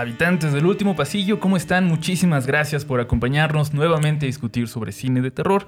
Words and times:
Habitantes 0.00 0.52
del 0.52 0.66
último 0.66 0.94
pasillo, 0.94 1.40
¿cómo 1.40 1.56
están? 1.56 1.86
Muchísimas 1.86 2.46
gracias 2.46 2.84
por 2.84 3.00
acompañarnos 3.00 3.72
nuevamente 3.72 4.26
a 4.26 4.28
discutir 4.28 4.68
sobre 4.68 4.92
cine 4.92 5.22
de 5.22 5.30
terror. 5.30 5.66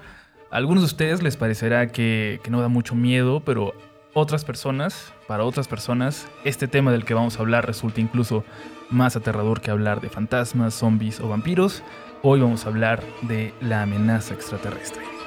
A 0.51 0.57
algunos 0.57 0.83
de 0.83 0.85
ustedes 0.85 1.23
les 1.23 1.35
parecerá 1.35 1.87
que, 1.87 2.39
no 2.47 2.61
da 2.61 2.67
mucho 2.67 2.93
miedo, 2.93 3.41
pero 3.43 3.73
otras 4.13 4.45
personas, 4.45 5.13
para 5.27 5.45
otras 5.45 5.67
personas, 5.67 6.27
este 6.43 6.67
tema 6.67 6.91
del 6.91 7.05
que 7.05 7.15
vamos 7.15 7.37
a 7.37 7.41
hablar 7.41 7.65
resulta 7.65 8.01
incluso 8.01 8.43
más 8.91 9.15
aterrador 9.15 9.61
que 9.61 9.71
hablar 9.71 9.99
de 9.99 10.09
fantasmas, 10.09 10.75
zombies 10.75 11.19
o 11.21 11.27
vampiros. 11.27 11.81
Hoy 12.21 12.39
vamos 12.39 12.65
a 12.65 12.69
hablar 12.69 13.01
de 13.23 13.55
la 13.61 13.81
amenaza 13.81 14.35
extraterrestre. 14.35 15.18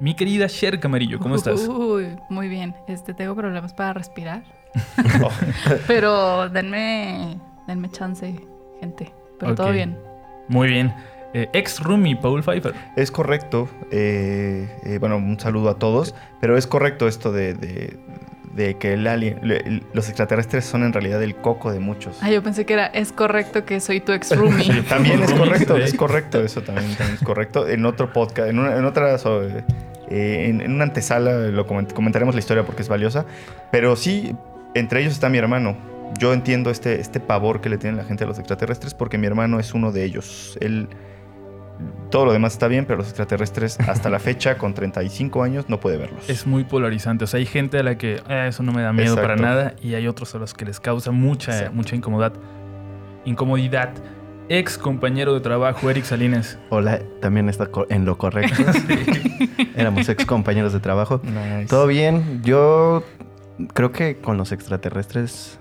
Mi 0.00 0.14
querida 0.14 0.46
Cher 0.48 0.78
Camarillo, 0.78 1.18
¿cómo 1.18 1.34
estás? 1.34 1.66
Uy, 1.66 2.16
muy 2.28 2.48
bien. 2.48 2.74
Este, 2.86 3.14
tengo 3.14 3.34
problemas 3.34 3.74
para 3.74 3.94
respirar. 3.94 4.42
Pero 5.88 6.48
denme, 6.50 7.36
denme 7.66 7.90
chance, 7.90 8.40
gente. 8.80 9.12
Pero 9.40 9.54
todo 9.56 9.72
bien. 9.72 9.98
Muy 10.48 10.68
bien. 10.68 10.94
Eh, 11.34 11.48
ex 11.52 11.80
roomie 11.80 12.16
Paul 12.16 12.42
Pfeiffer. 12.44 12.74
Es 12.96 13.10
correcto. 13.10 13.68
eh, 13.90 14.68
eh, 14.84 14.98
bueno, 14.98 15.16
un 15.16 15.38
saludo 15.40 15.70
a 15.70 15.78
todos. 15.78 16.14
Pero 16.40 16.56
es 16.56 16.66
correcto 16.68 17.08
esto 17.08 17.32
de, 17.32 17.54
de- 17.54 17.98
de 18.54 18.74
que 18.76 18.94
el 18.94 19.06
alien, 19.06 19.38
le- 19.42 19.82
los 19.92 20.08
extraterrestres 20.08 20.64
son 20.64 20.82
en 20.82 20.92
realidad 20.92 21.22
el 21.22 21.36
coco 21.36 21.70
de 21.72 21.78
muchos. 21.78 22.18
Ah, 22.22 22.30
yo 22.30 22.42
pensé 22.42 22.66
que 22.66 22.72
era, 22.72 22.86
es 22.86 23.12
correcto 23.12 23.64
que 23.64 23.78
soy 23.78 24.00
tu 24.00 24.10
ex 24.12 24.36
roomie. 24.36 24.82
También 24.88 25.22
es 25.22 25.32
correcto, 25.38 25.76
es 25.76 25.94
correcto, 25.94 26.40
eso 26.42 26.62
también, 26.62 26.92
también 26.96 27.18
es 27.20 27.24
correcto. 27.24 27.68
En 27.68 27.84
otro 27.86 28.12
podcast, 28.12 28.48
en, 28.50 28.58
una, 28.58 28.76
en 28.76 28.84
otra, 28.84 29.16
eh, 30.10 30.46
en, 30.48 30.60
en 30.60 30.72
una 30.72 30.84
antesala 30.84 31.32
lo 31.48 31.66
coment- 31.66 31.92
comentaremos 31.92 32.34
la 32.34 32.38
historia 32.40 32.64
porque 32.64 32.82
es 32.82 32.88
valiosa. 32.88 33.26
Pero 33.72 33.96
sí, 33.96 34.34
entre 34.74 35.00
ellos 35.00 35.12
está 35.12 35.28
mi 35.28 35.38
hermano. 35.38 35.76
Yo 36.18 36.32
entiendo 36.32 36.70
este, 36.70 37.00
este 37.00 37.20
pavor 37.20 37.60
que 37.60 37.68
le 37.68 37.76
tiene 37.78 37.96
la 37.96 38.04
gente 38.04 38.24
a 38.24 38.26
los 38.26 38.38
extraterrestres 38.38 38.94
porque 38.94 39.18
mi 39.18 39.26
hermano 39.26 39.60
es 39.60 39.74
uno 39.74 39.92
de 39.92 40.04
ellos. 40.04 40.56
Él, 40.60 40.88
todo 42.10 42.24
lo 42.24 42.32
demás 42.32 42.54
está 42.54 42.66
bien, 42.66 42.86
pero 42.86 42.96
los 42.96 43.08
extraterrestres 43.08 43.78
hasta 43.88 44.08
la 44.08 44.18
fecha, 44.18 44.56
con 44.56 44.72
35 44.74 45.42
años, 45.42 45.66
no 45.68 45.78
puede 45.80 45.98
verlos. 45.98 46.28
Es 46.30 46.46
muy 46.46 46.64
polarizante. 46.64 47.24
O 47.24 47.26
sea, 47.26 47.38
hay 47.38 47.46
gente 47.46 47.78
a 47.78 47.82
la 47.82 47.98
que 47.98 48.22
"Eh, 48.28 48.46
eso 48.48 48.62
no 48.62 48.72
me 48.72 48.80
da 48.82 48.92
miedo 48.92 49.14
para 49.16 49.34
Exacto. 49.34 49.42
nada 49.42 49.74
y 49.82 49.94
hay 49.94 50.08
otros 50.08 50.34
a 50.34 50.38
los 50.38 50.54
que 50.54 50.64
les 50.64 50.80
causa 50.80 51.10
mucha, 51.10 51.52
Exacto. 51.52 51.74
mucha 51.74 51.94
incomodidad. 51.94 52.32
Incomodidad. 53.24 53.90
Ex 54.50 54.78
compañero 54.78 55.34
de 55.34 55.40
trabajo, 55.40 55.90
Eric 55.90 56.04
Salinas. 56.04 56.58
Hola, 56.70 57.02
también 57.20 57.50
está 57.50 57.68
en 57.90 58.06
lo 58.06 58.16
correcto. 58.16 58.62
Éramos 59.76 60.08
ex 60.08 60.24
compañeros 60.24 60.72
de 60.72 60.80
trabajo. 60.80 61.20
Nice. 61.22 61.66
Todo 61.68 61.86
bien. 61.86 62.40
Yo 62.42 63.04
creo 63.74 63.92
que 63.92 64.16
con 64.16 64.38
los 64.38 64.50
extraterrestres 64.52 65.58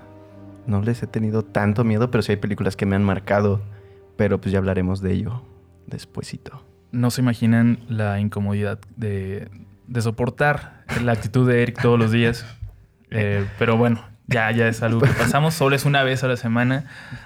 no 0.68 0.82
les 0.82 1.04
he 1.04 1.08
tenido 1.08 1.44
tanto 1.44 1.84
miedo, 1.84 2.10
pero 2.12 2.22
sí 2.22 2.32
hay 2.32 2.38
películas 2.38 2.78
que 2.78 2.86
me 2.86 2.96
han 2.96 3.04
marcado. 3.04 3.62
Pero 4.16 4.40
pues 4.40 4.54
ya 4.54 4.60
hablaremos 4.60 5.02
de 5.02 5.12
ello 5.12 5.42
despuesito. 5.86 6.64
No 6.92 7.12
se 7.12 7.20
imaginan 7.20 7.80
la 7.90 8.22
incomodidad 8.22 8.80
de, 8.96 9.50
de 9.88 10.02
soportar 10.02 10.86
la 11.04 11.12
actitud 11.12 11.46
de 11.46 11.62
Eric 11.62 11.82
todos 11.82 12.00
los 12.00 12.12
días. 12.12 12.46
Eh, 13.10 13.48
pero 13.58 13.78
bueno, 13.78 14.04
ya, 14.28 14.52
ya 14.52 14.68
es 14.68 14.84
algo 14.84 15.02
que 15.02 15.12
pasamos. 15.14 15.54
Solo 15.54 15.76
es 15.76 15.86
una 15.86 16.04
vez 16.04 16.24
a 16.24 16.28
la 16.28 16.38
semana 16.38 16.86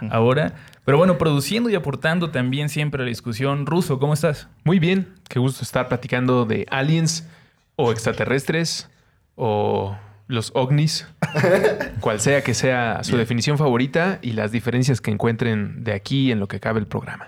ahora. 0.10 0.54
Pero 0.86 0.98
bueno, 0.98 1.18
produciendo 1.18 1.70
y 1.70 1.76
aportando 1.76 2.32
también 2.32 2.70
siempre 2.70 3.02
a 3.02 3.06
la 3.06 3.10
discusión. 3.10 3.66
Ruso, 3.66 4.00
¿cómo 4.00 4.14
estás? 4.14 4.48
Muy 4.64 4.80
bien, 4.80 5.14
qué 5.30 5.40
gusto 5.40 5.64
estar 5.64 5.88
platicando 5.88 6.46
de 6.46 6.66
aliens 6.72 7.28
o 7.76 7.92
extraterrestres 7.92 8.90
o 9.36 9.96
los 10.28 10.52
ovnis, 10.56 11.08
cual 12.00 12.20
sea 12.20 12.42
que 12.44 12.54
sea 12.54 13.04
su 13.04 13.18
definición 13.18 13.58
favorita 13.58 14.20
y 14.22 14.32
las 14.32 14.52
diferencias 14.52 15.02
que 15.02 15.12
encuentren 15.12 15.84
de 15.84 15.94
aquí 15.94 16.32
en 16.32 16.40
lo 16.40 16.48
que 16.48 16.60
cabe 16.60 16.80
el 16.80 16.88
programa. 16.88 17.28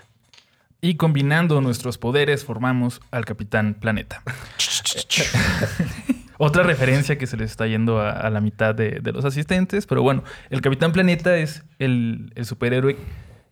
Y 0.80 0.96
combinando 0.96 1.60
nuestros 1.60 1.96
poderes 1.98 2.44
formamos 2.44 3.00
al 3.10 3.24
Capitán 3.24 3.74
Planeta. 3.74 4.22
Otra 6.38 6.62
referencia 6.62 7.16
que 7.18 7.26
se 7.26 7.36
les 7.36 7.50
está 7.50 7.66
yendo 7.66 8.00
a, 8.00 8.10
a 8.10 8.30
la 8.30 8.40
mitad 8.40 8.74
de, 8.74 8.98
de 9.00 9.12
los 9.12 9.24
asistentes, 9.24 9.86
pero 9.86 10.02
bueno, 10.02 10.24
el 10.50 10.60
Capitán 10.60 10.92
Planeta 10.92 11.36
es 11.36 11.64
el, 11.78 12.32
el 12.34 12.44
superhéroe 12.44 12.96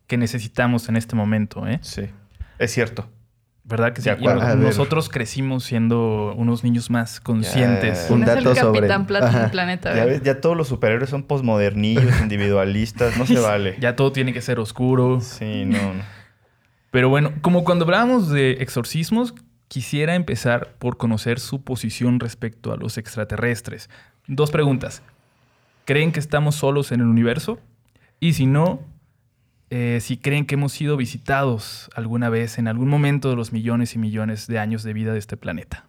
que 0.07 0.17
necesitamos 0.17 0.89
en 0.89 0.97
este 0.97 1.15
momento, 1.17 1.67
¿eh? 1.67 1.79
Sí, 1.83 2.03
es 2.59 2.71
cierto. 2.73 3.09
¿Verdad 3.65 3.93
que 3.93 4.03
sí? 4.03 4.11
Y 4.19 4.27
nosotros 4.57 5.09
crecimos 5.09 5.63
siendo 5.63 6.35
unos 6.37 6.65
niños 6.65 6.91
más 6.91 7.21
conscientes. 7.21 8.09
Ya. 8.09 8.15
Un 8.15 8.23
¿Quién 8.25 8.29
es 8.31 8.37
el 8.39 8.45
dato 8.45 8.61
sobre- 8.61 8.81
capitán 8.89 9.07
Plat- 9.07 9.51
planeta? 9.53 9.95
Ya 9.95 10.21
ya 10.21 10.41
todos 10.41 10.57
los 10.57 10.67
superhéroes 10.67 11.09
son 11.11 11.23
posmodernillos, 11.23 12.05
individualistas, 12.23 13.17
no 13.17 13.25
se 13.25 13.39
vale. 13.39 13.77
Ya 13.79 13.95
todo 13.95 14.11
tiene 14.11 14.33
que 14.33 14.41
ser 14.41 14.59
oscuro. 14.59 15.21
Sí, 15.21 15.65
no, 15.65 15.95
no. 15.95 16.03
Pero 16.91 17.09
bueno, 17.09 17.33
como 17.41 17.63
cuando 17.63 17.85
hablábamos 17.85 18.29
de 18.31 18.51
exorcismos, 18.61 19.33
quisiera 19.73 20.17
empezar 20.17 20.75
por 20.79 20.99
conocer 20.99 21.41
su 21.41 21.63
posición 21.63 22.21
respecto 22.21 22.75
a 22.75 22.77
los 22.77 22.99
extraterrestres. 22.99 23.89
Dos 24.27 24.51
preguntas. 24.51 25.03
¿Creen 25.87 26.13
que 26.13 26.21
estamos 26.21 26.57
solos 26.57 26.93
en 26.93 27.01
el 27.01 27.07
universo? 27.07 27.59
Y 28.21 28.35
si 28.35 28.45
no, 28.45 28.83
eh, 29.71 30.01
si 30.03 30.19
creen 30.19 30.45
que 30.45 30.57
hemos 30.57 30.73
sido 30.73 30.99
visitados 30.99 31.89
alguna 31.95 32.29
vez 32.29 32.59
en 32.59 32.69
algún 32.69 32.91
momento 32.91 33.31
de 33.31 33.37
los 33.37 33.55
millones 33.55 33.95
y 33.95 33.99
millones 33.99 34.47
de 34.47 34.59
años 34.59 34.83
de 34.83 34.93
vida 34.93 35.15
de 35.15 35.19
este 35.19 35.39
planeta. 35.39 35.87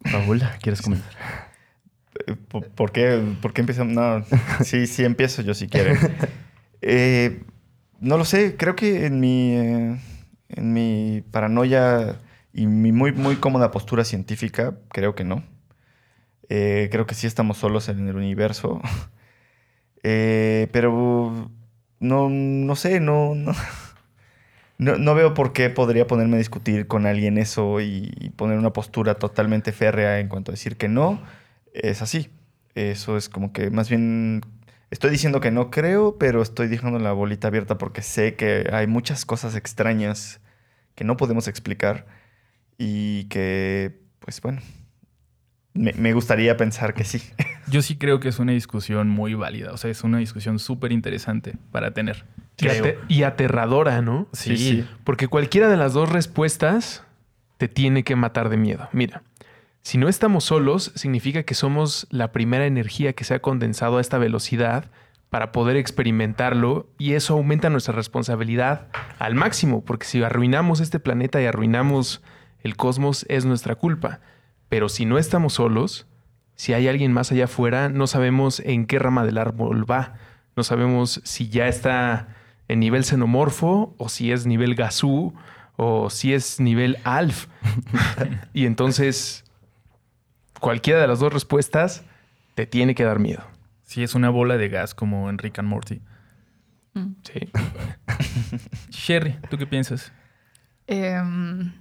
Raúl, 0.00 0.40
¿quieres 0.62 0.80
comenzar? 0.80 1.12
Eh, 2.28 2.34
¿Por, 2.48 2.66
por 2.68 2.92
qué, 2.92 3.22
por 3.42 3.52
qué 3.52 3.60
empezamos? 3.60 3.92
No, 3.92 4.24
sí, 4.64 4.86
sí 4.86 5.04
empiezo 5.04 5.42
yo 5.42 5.52
si 5.52 5.68
quieren. 5.68 5.98
Eh, 6.84 7.44
no 8.00 8.18
lo 8.18 8.24
sé, 8.24 8.56
creo 8.56 8.74
que 8.74 9.06
en 9.06 9.20
mi, 9.20 9.54
eh, 9.54 9.96
en 10.52 10.72
mi 10.72 11.22
paranoia 11.30 12.20
y 12.52 12.66
mi 12.66 12.92
muy, 12.92 13.12
muy 13.12 13.36
cómoda 13.36 13.70
postura 13.70 14.04
científica, 14.04 14.76
creo 14.88 15.14
que 15.14 15.24
no. 15.24 15.42
Eh, 16.48 16.88
creo 16.92 17.06
que 17.06 17.14
sí 17.14 17.26
estamos 17.26 17.58
solos 17.58 17.88
en 17.88 18.08
el 18.08 18.16
universo. 18.16 18.80
Eh, 20.04 20.66
pero 20.72 21.48
no, 22.00 22.28
no 22.28 22.74
sé, 22.74 22.98
no, 22.98 23.36
no, 24.78 24.98
no, 24.98 25.14
veo 25.14 25.32
por 25.32 25.52
qué 25.52 25.70
podría 25.70 26.08
ponerme 26.08 26.34
a 26.34 26.38
discutir 26.38 26.88
con 26.88 27.06
alguien 27.06 27.38
eso 27.38 27.80
y 27.80 28.32
poner 28.34 28.58
una 28.58 28.72
postura 28.72 29.14
totalmente 29.14 29.70
férrea 29.70 30.18
en 30.18 30.26
cuanto 30.26 30.50
a 30.50 30.54
decir 30.54 30.76
que 30.76 30.88
no. 30.88 31.22
Es 31.72 32.02
así. 32.02 32.30
Eso 32.74 33.16
es 33.16 33.28
como 33.28 33.52
que 33.52 33.70
más 33.70 33.88
bien 33.90 34.42
estoy 34.92 35.10
diciendo 35.10 35.40
que 35.40 35.50
no 35.50 35.70
creo, 35.70 36.16
pero 36.18 36.40
estoy 36.42 36.68
dejando 36.68 36.98
la 37.00 37.12
bolita 37.12 37.48
abierta 37.48 37.78
porque 37.78 38.02
sé 38.02 38.36
que 38.36 38.68
hay 38.72 38.86
muchas 38.86 39.24
cosas 39.26 39.56
extrañas 39.56 40.40
que 40.94 41.02
no 41.04 41.16
podemos 41.16 41.48
explicar 41.48 42.06
y 42.78 43.24
que, 43.24 43.98
pues 44.20 44.40
bueno, 44.40 44.60
me, 45.74 45.92
me 45.94 46.12
gustaría 46.12 46.56
pensar 46.56 46.94
que 46.94 47.04
sí. 47.04 47.22
Yo 47.68 47.80
sí 47.80 47.96
creo 47.96 48.20
que 48.20 48.28
es 48.28 48.38
una 48.38 48.52
discusión 48.52 49.08
muy 49.08 49.34
válida. 49.34 49.72
O 49.72 49.76
sea, 49.78 49.90
es 49.90 50.04
una 50.04 50.18
discusión 50.18 50.58
súper 50.58 50.92
interesante 50.92 51.54
para 51.70 51.92
tener. 51.94 52.24
Y, 52.58 52.66
creo. 52.66 52.84
ate- 52.84 52.98
y 53.08 53.22
aterradora, 53.22 54.02
¿no? 54.02 54.28
Sí, 54.32 54.56
sí. 54.58 54.86
Porque 55.04 55.28
cualquiera 55.28 55.68
de 55.68 55.76
las 55.78 55.94
dos 55.94 56.10
respuestas 56.12 57.02
te 57.56 57.68
tiene 57.68 58.02
que 58.04 58.16
matar 58.16 58.50
de 58.50 58.56
miedo. 58.58 58.88
Mira, 58.92 59.22
si 59.82 59.98
no 59.98 60.08
estamos 60.08 60.44
solos, 60.44 60.92
significa 60.94 61.42
que 61.42 61.54
somos 61.54 62.06
la 62.10 62.32
primera 62.32 62.66
energía 62.66 63.12
que 63.12 63.24
se 63.24 63.34
ha 63.34 63.42
condensado 63.42 63.98
a 63.98 64.00
esta 64.00 64.18
velocidad 64.18 64.90
para 65.28 65.50
poder 65.50 65.76
experimentarlo 65.76 66.88
y 66.98 67.14
eso 67.14 67.34
aumenta 67.34 67.70
nuestra 67.70 67.94
responsabilidad 67.94 68.88
al 69.18 69.34
máximo, 69.34 69.84
porque 69.84 70.06
si 70.06 70.22
arruinamos 70.22 70.80
este 70.80 71.00
planeta 71.00 71.40
y 71.42 71.46
arruinamos 71.46 72.22
el 72.62 72.76
cosmos 72.76 73.26
es 73.28 73.44
nuestra 73.44 73.74
culpa. 73.74 74.20
Pero 74.68 74.88
si 74.88 75.04
no 75.04 75.18
estamos 75.18 75.54
solos, 75.54 76.06
si 76.54 76.74
hay 76.74 76.86
alguien 76.86 77.12
más 77.12 77.32
allá 77.32 77.46
afuera, 77.46 77.88
no 77.88 78.06
sabemos 78.06 78.60
en 78.60 78.86
qué 78.86 78.98
rama 78.98 79.24
del 79.24 79.38
árbol 79.38 79.90
va. 79.90 80.14
No 80.54 80.62
sabemos 80.62 81.20
si 81.24 81.48
ya 81.48 81.66
está 81.66 82.28
en 82.68 82.80
nivel 82.80 83.04
xenomorfo 83.04 83.94
o 83.98 84.08
si 84.08 84.32
es 84.32 84.46
nivel 84.46 84.74
gasú 84.74 85.34
o 85.76 86.10
si 86.10 86.34
es 86.34 86.60
nivel 86.60 86.98
alf. 87.04 87.48
y 88.52 88.66
entonces, 88.66 89.41
cualquiera 90.62 91.00
de 91.00 91.08
las 91.08 91.18
dos 91.18 91.32
respuestas 91.32 92.04
te 92.54 92.66
tiene 92.66 92.94
que 92.94 93.02
dar 93.02 93.18
miedo. 93.18 93.42
Sí, 93.82 94.04
es 94.04 94.14
una 94.14 94.30
bola 94.30 94.56
de 94.56 94.68
gas 94.68 94.94
como 94.94 95.28
en 95.28 95.36
Rick 95.36 95.58
and 95.58 95.68
Morty. 95.68 96.00
Mm. 96.94 97.14
Sí. 97.24 97.50
Sherry, 98.90 99.36
¿tú 99.50 99.58
qué 99.58 99.66
piensas? 99.66 100.12
Em, 100.86 101.72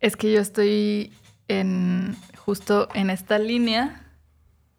es 0.00 0.16
que 0.16 0.32
yo 0.32 0.40
estoy 0.40 1.12
en 1.46 2.16
justo 2.36 2.88
en 2.94 3.10
esta 3.10 3.38
línea 3.38 4.02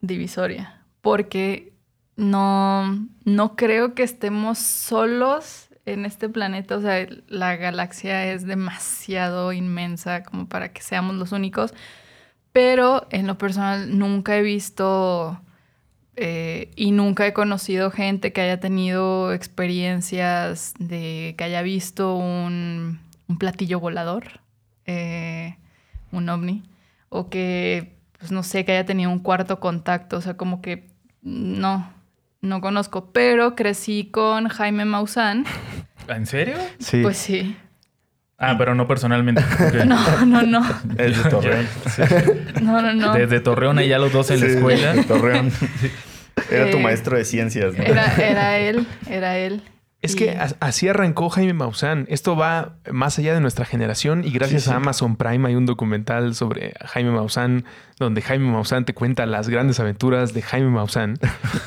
divisoria, 0.02 0.84
porque 1.02 1.72
no, 2.18 3.08
no 3.24 3.56
creo 3.56 3.96
que 3.96 4.04
estemos 4.04 4.58
solos 4.58 5.70
en 5.86 6.04
este 6.04 6.28
planeta, 6.28 6.76
o 6.76 6.81
sea, 6.81 7.08
la 7.28 7.56
galaxia 7.56 8.34
es 8.34 8.46
demasiado 8.46 9.54
inmensa 9.54 10.24
como 10.24 10.50
para 10.50 10.74
que 10.74 10.81
seamos 10.81 11.16
los 11.16 11.31
únicos, 11.31 11.74
pero 12.56 13.06
en 13.10 13.28
lo 13.28 13.38
personal 13.38 14.00
nunca 14.00 14.38
he 14.38 14.42
visto 14.42 15.42
eh, 16.16 16.72
y 16.78 16.92
nunca 16.92 17.28
he 17.28 17.34
conocido 17.34 17.92
gente 17.92 18.31
que 18.31 18.40
haya 18.40 18.62
tenido 18.62 19.34
experiencias 19.34 20.74
de 20.80 21.36
que 21.38 21.44
haya 21.44 21.62
visto 21.63 22.16
un, 22.16 23.02
un 23.28 23.38
platillo 23.40 23.81
volador, 23.81 24.40
eh, 24.86 25.57
un 26.13 26.30
ovni, 26.30 26.63
o 27.10 27.30
que, 27.30 27.98
pues 28.18 28.31
no 28.31 28.42
sé, 28.42 28.63
que 28.63 28.72
haya 28.72 28.86
tenido 28.86 29.12
un 29.12 29.19
cuarto 29.19 29.60
contacto, 29.60 30.16
o 30.16 30.22
sea, 30.22 30.38
como 30.38 30.62
que 30.62 30.88
no, 31.22 31.92
no 32.40 32.62
conozco, 32.62 33.12
pero 33.12 33.57
crecí 33.57 34.06
con 34.06 34.48
Jaime 34.48 34.86
Maussan. 34.86 35.44
¿En 36.07 36.25
serio? 36.25 36.56
Sí. 36.80 37.02
Pues 37.02 37.18
sí. 37.18 37.57
Ah, 38.38 38.56
pero 38.58 38.76
no 38.76 38.88
personalmente. 38.88 39.42
No, 39.86 40.26
no, 40.26 40.42
no. 40.44 40.66
Es 40.98 41.24
de 41.24 41.30
Torreón. 41.30 41.68
No, 42.62 42.82
no, 42.82 42.94
no. 42.94 43.14
Desde 43.14 43.40
Torreón 43.40 43.80
allá 43.80 43.98
los 44.00 44.12
dos 44.12 44.30
en 44.32 44.40
la 44.42 44.48
escuela. 44.48 44.94
de 44.94 45.04
Torreón. 45.04 45.52
Era 46.52 46.70
tu 46.70 46.78
Eh, 46.78 46.82
maestro 46.82 47.18
de 47.18 47.24
ciencias, 47.26 47.76
¿no? 47.78 47.84
Era, 47.84 48.14
era 48.18 48.58
él, 48.60 48.86
era 49.10 49.38
él. 49.38 49.62
Es 50.02 50.14
Y- 50.14 50.18
que 50.18 50.32
as- 50.32 50.58
así 50.60 50.88
arrancó 50.88 51.30
Jaime 51.30 51.54
Maussan. 51.54 52.06
Esto 52.10 52.36
va 52.36 52.76
más 52.92 53.18
allá 53.18 53.34
de 53.34 53.40
nuestra 53.40 53.66
generación 53.66 54.24
y 54.26 54.32
gracias 54.32 54.64
Sí, 54.64 54.68
sí. 54.70 54.74
a 54.74 54.78
Amazon 54.78 55.16
Prime 55.16 55.48
hay 55.48 55.56
un 55.56 55.66
documental 55.66 56.36
sobre 56.36 56.74
Jaime 56.86 57.12
Maussan 57.12 57.64
donde 57.97 58.21
Jaime 58.21 58.51
Maussan 58.51 58.83
te 58.83 58.94
cuenta 58.94 59.25
las 59.25 59.47
grandes 59.47 59.80
aventuras 59.80 60.33
de 60.33 60.42
Jaime 60.42 60.69
Maussan. 60.69 61.18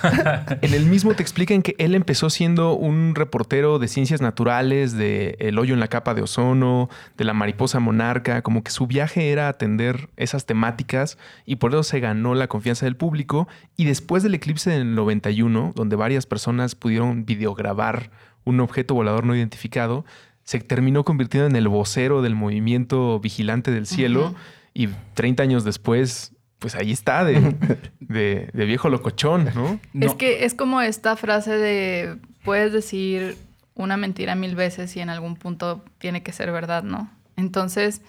en 0.60 0.74
el 0.74 0.84
mismo 0.84 1.14
te 1.14 1.22
explican 1.22 1.62
que 1.62 1.74
él 1.78 1.94
empezó 1.94 2.28
siendo 2.28 2.74
un 2.74 3.14
reportero 3.14 3.78
de 3.78 3.88
ciencias 3.88 4.20
naturales, 4.20 4.92
de 4.92 5.36
el 5.40 5.58
hoyo 5.58 5.72
en 5.72 5.80
la 5.80 5.88
capa 5.88 6.12
de 6.12 6.22
ozono, 6.22 6.90
de 7.16 7.24
la 7.24 7.32
mariposa 7.32 7.80
monarca, 7.80 8.42
como 8.42 8.62
que 8.62 8.70
su 8.70 8.86
viaje 8.86 9.30
era 9.30 9.48
atender 9.48 10.10
esas 10.16 10.44
temáticas 10.44 11.16
y 11.46 11.56
por 11.56 11.70
eso 11.70 11.82
se 11.82 12.00
ganó 12.00 12.34
la 12.34 12.46
confianza 12.48 12.84
del 12.84 12.96
público 12.96 13.48
y 13.76 13.86
después 13.86 14.22
del 14.22 14.34
eclipse 14.34 14.70
del 14.70 14.94
91, 14.94 15.72
donde 15.74 15.96
varias 15.96 16.26
personas 16.26 16.74
pudieron 16.74 17.24
videograbar 17.24 18.10
un 18.44 18.60
objeto 18.60 18.94
volador 18.94 19.24
no 19.24 19.34
identificado, 19.34 20.04
se 20.44 20.60
terminó 20.60 21.04
convirtiendo 21.04 21.46
en 21.46 21.56
el 21.56 21.68
vocero 21.68 22.22
del 22.22 22.34
movimiento 22.34 23.20
vigilante 23.20 23.70
del 23.70 23.86
cielo. 23.86 24.34
Y 24.78 24.88
30 25.14 25.42
años 25.42 25.64
después, 25.64 26.32
pues 26.58 26.74
ahí 26.74 26.92
está, 26.92 27.24
de, 27.24 27.40
de- 28.00 28.50
de 28.52 28.64
viejo 28.64 28.88
locochón, 28.88 29.50
¿no? 29.54 29.80
No. 29.92 30.06
Es 30.06 30.14
que 30.14 30.44
es 30.44 30.54
como 30.54 30.80
esta 30.80 31.16
frase 31.16 31.52
de 31.56 32.18
puedes 32.44 32.72
decir 32.72 33.36
una 33.74 33.96
mentira 33.96 34.34
mil 34.34 34.54
veces 34.56 34.96
y 34.96 35.00
en 35.00 35.10
algún 35.10 35.36
punto 35.36 35.84
tiene 35.98 36.22
que 36.22 36.32
ser 36.32 36.50
verdad, 36.52 36.82
¿no? 36.82 37.10
Entonces, 37.36 38.02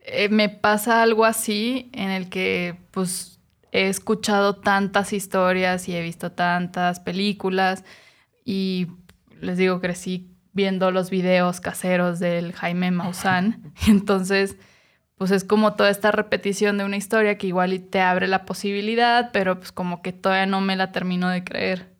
eh, 0.00 0.28
me 0.28 0.48
pasa 0.48 1.02
algo 1.02 1.24
así 1.24 1.88
en 1.92 2.10
el 2.10 2.28
que 2.28 2.76
pues 2.90 3.40
he 3.72 3.88
escuchado 3.88 4.56
tantas 4.56 5.12
historias 5.12 5.88
y 5.88 5.96
he 5.96 6.02
visto 6.02 6.32
tantas 6.32 7.00
películas 7.00 7.84
y 8.44 8.86
les 9.40 9.58
digo, 9.58 9.80
crecí 9.80 10.30
viendo 10.52 10.90
los 10.90 11.10
videos 11.10 11.60
caseros 11.60 12.18
del 12.18 12.52
Jaime 12.52 12.90
Maussan. 12.90 13.72
Y 13.86 13.90
entonces, 13.98 14.56
pues 15.16 15.30
es 15.30 15.44
como 15.44 15.74
toda 15.74 15.90
esta 15.90 16.12
repetición 16.12 16.78
de 16.78 16.84
una 16.84 16.96
historia 16.96 17.38
que 17.38 17.46
igual 17.46 17.80
te 17.90 18.00
abre 18.00 18.28
la 18.28 18.44
posibilidad, 18.44 19.30
pero 19.32 19.58
pues 19.58 19.72
como 19.72 20.02
que 20.02 20.12
todavía 20.12 20.46
no 20.46 20.60
me 20.60 20.76
la 20.76 20.92
termino 20.92 21.28
de 21.28 21.42
creer. 21.42 21.96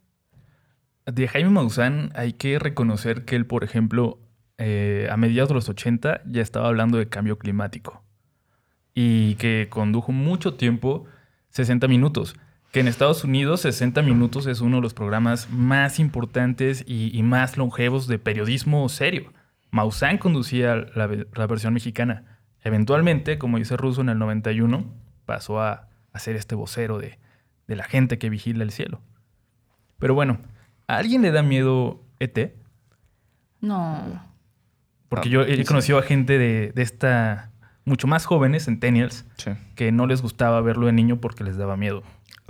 De 1.07 1.27
Jaime 1.29 1.51
Maussan 1.51 2.11
hay 2.15 2.35
que 2.35 2.59
reconocer 2.59 3.25
que 3.25 3.37
él, 3.37 3.47
por 3.47 3.65
ejemplo, 3.65 4.19
eh, 4.59 5.09
a 5.11 5.17
mediados 5.17 5.49
de 5.49 5.55
los 5.55 5.69
80 5.69 6.23
ya 6.27 6.43
estaba 6.43 6.69
hablando 6.69 6.99
de 6.99 7.09
cambio 7.09 7.39
climático 7.39 8.03
y 8.95 9.35
que 9.37 9.69
condujo 9.71 10.13
mucho 10.13 10.55
tiempo 10.55 11.05
60 11.51 11.89
minutos. 11.89 12.37
Que 12.73 12.81
en 12.81 12.89
Estados 12.89 13.25
Unidos 13.25 13.63
60 13.63 14.03
minutos 14.03 14.47
es 14.47 14.61
uno 14.61 14.77
de 14.77 14.83
los 14.83 14.95
programas 14.95 15.49
más 15.51 15.99
importantes 15.99 16.85
y, 16.87 17.17
y 17.17 17.23
más 17.23 17.57
longevos 17.57 18.09
de 18.09 18.19
periodismo 18.19 18.87
serio. 18.89 19.33
Maussan 19.71 20.19
conducía 20.19 20.75
la, 20.95 21.09
la 21.35 21.47
versión 21.47 21.73
mexicana. 21.73 22.36
Eventualmente, 22.67 23.39
como 23.39 23.59
dice 23.59 23.77
Russo 23.77 24.01
en 24.01 24.09
el 24.09 24.19
91, 24.19 24.85
pasó 25.25 25.61
a, 25.61 25.89
a 26.13 26.19
ser 26.19 26.35
este 26.37 26.55
vocero 26.57 26.99
de, 26.99 27.19
de 27.69 27.77
la 27.77 27.85
gente 27.85 28.19
que 28.19 28.29
vigila 28.29 28.65
el 28.65 28.73
cielo. 28.73 29.01
Pero 30.01 30.15
bueno, 30.15 30.39
¿a 30.89 30.97
alguien 30.97 31.23
le 31.23 31.31
da 31.31 31.43
miedo 31.43 32.03
ET? 32.19 32.55
No. 33.61 34.23
Porque 35.09 35.29
Ah, 35.29 35.33
yo 35.33 35.43
he 35.43 35.57
sí. 35.57 35.65
conocido 35.65 35.99
a 35.99 36.03
gente 36.03 36.39
de, 36.39 36.73
de 36.75 36.83
esta, 36.83 37.51
mucho 37.85 38.07
más 38.09 38.25
jóvenes, 38.27 38.65
centennials, 38.65 39.25
Sí. 39.37 39.53
que 39.77 39.93
no 39.93 40.07
les 40.07 40.21
gustaba 40.23 40.61
verlo 40.61 40.87
de 40.87 40.93
niño 40.93 41.19
porque 41.21 41.45
les 41.45 41.57
daba 41.57 41.77
miedo. 41.77 42.03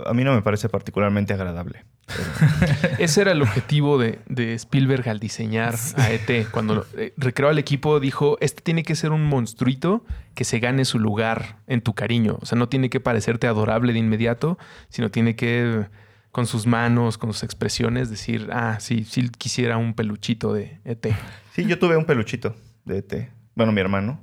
A 0.05 0.13
mí 0.13 0.23
no 0.23 0.33
me 0.33 0.41
parece 0.41 0.67
particularmente 0.69 1.33
agradable. 1.33 1.85
Ese 2.99 3.21
era 3.21 3.31
el 3.31 3.41
objetivo 3.41 3.97
de, 3.97 4.19
de 4.27 4.53
Spielberg 4.53 5.07
al 5.09 5.19
diseñar 5.19 5.75
a 5.97 6.11
ET. 6.11 6.47
Cuando 6.51 6.75
lo- 6.75 6.85
eh, 6.97 7.13
recreó 7.17 7.49
al 7.49 7.59
equipo, 7.59 7.99
dijo: 7.99 8.37
Este 8.41 8.61
tiene 8.61 8.83
que 8.83 8.95
ser 8.95 9.11
un 9.11 9.25
monstruito 9.25 10.05
que 10.33 10.43
se 10.43 10.59
gane 10.59 10.85
su 10.85 10.99
lugar 10.99 11.57
en 11.67 11.81
tu 11.81 11.93
cariño. 11.93 12.37
O 12.41 12.45
sea, 12.45 12.57
no 12.57 12.69
tiene 12.69 12.89
que 12.89 12.99
parecerte 12.99 13.47
adorable 13.47 13.93
de 13.93 13.99
inmediato, 13.99 14.57
sino 14.89 15.11
tiene 15.11 15.35
que, 15.35 15.85
con 16.31 16.47
sus 16.47 16.65
manos, 16.65 17.17
con 17.17 17.33
sus 17.33 17.43
expresiones, 17.43 18.09
decir: 18.09 18.49
Ah, 18.51 18.77
sí, 18.79 19.03
sí 19.03 19.29
quisiera 19.29 19.77
un 19.77 19.93
peluchito 19.93 20.53
de 20.53 20.79
ET. 20.85 21.07
Sí, 21.53 21.65
yo 21.65 21.77
tuve 21.79 21.97
un 21.97 22.05
peluchito 22.05 22.55
de 22.85 22.99
ET. 22.99 23.29
Bueno, 23.55 23.71
mi 23.71 23.81
hermano. 23.81 24.21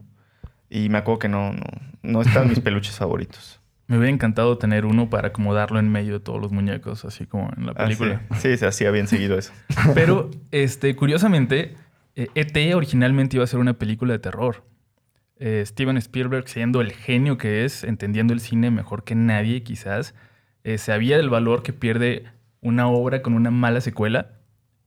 Y 0.71 0.89
me 0.89 0.99
acuerdo 0.99 1.19
que 1.19 1.29
no, 1.29 1.53
no, 1.53 1.65
no 2.03 2.23
están 2.23 2.49
mis 2.49 2.61
peluches 2.61 2.97
favoritos. 2.97 3.61
Me 3.87 3.99
hubiera 3.99 4.13
encantado 4.13 4.57
tener 4.59 4.87
uno 4.87 5.11
para 5.11 5.29
acomodarlo 5.29 5.79
en 5.79 5.91
medio 5.93 6.15
de 6.15 6.21
todos 6.21 6.41
los 6.41 6.53
muñecos, 6.53 7.05
así 7.05 7.27
como 7.27 7.51
en 7.57 7.67
la 7.67 7.73
Ah, 7.73 7.85
película. 7.85 8.23
sí. 8.37 8.51
sí, 8.53 8.57
se 8.57 8.67
hacía 8.67 8.91
bien 8.91 9.07
seguido 9.07 9.37
eso. 9.39 9.53
Pero, 9.95 10.31
este, 10.53 10.97
curiosamente, 10.97 11.75
eh, 12.17 12.29
ET 12.35 12.75
originalmente 12.75 13.37
iba 13.37 13.45
a 13.45 13.47
ser 13.47 13.61
una 13.61 13.75
película 13.75 14.13
de 14.15 14.19
terror. 14.21 14.65
Eh, 15.37 15.63
Steven 15.67 15.97
Spielberg, 15.99 16.49
siendo 16.49 16.81
el 16.81 16.93
genio 16.93 17.37
que 17.37 17.65
es, 17.65 17.85
entendiendo 17.85 18.33
el 18.33 18.41
cine 18.41 18.71
mejor 18.71 19.05
que 19.05 19.15
nadie, 19.15 19.63
quizás, 19.63 20.15
eh, 20.63 20.79
sabía 20.79 21.17
del 21.19 21.29
valor 21.29 21.63
que 21.63 21.73
pierde 21.75 22.25
una 22.63 22.87
obra 22.89 23.21
con 23.21 23.35
una 23.35 23.51
mala 23.51 23.83
secuela. 23.83 24.31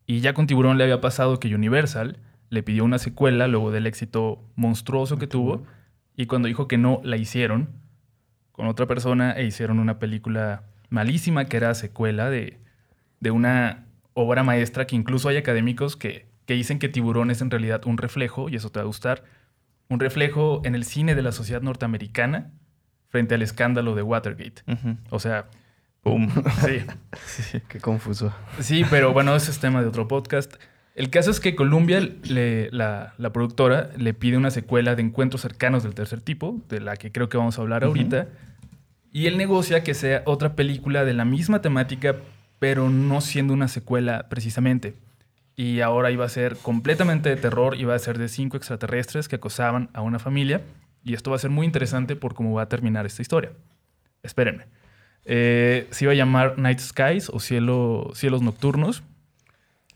Y 0.08 0.22
ya 0.22 0.34
con 0.34 0.48
Tiburón 0.48 0.78
le 0.80 0.86
había 0.86 1.02
pasado 1.02 1.40
que 1.40 1.54
Universal 1.54 2.18
le 2.50 2.64
pidió 2.64 2.84
una 2.86 2.98
secuela 2.98 3.48
luego 3.48 3.72
del 3.72 3.86
éxito 3.86 4.42
monstruoso 4.56 5.18
que 5.20 5.28
tuvo. 5.28 5.66
Y 6.16 6.26
cuando 6.26 6.48
dijo 6.48 6.68
que 6.68 6.78
no, 6.80 7.02
la 7.04 7.18
hicieron 7.18 7.70
con 8.58 8.68
otra 8.68 8.86
persona 8.88 9.32
e 9.32 9.46
hicieron 9.46 9.80
una 9.80 9.98
película 10.00 10.64
malísima 10.90 11.46
que 11.46 11.56
era 11.58 11.74
secuela 11.74 12.30
de, 12.30 12.58
de 13.22 13.32
una 13.32 13.86
obra 14.14 14.44
maestra 14.44 14.86
que 14.88 14.96
incluso 14.98 15.30
hay 15.30 15.38
académicos 15.38 15.96
que, 15.96 16.26
que 16.46 16.56
dicen 16.56 16.80
que 16.80 16.90
Tiburón 16.90 17.32
es 17.32 17.42
en 17.42 17.50
realidad 17.52 17.86
un 17.86 17.98
reflejo, 17.98 18.50
y 18.50 18.56
eso 18.56 18.70
te 18.72 18.80
va 18.80 18.84
a 18.84 18.88
gustar, 18.88 19.24
un 19.90 20.00
reflejo 20.02 20.62
en 20.66 20.76
el 20.76 20.84
cine 20.84 21.16
de 21.16 21.22
la 21.22 21.32
sociedad 21.32 21.62
norteamericana 21.62 22.52
frente 23.10 23.36
al 23.36 23.42
escándalo 23.42 23.96
de 23.96 24.02
Watergate. 24.02 24.64
O 25.12 25.20
sea, 25.20 25.46
Pum. 26.02 26.30
sí. 26.66 26.80
sí. 27.26 27.62
Qué 27.70 27.80
confuso. 27.80 28.34
Sí, 28.60 28.84
pero 28.90 29.14
bueno, 29.14 29.36
ese 29.36 29.52
es 29.52 29.60
tema 29.60 29.82
de 29.82 29.88
otro 29.88 30.08
podcast. 30.08 30.54
El 30.96 31.10
caso 31.12 31.30
es 31.30 31.40
que 31.40 31.56
Columbia, 31.56 32.00
le- 32.24 32.72
la, 32.72 33.14
la 33.18 33.32
productora, 33.32 33.92
le 33.98 34.14
pide 34.16 34.36
una 34.36 34.50
secuela 34.50 34.96
de 34.96 35.04
Encuentros 35.04 35.42
cercanos 35.42 35.84
del 35.84 35.94
tercer 35.94 36.22
tipo, 36.22 36.60
de 36.70 36.80
la 36.82 36.96
que 36.98 37.12
creo 37.12 37.30
que 37.30 37.38
vamos 37.38 37.60
a 37.60 37.62
hablar 37.62 37.84
ahorita. 37.84 38.28
Y 39.18 39.26
él 39.26 39.36
negocia 39.36 39.82
que 39.82 39.96
sea 39.96 40.22
otra 40.26 40.54
película 40.54 41.04
de 41.04 41.16
la 41.16 41.26
misma 41.26 41.60
temática, 41.60 42.18
pero 42.60 42.92
no 42.92 43.20
siendo 43.20 43.52
una 43.52 43.68
secuela 43.68 44.30
precisamente. 44.30 44.94
Y 45.56 45.80
ahora 45.80 46.12
iba 46.12 46.24
a 46.24 46.30
ser 46.30 46.56
completamente 46.58 47.28
de 47.28 47.36
terror, 47.36 47.76
iba 47.80 47.96
a 47.96 48.00
ser 48.00 48.20
de 48.20 48.28
cinco 48.28 48.58
extraterrestres 48.58 49.28
que 49.28 49.38
acosaban 49.38 49.90
a 49.94 50.04
una 50.04 50.20
familia. 50.20 50.62
Y 51.04 51.16
esto 51.16 51.32
va 51.32 51.38
a 51.38 51.40
ser 51.40 51.50
muy 51.50 51.66
interesante 51.66 52.16
por 52.16 52.36
cómo 52.36 52.54
va 52.54 52.62
a 52.62 52.70
terminar 52.70 53.08
esta 53.08 53.24
historia. 53.24 53.54
Espérenme. 54.22 54.68
Eh, 55.26 55.88
se 55.90 56.06
iba 56.06 56.12
a 56.12 56.16
llamar 56.16 56.60
Night 56.60 56.78
Skies 56.78 57.32
o 57.34 57.40
Cielo, 57.40 58.12
Cielos 58.14 58.44
Nocturnos 58.44 59.02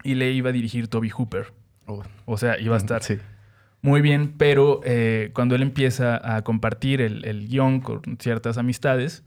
y 0.04 0.16
le 0.16 0.32
iba 0.32 0.50
a 0.50 0.52
dirigir 0.52 0.88
Toby 0.88 1.12
Hooper. 1.12 1.54
Oh, 1.86 2.02
O 2.26 2.40
sea, 2.40 2.60
iba 2.60 2.74
a 2.74 2.80
estar 2.80 3.04
Sí. 3.04 3.20
Muy 3.82 4.02
bien, 4.02 4.34
pero 4.38 4.82
eh, 4.84 5.32
cuando 5.34 5.56
él 5.56 5.62
empieza 5.62 6.36
a 6.36 6.44
compartir 6.44 7.02
el, 7.02 7.26
el 7.26 7.48
guion 7.48 7.82
con 7.82 8.18
ciertas 8.20 8.58
amistades, 8.58 9.24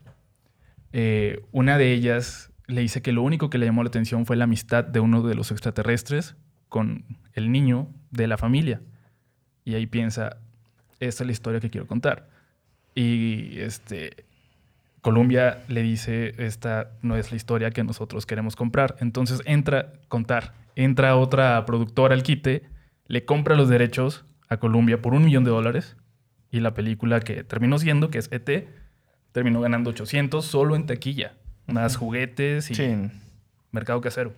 eh, 0.93 1.41
una 1.51 1.77
de 1.77 1.91
ellas 1.91 2.51
le 2.67 2.81
dice 2.81 3.01
que 3.01 3.11
lo 3.11 3.21
único 3.21 3.49
que 3.49 3.57
le 3.57 3.65
llamó 3.65 3.83
la 3.83 3.89
atención 3.89 4.25
fue 4.25 4.37
la 4.37 4.45
amistad 4.45 4.85
de 4.85 5.01
uno 5.01 5.21
de 5.21 5.35
los 5.35 5.51
extraterrestres 5.51 6.35
con 6.69 7.03
el 7.33 7.51
niño 7.51 7.89
de 8.11 8.27
la 8.27 8.37
familia. 8.37 8.81
Y 9.65 9.75
ahí 9.75 9.87
piensa, 9.87 10.37
esta 10.99 11.23
es 11.23 11.27
la 11.27 11.31
historia 11.33 11.59
que 11.59 11.69
quiero 11.69 11.85
contar. 11.85 12.29
Y 12.95 13.59
este, 13.59 14.25
Columbia 15.01 15.63
le 15.67 15.83
dice, 15.83 16.33
esta 16.37 16.91
no 17.01 17.17
es 17.17 17.29
la 17.31 17.35
historia 17.37 17.71
que 17.71 17.83
nosotros 17.83 18.25
queremos 18.25 18.55
comprar. 18.55 18.95
Entonces 18.99 19.41
entra, 19.45 19.91
contar, 20.07 20.53
entra 20.75 21.17
otra 21.17 21.65
productora 21.65 22.15
al 22.15 22.23
quite 22.23 22.63
le 23.07 23.25
compra 23.25 23.55
los 23.55 23.69
derechos 23.69 24.25
a 24.49 24.57
Columbia 24.57 25.01
por 25.01 25.13
un 25.13 25.25
millón 25.25 25.43
de 25.43 25.51
dólares 25.51 25.95
y 26.51 26.59
la 26.59 26.73
película 26.73 27.19
que 27.19 27.43
terminó 27.43 27.77
siendo, 27.79 28.09
que 28.09 28.17
es 28.19 28.29
ET, 28.31 28.67
terminó 29.31 29.61
ganando 29.61 29.89
800 29.89 30.45
solo 30.45 30.75
en 30.75 30.85
taquilla, 30.85 31.33
más 31.67 31.95
juguetes 31.97 32.69
y 32.71 32.75
Sí. 32.75 32.95
mercado 33.71 33.99
casero. 34.01 34.33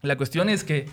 La 0.00 0.16
cuestión 0.16 0.48
es 0.48 0.64
que 0.64 0.88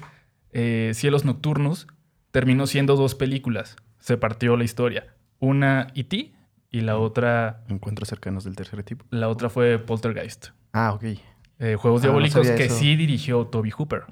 eh, 0.51 0.91
Cielos 0.93 1.25
Nocturnos 1.25 1.87
terminó 2.31 2.67
siendo 2.67 2.95
dos 2.95 3.15
películas. 3.15 3.75
Se 3.99 4.17
partió 4.17 4.57
la 4.57 4.63
historia. 4.63 5.07
Una 5.39 5.87
E.T. 5.95 6.33
y 6.71 6.81
la 6.81 6.97
otra, 6.97 7.63
Encuentros 7.69 8.09
cercanos 8.09 8.43
del 8.43 8.55
tercer 8.55 8.83
tipo. 8.83 9.05
la 9.11 9.29
otra 9.29 9.49
fue 9.49 9.79
Poltergeist. 9.79 10.49
Ah, 10.73 10.93
ok. 10.93 11.03
Eh, 11.59 11.75
Juegos 11.75 12.01
Ah, 12.01 12.07
Diabólicos 12.07 12.47
que 12.51 12.65
eso. 12.65 12.75
sí 12.77 12.95
dirigió 12.95 13.45
Toby 13.47 13.71
Hooper. 13.71 14.03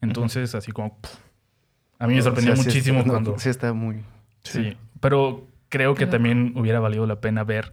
Entonces, 0.00 0.54
así 0.54 0.72
como... 0.72 0.96
pff, 1.00 1.16
a 1.98 2.06
mí 2.06 2.14
me 2.14 2.22
sorprendió 2.22 2.52
O 2.52 2.56
sea, 2.56 2.64
sí 2.64 2.68
muchísimo 2.70 3.02
no, 3.02 3.12
cuando... 3.12 3.38
Sí, 3.38 3.48
está 3.48 3.72
muy. 3.72 4.02
Sí, 4.42 4.76
pero 5.00 5.46
creo 5.68 5.94
que 5.94 6.06
también 6.06 6.52
hubiera 6.56 6.80
valido 6.80 7.06
la 7.06 7.20
pena 7.20 7.44
ver. 7.44 7.72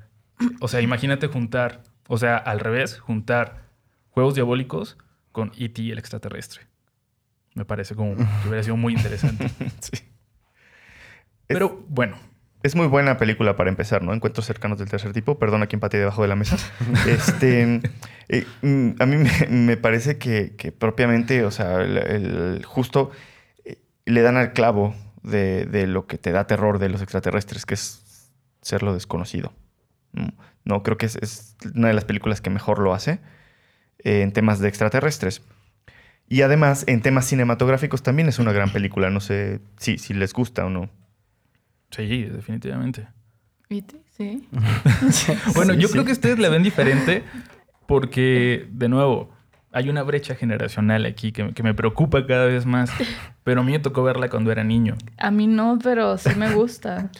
O 0.59 0.67
sea, 0.67 0.81
imagínate 0.81 1.27
juntar, 1.27 1.83
o 2.07 2.17
sea, 2.17 2.37
al 2.37 2.59
revés, 2.59 2.99
juntar 2.99 3.63
Juegos 4.09 4.35
Diabólicos 4.35 4.97
con 5.31 5.51
E.T. 5.57 5.91
el 5.91 5.97
extraterrestre. 5.99 6.61
Me 7.53 7.65
parece 7.65 7.95
como 7.95 8.15
que 8.17 8.23
hubiera 8.47 8.63
sido 8.63 8.75
muy 8.77 8.93
interesante. 8.93 9.49
Sí. 9.79 10.03
Pero 11.47 11.83
bueno, 11.89 12.17
Es 12.63 12.75
muy 12.75 12.87
buena 12.87 13.17
película 13.17 13.55
para 13.55 13.69
empezar, 13.69 14.01
¿no? 14.01 14.13
Encuentros 14.13 14.45
cercanos 14.47 14.79
del 14.79 14.89
tercer 14.89 15.13
tipo. 15.13 15.37
Perdona 15.37 15.67
quien 15.67 15.79
patee 15.79 15.99
debajo 15.99 16.23
de 16.23 16.27
la 16.27 16.35
mesa. 16.35 16.57
este, 17.07 17.79
eh, 18.27 18.45
mm, 18.63 18.89
a 18.99 19.05
mí 19.05 19.17
me, 19.17 19.47
me 19.49 19.77
parece 19.77 20.17
que, 20.17 20.55
que 20.57 20.71
propiamente, 20.71 21.45
o 21.45 21.51
sea, 21.51 21.81
el, 21.81 21.97
el- 21.97 22.65
justo 22.65 23.11
le 24.05 24.21
dan 24.21 24.37
al 24.37 24.53
clavo 24.53 24.95
de, 25.23 25.65
de 25.65 25.87
lo 25.87 26.07
que 26.07 26.17
te 26.17 26.31
da 26.31 26.47
terror 26.47 26.79
de 26.79 26.89
los 26.89 27.01
extraterrestres, 27.01 27.65
que 27.65 27.73
es 27.73 28.31
ser 28.61 28.83
lo 28.83 28.93
desconocido. 28.93 29.53
No, 30.63 30.81
creo 30.83 30.97
que 30.97 31.05
es, 31.05 31.15
es 31.17 31.55
una 31.75 31.89
de 31.89 31.93
las 31.93 32.05
películas 32.05 32.41
que 32.41 32.49
mejor 32.49 32.79
lo 32.79 32.93
hace 32.93 33.19
eh, 33.99 34.21
en 34.21 34.31
temas 34.31 34.59
de 34.59 34.67
extraterrestres. 34.69 35.41
Y 36.27 36.41
además, 36.41 36.85
en 36.87 37.01
temas 37.01 37.25
cinematográficos 37.25 38.01
también 38.01 38.27
es 38.29 38.39
una 38.39 38.51
gran 38.51 38.71
película. 38.71 39.09
No 39.11 39.19
sé 39.19 39.59
si, 39.77 39.97
si 39.99 40.13
les 40.15 40.33
gusta 40.33 40.65
o 40.65 40.69
no. 40.69 40.89
sí, 41.91 42.23
definitivamente. 42.23 43.07
¿Viste? 43.69 43.97
Sí. 44.17 44.47
Bueno, 45.55 45.73
Sí, 45.73 45.79
yo 45.81 45.87
sí. 45.87 45.93
creo 45.93 46.05
que 46.05 46.11
ustedes 46.13 46.39
la 46.39 46.49
ven 46.49 46.63
diferente 46.63 47.23
porque, 47.87 48.67
de 48.71 48.89
nuevo, 48.89 49.34
hay 49.75 49.89
una 49.89 50.03
brecha 50.03 50.35
generacional 50.35 51.05
aquí 51.05 51.33
que, 51.33 51.53
que 51.53 51.61
me 51.61 51.73
preocupa 51.73 52.25
cada 52.25 52.45
vez 52.45 52.65
más. 52.65 52.89
Pero 53.43 53.59
a 53.59 53.63
mí 53.63 53.73
me 53.73 53.79
tocó 53.79 54.03
verla 54.03 54.29
cuando 54.29 54.49
era 54.49 54.63
niño. 54.63 54.95
A 55.17 55.31
mí 55.31 55.47
no, 55.47 55.77
pero 55.83 56.17
sí 56.17 56.29
me 56.35 56.51
gusta. 56.55 57.11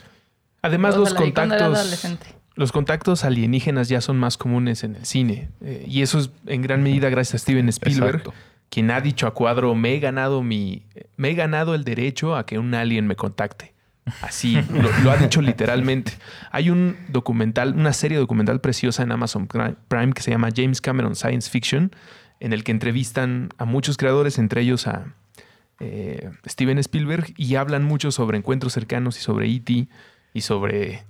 Además, 0.64 0.98
los 0.98 1.14
contactos. 1.14 2.18
Los 2.56 2.72
contactos 2.72 3.26
alienígenas 3.26 3.90
ya 3.90 4.00
son 4.00 4.18
más 4.18 4.38
comunes 4.38 4.84
en 4.86 4.96
el 4.96 5.06
cine. 5.06 5.50
Eh, 5.62 5.86
y 5.88 6.02
eso 6.02 6.18
es 6.18 6.32
en 6.48 6.62
gran 6.62 6.82
medida 6.82 7.10
gracias 7.10 7.36
a 7.36 7.38
Steven 7.40 7.68
Spielberg, 7.68 8.22
Exacto. 8.22 8.34
quien 8.70 8.90
ha 8.90 9.02
dicho 9.02 9.28
a 9.28 9.34
cuadro, 9.34 9.76
me 9.76 9.94
he 9.94 10.00
ganado 10.00 10.42
mi. 10.42 10.84
me 11.18 11.30
he 11.30 11.34
ganado 11.36 11.76
el 11.76 11.84
derecho 11.84 12.36
a 12.36 12.46
que 12.46 12.58
un 12.58 12.74
alien 12.74 13.06
me 13.06 13.18
contacte. 13.18 13.74
Así, 14.22 14.56
lo, 14.72 14.90
lo 15.04 15.12
ha 15.12 15.18
dicho 15.18 15.42
literalmente. 15.42 16.14
Hay 16.52 16.70
un 16.70 16.96
documental, 17.10 17.74
una 17.76 17.92
serie 17.92 18.18
documental 18.18 18.62
preciosa 18.62 19.04
en 19.04 19.12
Amazon 19.12 19.48
Prime 19.48 20.14
que 20.14 20.22
se 20.22 20.32
llama 20.32 20.50
James 20.56 20.80
Cameron 20.80 21.16
Science 21.16 21.50
Fiction, 21.52 21.92
en 22.40 22.54
el 22.54 22.64
que 22.64 22.72
entrevistan 22.72 23.50
a 23.58 23.66
muchos 23.66 23.98
creadores, 23.98 24.38
entre 24.38 24.62
ellos 24.62 24.88
a 24.88 25.14
eh, 25.80 26.30
Steven 26.48 26.78
Spielberg, 26.80 27.34
y 27.38 27.56
hablan 27.56 27.84
mucho 27.84 28.12
sobre 28.12 28.38
encuentros 28.38 28.74
cercanos 28.74 29.18
y 29.18 29.22
sobre 29.22 29.50
E.T. 29.50 29.88
y 30.34 30.42
sobre, 30.42 31.04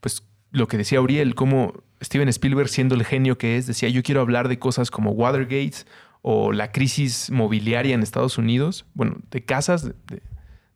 pues, 0.00 0.22
lo 0.50 0.66
que 0.68 0.76
decía 0.76 1.00
Uriel, 1.00 1.34
cómo 1.34 1.74
Steven 2.02 2.28
Spielberg, 2.28 2.68
siendo 2.68 2.94
el 2.94 3.04
genio 3.04 3.38
que 3.38 3.56
es, 3.56 3.66
decía, 3.66 3.88
yo 3.88 4.02
quiero 4.02 4.20
hablar 4.20 4.48
de 4.48 4.58
cosas 4.58 4.90
como 4.90 5.10
Watergate 5.10 5.84
o 6.22 6.52
la 6.52 6.72
crisis 6.72 7.30
mobiliaria 7.30 7.94
en 7.94 8.02
Estados 8.02 8.38
Unidos, 8.38 8.84
bueno, 8.94 9.18
de 9.30 9.44
casas, 9.44 9.84
de, 10.06 10.20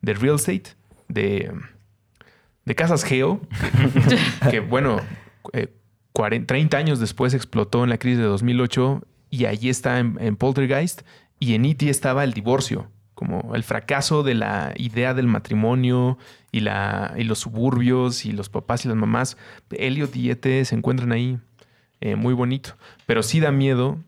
de- 0.02 0.14
real 0.14 0.36
estate, 0.36 0.70
de, 1.08 1.52
de 2.64 2.74
casas 2.74 3.04
geo, 3.04 3.40
que, 4.50 4.60
bueno, 4.60 5.00
eh, 5.52 5.68
40 6.12 6.46
30 6.46 6.76
años 6.76 7.00
después 7.00 7.34
explotó 7.34 7.82
en 7.84 7.90
la 7.90 7.98
crisis 7.98 8.18
de 8.18 8.24
2008 8.24 9.02
y 9.32 9.46
allí 9.46 9.70
está 9.70 9.98
en, 9.98 10.18
en 10.20 10.36
Poltergeist 10.36 11.02
y 11.40 11.54
en 11.54 11.64
E.T. 11.64 11.88
estaba 11.88 12.22
el 12.22 12.34
divorcio, 12.34 12.90
como 13.14 13.54
el 13.54 13.64
fracaso 13.64 14.22
de 14.22 14.34
la 14.34 14.74
idea 14.76 15.14
del 15.14 15.26
matrimonio 15.26 16.18
y, 16.52 16.60
la, 16.60 17.14
y 17.16 17.24
los 17.24 17.38
suburbios 17.38 18.26
y 18.26 18.32
los 18.32 18.50
papás 18.50 18.84
y 18.84 18.88
las 18.88 18.96
mamás. 18.96 19.38
Elliot 19.70 20.14
y 20.14 20.30
E.T. 20.30 20.66
se 20.66 20.74
encuentran 20.74 21.12
ahí, 21.12 21.38
eh, 22.02 22.14
muy 22.14 22.34
bonito, 22.34 22.76
pero 23.06 23.22
sí 23.22 23.40
da 23.40 23.50
miedo 23.50 23.98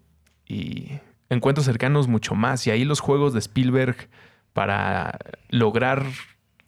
y 0.46 1.00
encuentros 1.30 1.64
cercanos 1.64 2.06
mucho 2.06 2.34
más. 2.34 2.66
Y 2.66 2.70
ahí 2.70 2.84
los 2.84 3.00
juegos 3.00 3.32
de 3.32 3.38
Spielberg 3.38 4.10
para 4.52 5.18
lograr 5.48 6.04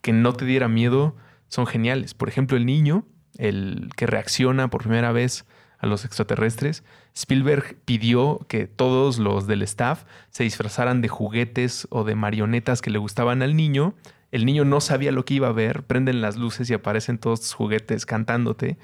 que 0.01 0.13
no 0.13 0.33
te 0.33 0.45
diera 0.45 0.67
miedo 0.67 1.15
son 1.47 1.67
geniales. 1.67 2.15
Por 2.15 2.27
ejemplo, 2.27 2.57
el 2.57 2.65
niño, 2.65 3.05
el 3.37 3.91
que 3.95 4.07
reacciona 4.07 4.71
por 4.71 4.81
primera 4.81 5.11
vez 5.11 5.45
a 5.79 5.87
los 5.87 6.05
extraterrestres, 6.05 6.83
Spielberg 7.15 7.77
pidió 7.85 8.45
que 8.47 8.67
todos 8.67 9.17
los 9.19 9.47
del 9.47 9.61
staff 9.63 10.03
se 10.29 10.43
disfrazaran 10.43 11.01
de 11.01 11.07
juguetes 11.07 11.87
o 11.91 12.03
de 12.03 12.15
marionetas 12.15 12.81
que 12.81 12.89
le 12.89 12.97
gustaban 12.97 13.41
al 13.41 13.55
niño. 13.55 13.93
El 14.31 14.45
niño 14.45 14.65
no 14.65 14.81
sabía 14.81 15.11
lo 15.11 15.23
que 15.25 15.35
iba 15.35 15.47
a 15.47 15.53
ver, 15.53 15.83
prenden 15.83 16.21
las 16.21 16.35
luces 16.35 16.69
y 16.69 16.73
aparecen 16.73 17.17
todos 17.17 17.41
tus 17.41 17.53
juguetes 17.53 18.05
cantándote. 18.05 18.77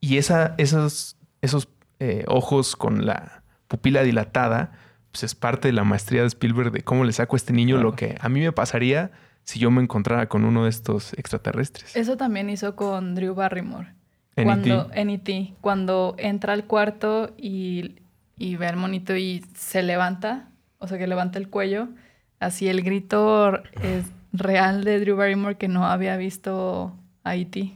Y 0.00 0.18
esa, 0.18 0.54
esos, 0.58 1.16
esos 1.42 1.68
eh, 1.98 2.24
ojos 2.28 2.76
con 2.76 3.06
la 3.06 3.42
pupila 3.68 4.02
dilatada, 4.02 4.72
pues 5.10 5.24
es 5.24 5.34
parte 5.34 5.68
de 5.68 5.72
la 5.72 5.84
maestría 5.84 6.22
de 6.22 6.28
Spielberg 6.28 6.70
de 6.70 6.82
cómo 6.82 7.04
le 7.04 7.12
saco 7.12 7.36
a 7.36 7.38
este 7.38 7.52
niño 7.52 7.76
Claro. 7.76 7.90
lo 7.90 7.96
que 7.96 8.16
a 8.20 8.28
mí 8.28 8.40
me 8.40 8.52
pasaría 8.52 9.10
si 9.42 9.58
yo 9.58 9.70
me 9.70 9.82
encontrara 9.82 10.28
con 10.28 10.44
uno 10.44 10.64
de 10.64 10.70
estos 10.70 11.12
extraterrestres. 11.14 11.94
Eso 11.96 12.16
también 12.16 12.50
hizo 12.50 12.76
con 12.76 13.14
Drew 13.14 13.34
Barrymore. 13.34 13.95
En 14.36 14.44
cuando, 14.44 14.82
E.T.. 14.90 15.00
en 15.00 15.10
E.T., 15.10 15.54
cuando 15.60 16.14
entra 16.18 16.52
al 16.52 16.64
cuarto 16.64 17.32
y, 17.38 17.96
y 18.36 18.56
ve 18.56 18.66
al 18.66 18.76
monito 18.76 19.16
y 19.16 19.44
se 19.54 19.82
levanta, 19.82 20.48
o 20.78 20.86
sea 20.86 20.98
que 20.98 21.06
levanta 21.06 21.38
el 21.38 21.48
cuello, 21.48 21.88
así 22.38 22.68
el 22.68 22.82
grito 22.82 23.62
es 23.82 24.04
real 24.32 24.84
de 24.84 25.00
Drew 25.00 25.16
Barrymore 25.16 25.56
que 25.56 25.68
no 25.68 25.86
había 25.86 26.16
visto 26.18 26.94
a 27.24 27.34
E 27.34 27.40
E.T. 27.40 27.72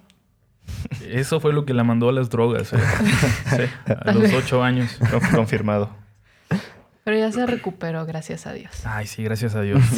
Eso 1.09 1.41
fue 1.41 1.53
lo 1.53 1.65
que 1.65 1.75
la 1.75 1.83
mandó 1.83 2.09
a 2.11 2.13
las 2.13 2.31
drogas. 2.31 2.73
¿eh? 2.73 2.77
Sí, 3.57 3.63
a 4.07 4.13
los 4.13 4.33
ocho 4.35 4.63
años. 4.63 5.01
Conf- 5.01 5.35
Confirmado. 5.35 5.91
Pero 7.11 7.23
ya 7.23 7.33
se 7.33 7.45
recuperó, 7.45 8.07
gracias 8.07 8.47
a 8.47 8.53
Dios. 8.53 8.87
Ay, 8.87 9.09
sí, 9.09 9.25
gracias 9.25 9.57
a 9.57 9.63
Dios. 9.63 9.83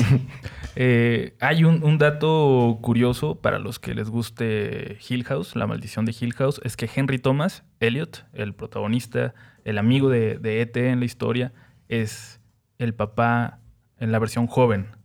Eh, 0.74 1.34
hay 1.38 1.64
un, 1.64 1.84
un 1.84 1.98
dato 1.98 2.78
curioso 2.80 3.34
para 3.34 3.58
los 3.58 3.78
que 3.78 3.94
les 3.94 4.08
guste 4.08 4.96
Hill 5.06 5.22
House, 5.24 5.54
la 5.54 5.66
maldición 5.66 6.06
de 6.06 6.16
Hill 6.18 6.32
House, 6.32 6.62
es 6.64 6.78
que 6.78 6.88
Henry 6.92 7.18
Thomas 7.18 7.62
Elliot, 7.78 8.24
el 8.32 8.54
protagonista, 8.54 9.34
el 9.66 9.76
amigo 9.76 10.08
de, 10.08 10.38
de 10.38 10.62
ET 10.62 10.74
en 10.78 11.00
la 11.00 11.04
historia, 11.04 11.52
es 11.90 12.40
el 12.78 12.94
papá 12.94 13.58
en 13.98 14.12
la 14.12 14.18
versión 14.18 14.46
joven 14.46 14.96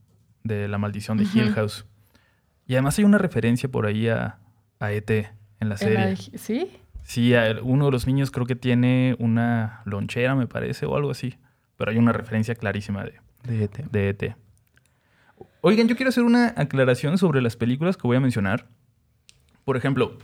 de 0.45 0.69
la 0.69 0.77
maldición 0.77 1.17
de 1.17 1.25
Hill. 1.25 1.51
House. 1.51 1.85
Y 2.65 2.75
además 2.75 2.97
hay 2.97 3.03
una 3.03 3.17
referencia 3.17 3.67
por 3.67 3.87
ahí 3.87 4.07
a, 4.07 4.39
a 4.79 4.93
ET 4.93 5.11
en 5.11 5.67
la 5.67 5.75
serie. 5.75 6.15
¿Sí? 6.15 6.71
Sí, 7.03 7.33
uno 7.61 7.87
de 7.87 7.91
los 7.91 8.07
niños 8.07 8.31
creo 8.31 8.45
que 8.45 8.55
tiene 8.55 9.17
una 9.19 9.81
lonchera, 9.83 10.33
me 10.33 10.47
parece, 10.47 10.85
o 10.85 10.95
algo 10.95 11.11
así. 11.11 11.35
Pero 11.77 11.91
hay 11.91 11.97
una 11.97 12.11
referencia 12.11 12.55
clarísima 12.55 13.03
de, 13.03 13.13
De 13.43 13.63
ET. 13.63 13.77
de 13.91 14.09
ET. 14.09 14.35
Oigan, 15.61 15.87
yo 15.87 15.95
quiero 15.95 16.09
hacer 16.09 16.23
una 16.23 16.53
aclaración 16.55 17.17
sobre 17.17 17.41
las 17.41 17.55
películas 17.55 17.97
que 17.97 18.07
voy 18.07 18.17
a 18.17 18.19
mencionar. 18.19 18.67
Por 19.63 19.77
ejemplo, 19.77 20.17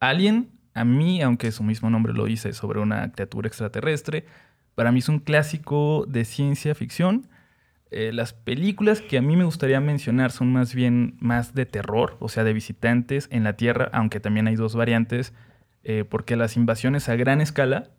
Alien, 0.00 0.50
a 0.74 0.84
mí, 0.84 1.22
aunque 1.22 1.52
su 1.52 1.62
mismo 1.62 1.90
nombre 1.90 2.12
lo 2.12 2.24
dice 2.24 2.52
sobre 2.52 2.80
una 2.80 3.12
criatura 3.12 3.46
extraterrestre, 3.46 4.26
para 4.74 4.90
mí 4.90 5.00
es 5.00 5.08
un 5.08 5.20
clásico 5.20 6.04
de 6.08 6.24
ciencia 6.24 6.74
ficción. 6.74 7.28
Eh, 7.90 8.10
las 8.12 8.32
películas 8.32 9.02
que 9.02 9.18
a 9.18 9.22
mí 9.22 9.36
me 9.36 9.44
gustaría 9.44 9.80
mencionar 9.80 10.32
son 10.32 10.52
más 10.52 10.74
bien 10.74 11.16
más 11.20 11.54
de 11.54 11.66
terror, 11.66 12.16
o 12.20 12.28
sea, 12.28 12.42
de 12.42 12.54
visitantes 12.54 13.28
en 13.30 13.44
la 13.44 13.52
Tierra, 13.52 13.90
aunque 13.92 14.18
también 14.18 14.48
hay 14.48 14.56
dos 14.56 14.74
variantes, 14.74 15.34
eh, 15.84 16.04
porque 16.08 16.36
las 16.36 16.56
invasiones 16.56 17.08
a 17.08 17.16
gran 17.16 17.40
escala, 17.40 17.90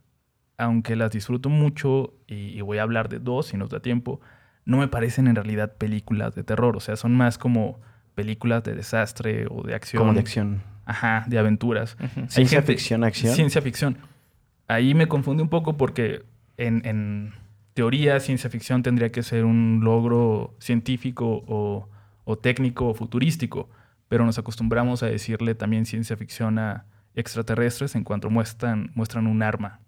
aunque 0.57 0.95
las 0.95 1.11
disfruto 1.11 1.49
mucho 1.49 2.13
y, 2.27 2.35
y 2.57 2.61
voy 2.61 2.77
a 2.77 2.83
hablar 2.83 3.09
de 3.09 3.19
dos 3.19 3.47
si 3.47 3.57
nos 3.57 3.69
da 3.69 3.79
tiempo, 3.79 4.21
no 4.65 4.77
me 4.77 4.87
parecen 4.87 5.27
en 5.27 5.35
realidad 5.35 5.73
películas 5.77 6.35
de 6.35 6.43
terror, 6.43 6.77
o 6.77 6.79
sea, 6.79 6.95
son 6.95 7.15
más 7.15 7.37
como 7.37 7.79
películas 8.15 8.63
de 8.63 8.75
desastre 8.75 9.47
o 9.49 9.63
de 9.63 9.75
acción. 9.75 10.01
Como 10.01 10.13
de 10.13 10.19
acción. 10.19 10.61
Ajá, 10.85 11.23
de 11.27 11.39
aventuras. 11.39 11.97
Ciencia 12.27 12.59
gente- 12.59 12.73
ficción, 12.73 13.03
acción. 13.03 13.33
Ciencia 13.35 13.61
ficción. 13.61 13.97
Ahí 14.67 14.93
me 14.93 15.07
confunde 15.07 15.43
un 15.43 15.49
poco 15.49 15.75
porque 15.77 16.23
en, 16.57 16.81
en 16.85 17.33
teoría 17.73 18.19
ciencia 18.19 18.49
ficción 18.49 18.83
tendría 18.83 19.11
que 19.11 19.23
ser 19.23 19.45
un 19.45 19.81
logro 19.83 20.55
científico 20.59 21.43
o, 21.47 21.89
o 22.23 22.37
técnico 22.37 22.87
o 22.89 22.93
futurístico, 22.93 23.69
pero 24.07 24.25
nos 24.25 24.37
acostumbramos 24.37 25.03
a 25.03 25.07
decirle 25.07 25.55
también 25.55 25.85
ciencia 25.85 26.15
ficción 26.15 26.59
a 26.59 26.85
extraterrestres 27.15 27.95
en 27.95 28.03
cuanto 28.03 28.29
muestran, 28.29 28.91
muestran 28.95 29.27
un 29.27 29.41
arma. 29.41 29.79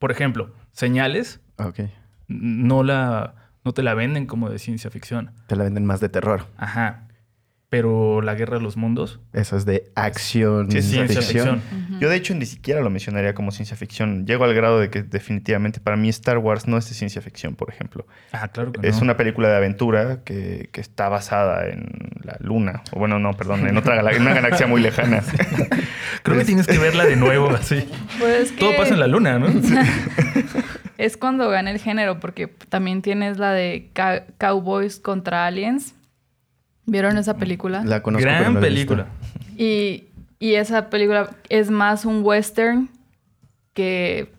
Por 0.00 0.10
ejemplo, 0.10 0.52
señales 0.72 1.40
Ok. 1.58 1.80
no, 2.26 2.82
la, 2.82 3.34
no 3.64 3.72
te 3.72 3.82
la 3.84 3.94
venden 3.94 4.26
como 4.26 4.48
de 4.50 4.58
ciencia 4.58 4.90
ficción. 4.90 5.30
Te 5.46 5.54
la 5.54 5.62
venden 5.64 5.84
más 5.84 6.00
de 6.00 6.08
terror. 6.08 6.46
Ajá. 6.56 7.06
Pero 7.70 8.20
la 8.20 8.34
guerra 8.34 8.56
de 8.58 8.64
los 8.64 8.76
mundos 8.76 9.20
Eso 9.32 9.56
es 9.56 9.64
de 9.64 9.84
acción. 9.94 10.68
Sí, 10.72 10.82
ciencia 10.82 11.22
ficción. 11.22 11.60
ficción. 11.62 12.00
Yo 12.00 12.08
de 12.10 12.16
hecho 12.16 12.34
ni 12.34 12.44
siquiera 12.44 12.80
lo 12.80 12.90
mencionaría 12.90 13.32
como 13.32 13.52
ciencia 13.52 13.76
ficción. 13.76 14.26
Llego 14.26 14.42
al 14.44 14.54
grado 14.54 14.80
de 14.80 14.90
que 14.90 15.04
definitivamente 15.04 15.78
para 15.78 15.96
mí 15.96 16.08
Star 16.08 16.38
Wars 16.38 16.66
no 16.66 16.76
es 16.78 16.88
de 16.88 16.96
ciencia 16.96 17.22
ficción, 17.22 17.54
por 17.54 17.70
ejemplo. 17.70 18.06
Ah, 18.32 18.48
claro 18.48 18.72
que 18.72 18.86
Es 18.88 18.96
no. 18.96 19.02
una 19.02 19.16
película 19.16 19.48
de 19.48 19.56
aventura 19.56 20.18
que, 20.24 20.68
que 20.72 20.80
está 20.80 21.08
basada 21.08 21.68
en 21.68 21.86
la 22.24 22.36
luna. 22.40 22.82
O 22.90 22.98
bueno, 22.98 23.20
no, 23.20 23.34
perdón, 23.34 23.64
en 23.68 23.76
otra 23.76 24.00
en 24.10 24.22
una 24.22 24.34
galaxia 24.34 24.66
muy 24.66 24.80
lejana. 24.80 25.22
Creo 26.24 26.38
que 26.38 26.44
tienes 26.44 26.66
que 26.66 26.76
verla 26.78 27.04
de 27.04 27.14
nuevo 27.14 27.50
así. 27.50 27.88
Pues 28.18 28.54
Todo 28.56 28.76
pasa 28.76 28.94
en 28.94 29.00
la 29.00 29.06
luna, 29.06 29.38
¿no? 29.38 29.46
Es 30.98 31.16
cuando 31.16 31.48
gana 31.48 31.70
el 31.70 31.78
género, 31.78 32.20
porque 32.20 32.46
también 32.68 33.00
tienes 33.00 33.38
la 33.38 33.52
de 33.52 33.88
Ca- 33.94 34.24
Cowboys 34.38 35.00
contra 35.00 35.46
Aliens. 35.46 35.94
¿Vieron 36.86 37.16
esa 37.18 37.36
película? 37.36 37.82
La 37.84 38.02
conozco, 38.02 38.26
pero 38.26 38.40
Gran 38.40 38.54
no 38.54 38.60
la 38.60 38.66
he 38.66 38.70
visto. 38.70 38.94
película. 38.96 39.06
Y, 39.56 40.04
y 40.38 40.54
esa 40.54 40.90
película 40.90 41.30
es 41.48 41.70
más 41.70 42.04
un 42.04 42.22
western 42.24 42.88
que 43.74 44.32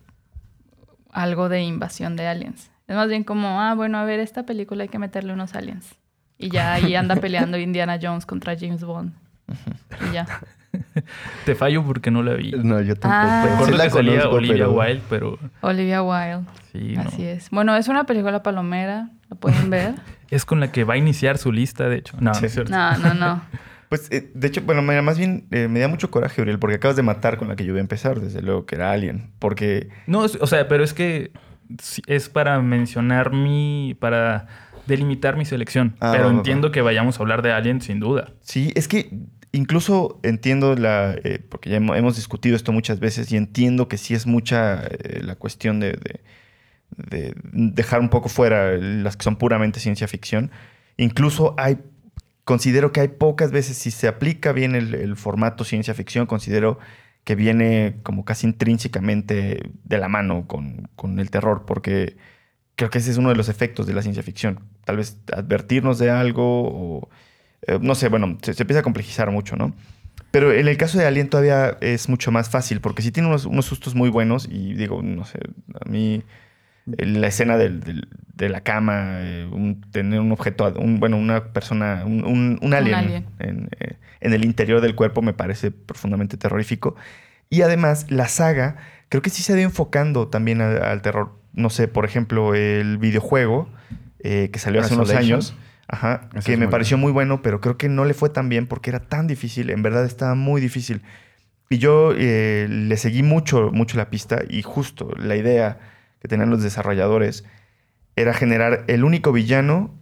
algo 1.12 1.50
de 1.50 1.62
invasión 1.62 2.15
de 2.15 2.27
aliens. 2.27 2.69
Es 2.88 2.95
más 2.95 3.07
bien 3.07 3.24
como, 3.24 3.62
ah, 3.62 3.74
bueno, 3.75 3.98
a 4.00 4.05
ver, 4.05 4.19
esta 4.19 4.43
película 4.45 4.83
hay 4.83 4.89
que 4.89 5.00
meterle 5.00 5.33
unos 5.33 5.55
aliens. 5.55 5.95
Y 6.38 6.50
ya 6.50 6.74
ahí 6.74 6.95
anda 6.95 7.15
peleando 7.15 7.57
Indiana 7.57 8.00
Jones 8.01 8.25
contra 8.25 8.57
James 8.60 8.83
Bond. 8.83 9.13
Y 10.10 10.13
ya. 10.13 10.25
Te 11.45 11.53
fallo 11.55 11.86
porque 11.86 12.12
no 12.12 12.24
la 12.24 12.33
vi. 12.33 12.51
No, 12.51 12.81
yo 12.81 12.95
tampoco. 12.95 13.13
Ah. 13.13 13.63
Sí 13.65 13.71
la 13.74 13.83
que 13.86 13.89
salía 13.91 14.12
conozco, 14.13 14.36
Olivia 14.38 14.55
pero- 14.65 14.71
Wilde, 14.74 15.01
pero 15.10 15.39
Olivia 15.62 16.01
Wilde. 16.03 16.45
sí, 16.71 16.93
no. 16.95 17.01
Así 17.01 17.24
es. 17.24 17.50
Bueno, 17.51 17.75
es 17.75 17.88
una 17.88 18.05
película 18.05 18.41
palomera. 18.43 19.10
¿La 19.29 19.36
pueden 19.38 19.69
ver? 19.69 19.95
Es 20.32 20.46
con 20.46 20.60
la 20.60 20.72
que 20.72 20.84
va 20.84 20.96
a 20.96 20.98
iniciar 20.98 21.38
su 21.38 21.52
lista, 21.52 21.88
de 21.88 21.98
hecho. 21.98 22.18
No, 22.20 22.34
Sí. 22.34 22.42
no 22.42 22.48
es 22.48 22.54
cierto. 22.54 22.72
No, 22.72 22.98
no, 22.98 23.14
no. 23.14 23.42
Pues, 23.92 24.08
eh, 24.10 24.32
de 24.34 24.48
hecho, 24.48 24.62
bueno, 24.62 24.82
mira, 24.82 25.02
más 25.02 25.18
bien 25.18 25.48
eh, 25.52 25.68
me 25.68 25.82
da 25.82 25.90
mucho 25.90 26.10
coraje, 26.10 26.42
Uriel, 26.42 26.60
porque 26.60 26.78
acabas 26.78 26.96
de 26.96 27.04
matar 27.04 27.36
con 27.38 27.50
la 27.50 27.58
que 27.58 27.66
yo 27.66 27.72
iba 27.72 27.80
a 27.80 27.82
empezar, 27.82 28.22
desde 28.22 28.42
luego, 28.42 28.66
que 28.66 28.76
era 28.76 28.94
Alien. 28.94 29.32
Porque 29.38 29.90
No, 30.08 30.24
es- 30.24 30.38
o 30.40 30.48
sea, 30.48 30.70
pero 30.70 30.82
es 30.86 30.94
que 30.94 31.32
es 32.08 32.30
para 32.30 32.62
mencionar 32.62 33.34
mi. 33.34 33.98
para 34.00 34.48
delimitar 34.88 35.36
mi 35.36 35.44
selección. 35.44 35.96
Ah, 36.00 36.14
pero 36.16 36.30
entiendo 36.30 36.72
que 36.72 36.82
vayamos 36.82 37.20
a 37.20 37.22
hablar 37.22 37.42
de 37.42 37.52
Alien 37.52 37.82
sin 37.82 38.00
duda. 38.00 38.30
Sí, 38.40 38.72
es 38.76 38.88
que 38.88 39.10
incluso 39.52 40.22
entiendo 40.24 40.76
la. 40.76 41.14
eh, 41.24 41.40
porque 41.50 41.70
ya 41.70 41.78
hemo- 41.78 41.98
hemos 41.98 42.16
discutido 42.16 42.56
esto 42.56 42.72
muchas 42.72 43.02
veces 43.02 43.30
y 43.34 43.36
entiendo 43.36 43.90
que 43.90 43.98
sí 43.98 44.14
es 44.14 44.26
mucha 44.26 44.84
eh, 44.86 45.20
la 45.22 45.36
cuestión 45.36 45.82
de, 45.82 45.92
de- 45.92 46.22
de 46.98 47.33
dejar 47.53 48.00
un 48.01 48.10
poco 48.10 48.29
fuera 48.29 48.77
las 48.77 49.17
que 49.17 49.24
son 49.24 49.36
puramente 49.36 49.79
ciencia 49.79 50.07
ficción. 50.07 50.51
Incluso 50.98 51.55
hay. 51.57 51.79
Considero 52.43 52.91
que 52.91 53.01
hay 53.01 53.07
pocas 53.07 53.51
veces, 53.51 53.77
si 53.77 53.91
se 53.91 54.07
aplica 54.07 54.51
bien 54.51 54.75
el, 54.75 55.15
formato 55.15 55.63
ciencia 55.63 55.93
ficción, 55.93 56.25
considero 56.25 56.79
que 57.24 57.36
viene 57.36 57.98
como 58.03 58.25
casi 58.25 58.48
intrínsecamente 58.48 59.69
de 59.83 59.98
la 60.00 60.10
mano 60.10 60.48
con, 60.48 60.89
con 60.95 61.19
el 61.19 61.29
terror, 61.29 61.65
porque 61.67 62.17
creo 62.75 62.89
que 62.89 62.98
ese 62.98 63.12
es 63.12 63.17
uno 63.17 63.30
de 63.30 63.36
los 63.36 63.47
efectos 63.47 63.86
de 63.86 63.93
la 63.93 64.01
ciencia 64.01 64.23
ficción. 64.23 64.60
Tal 64.86 64.97
vez 64.97 65.17
advertirnos 65.32 65.99
de 65.99 66.10
algo 66.10 66.63
o 66.63 67.10
eh, 67.67 67.77
no 67.80 67.93
sé, 67.95 68.10
bueno, 68.10 68.38
se, 68.41 68.54
se 68.54 68.63
empieza 68.63 68.80
a 68.80 68.84
complejizar 68.84 69.30
mucho, 69.32 69.56
¿no? 69.56 69.75
Pero 70.32 70.54
en 70.54 70.67
el 70.67 70.77
caso 70.77 70.97
de 70.97 71.06
Alien 71.06 71.30
todavía 71.30 71.77
es 71.82 72.08
mucho 72.08 72.32
más 72.32 72.49
fácil, 72.49 72.80
porque 72.80 73.01
sí 73.01 73.12
tiene 73.12 73.27
unos, 73.27 73.45
unos 73.45 73.65
sustos 73.65 73.95
muy 73.95 74.10
buenos 74.10 74.47
y 74.49 74.73
digo, 74.73 75.01
no 75.04 75.25
sé, 75.25 75.39
a 75.80 75.89
mí 75.89 76.23
la 76.86 77.28
escena 77.28 77.58
del- 77.58 77.80
del- 77.82 78.08
de 78.36 78.50
la 78.50 78.62
cama, 78.62 79.20
eh, 79.22 79.48
un- 79.52 79.82
tener 79.91 80.20
un 80.20 80.32
objeto, 80.32 80.74
un, 80.78 81.00
bueno, 81.00 81.17
una 81.17 81.54
persona, 81.54 82.04
un, 82.06 82.26
un- 82.26 82.60
un 82.62 82.74
alien, 82.74 82.96
alien. 82.96 83.26
En, 83.39 83.70
eh, 83.80 83.98
en 84.20 84.34
el 84.34 84.44
interior 84.46 84.82
del 84.82 84.96
cuerpo 84.96 85.22
me 85.22 85.34
parece 85.34 85.72
profundamente 85.72 86.38
terrorífico. 86.38 86.96
Y 87.50 87.62
además, 87.62 88.10
la 88.10 88.28
saga 88.28 88.78
creo 89.10 89.22
que 89.22 89.30
sí 89.30 89.44
se 89.44 89.54
ha 89.54 89.56
ido 89.58 89.65
enfocando 89.65 90.28
también 90.28 90.62
a- 90.62 90.78
al 90.91 91.02
terror. 91.02 91.36
No 91.54 91.70
sé, 91.70 91.88
por 91.88 92.06
ejemplo, 92.06 92.56
el 92.56 92.98
videojuego 92.98 93.70
eh, 94.24 94.50
que 94.54 94.60
salió 94.60 94.82
hace 94.82 94.94
unos 94.96 95.10
años. 95.17 95.56
Ajá, 95.88 96.30
que 96.46 96.52
me 96.58 96.65
muy 96.67 96.72
pareció 96.72 96.98
muy 96.98 97.12
bueno, 97.12 97.41
pero 97.41 97.60
creo 97.60 97.78
que 97.78 97.89
no 97.89 98.06
le 98.06 98.13
fue 98.13 98.30
tan 98.30 98.48
bien 98.48 98.65
porque 98.67 98.89
era 98.91 99.02
tan 99.02 99.28
difícil. 99.28 99.70
En 99.72 99.82
verdad 99.84 100.06
estaba 100.06 100.36
muy 100.36 100.62
difícil. 100.62 101.02
Y 101.70 101.80
yo 101.80 102.13
eh, 102.15 102.67
le 102.70 102.96
seguí 102.98 103.24
mucho, 103.24 103.72
mucho 103.74 103.98
la 103.98 104.10
pista 104.10 104.41
y 104.50 104.62
justo 104.62 105.12
la 105.17 105.36
idea 105.36 105.80
que 106.21 106.27
tenían 106.27 106.49
los 106.49 106.62
desarrolladores 106.63 107.43
era 108.15 108.34
generar 108.34 108.84
el 108.88 109.03
único 109.03 109.31
villano 109.31 109.93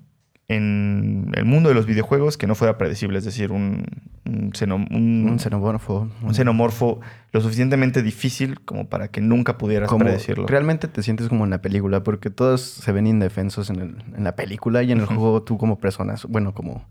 en 0.47 1.31
el 1.35 1.45
mundo 1.45 1.69
de 1.69 1.75
los 1.75 1.85
videojuegos 1.85 2.35
que 2.37 2.47
no 2.47 2.55
fuera 2.55 2.77
predecible, 2.77 3.19
es 3.19 3.25
decir, 3.25 3.51
un, 3.51 3.85
un, 4.25 4.51
xeno- 4.51 4.75
un- 4.89 5.27
Un 5.29 5.39
xenomorfo. 5.39 6.09
un 6.23 6.33
xenomorfo 6.33 6.99
lo 7.31 7.41
suficientemente 7.41 8.01
difícil 8.01 8.59
como 8.61 8.89
para 8.89 9.09
que 9.09 9.21
nunca 9.21 9.59
pudieras 9.59 9.89
como 9.89 10.05
predecirlo. 10.05 10.47
realmente 10.47 10.87
te 10.87 11.03
sientes 11.03 11.29
como 11.29 11.43
en 11.43 11.51
la 11.51 11.61
película 11.61 12.01
porque 12.03 12.31
todos 12.31 12.61
se 12.61 12.91
ven 12.91 13.05
indefensos 13.05 13.69
en, 13.69 13.79
el- 13.79 13.95
en 14.17 14.23
la 14.23 14.35
película 14.35 14.81
y 14.81 14.91
en 14.91 14.99
el 14.99 15.05
juego 15.05 15.43
tú 15.43 15.57
como 15.59 15.77
personas, 15.79 16.25
bueno, 16.25 16.53
como 16.55 16.83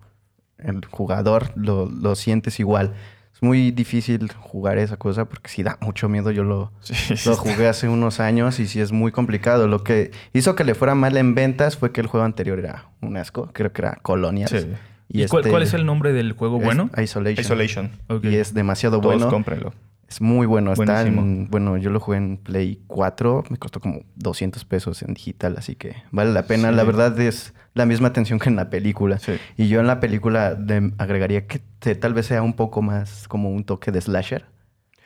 el 0.59 0.85
jugador 0.87 1.51
lo, 1.57 1.87
lo 1.91 2.15
sientes 2.15 2.61
igual. 2.61 2.95
Es 3.39 3.43
muy 3.45 3.71
difícil 3.71 4.33
jugar 4.33 4.79
esa 4.79 4.97
cosa 4.97 5.27
porque 5.27 5.49
sí 5.49 5.63
da 5.63 5.79
mucho 5.81 6.09
miedo. 6.09 6.33
Yo 6.33 6.43
lo, 6.43 6.73
Sí, 6.81 6.95
sí, 6.95 7.29
lo 7.29 7.37
jugué 7.37 7.69
hace 7.69 7.89
unos 7.89 8.19
años 8.19 8.59
y 8.59 8.67
sí 8.67 8.81
es 8.81 8.91
muy 8.91 9.13
complicado. 9.13 9.69
Lo 9.69 9.85
que 9.85 10.11
hizo 10.33 10.57
que 10.57 10.65
le 10.65 10.75
fuera 10.75 10.97
mal 10.97 11.17
en 11.17 11.37
ventas 11.37 11.77
fue 11.77 11.93
que 11.93 12.01
el 12.01 12.09
juego 12.09 12.27
anterior 12.27 12.59
era 12.59 12.87
un 13.01 13.17
asco. 13.17 13.49
Creo 13.53 13.73
que 13.73 13.83
era 13.83 14.01
Colonias. 14.03 14.51
Sí. 14.51 14.67
¿Y, 15.09 15.25
cuál, 15.27 15.43
este 15.43 15.51
cuál 15.51 15.63
es 15.63 15.73
el 15.73 15.87
nombre 15.87 16.13
del 16.13 16.33
juego 16.33 16.59
bueno? 16.59 16.91
Isolation. 17.01 17.41
Isolation. 17.41 17.91
Ok. 18.09 18.25
Y 18.25 18.35
es 18.35 18.55
demasiado 18.55 19.01
Todos 19.01 19.15
bueno. 19.15 19.31
cómprenlo. 19.31 19.73
Es 20.09 20.21
muy 20.23 20.47
bueno. 20.47 20.73
Está 20.73 21.03
en- 21.03 21.49
bueno, 21.51 21.77
yo 21.77 21.91
lo 21.91 22.01
jugué 22.01 22.17
en 22.19 22.39
Play 22.39 22.81
4. 22.87 23.45
Me 23.51 23.59
costó 23.59 23.79
como 23.81 24.01
200 24.17 24.65
pesos 24.65 25.03
en 25.03 25.13
digital, 25.15 25.57
así 25.59 25.75
que 25.77 25.97
vale 26.11 26.33
la 26.33 26.45
pena. 26.45 26.71
Sí. 26.71 26.77
La 26.77 26.85
verdad 26.85 27.19
es 27.21 27.53
la 27.75 27.85
misma 27.85 28.09
atención 28.09 28.39
que 28.39 28.49
en 28.49 28.57
la 28.57 28.71
película. 28.71 29.19
Sí. 29.19 29.35
Y 29.57 29.69
yo 29.69 29.81
en 29.81 29.87
la 29.87 30.01
película 30.01 30.57
agregaría 30.97 31.47
que 31.47 31.61
te- 31.79 31.95
tal 31.95 32.15
vez 32.15 32.27
sea 32.27 32.43
un 32.43 32.55
poco 32.55 32.81
más 32.81 33.29
como 33.29 33.51
un 33.51 33.65
toque 33.65 33.93
de 33.93 34.01
slasher. 34.01 34.47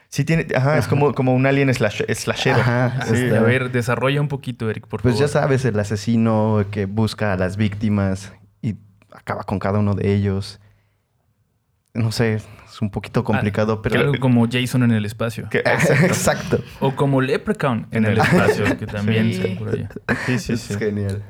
Sí, 0.08 0.24
tiene, 0.24 0.46
ajá, 0.54 0.76
es 0.78 0.86
como, 0.86 1.14
como 1.14 1.34
un 1.34 1.46
alien 1.46 1.72
slash, 1.74 2.02
slashero. 2.14 2.60
Ajá, 2.60 3.06
Sí. 3.06 3.30
A 3.30 3.40
ver, 3.40 3.72
desarrolla 3.72 4.20
un 4.20 4.28
poquito, 4.28 4.68
Eric, 4.70 4.86
por 4.86 5.00
Pues 5.00 5.14
favor. 5.14 5.26
ya 5.26 5.32
sabes, 5.32 5.64
el 5.64 5.78
asesino 5.80 6.64
que 6.70 6.84
busca 6.84 7.32
a 7.32 7.36
las 7.38 7.56
víctimas 7.56 8.32
y 8.60 8.76
acaba 9.10 9.42
con 9.44 9.58
cada 9.58 9.78
uno 9.78 9.94
de 9.94 10.12
ellos. 10.14 10.60
No 11.94 12.10
sé, 12.10 12.34
es 12.36 12.80
un 12.80 12.90
poquito 12.90 13.22
complicado, 13.22 13.82
Que 13.82 13.90
pero... 13.90 14.00
Algo 14.00 14.18
como 14.18 14.48
Jason 14.50 14.82
en 14.82 14.92
el 14.92 15.04
espacio. 15.04 15.48
Que- 15.50 15.58
exacto. 15.58 16.04
Exacto. 16.06 16.64
O 16.80 16.96
como 16.96 17.20
Leprechaun 17.20 17.86
en 17.90 18.04
En 18.06 18.12
el 18.12 18.12
el- 18.12 18.18
espacio, 18.24 18.78
que 18.78 18.86
también 18.86 19.32
Sí. 19.34 19.56
por 19.58 19.68
allá. 19.68 19.90
Sí, 20.26 20.38
sí, 20.38 20.54
Es 20.54 20.60
sí. 20.62 20.74
genial. 20.78 21.22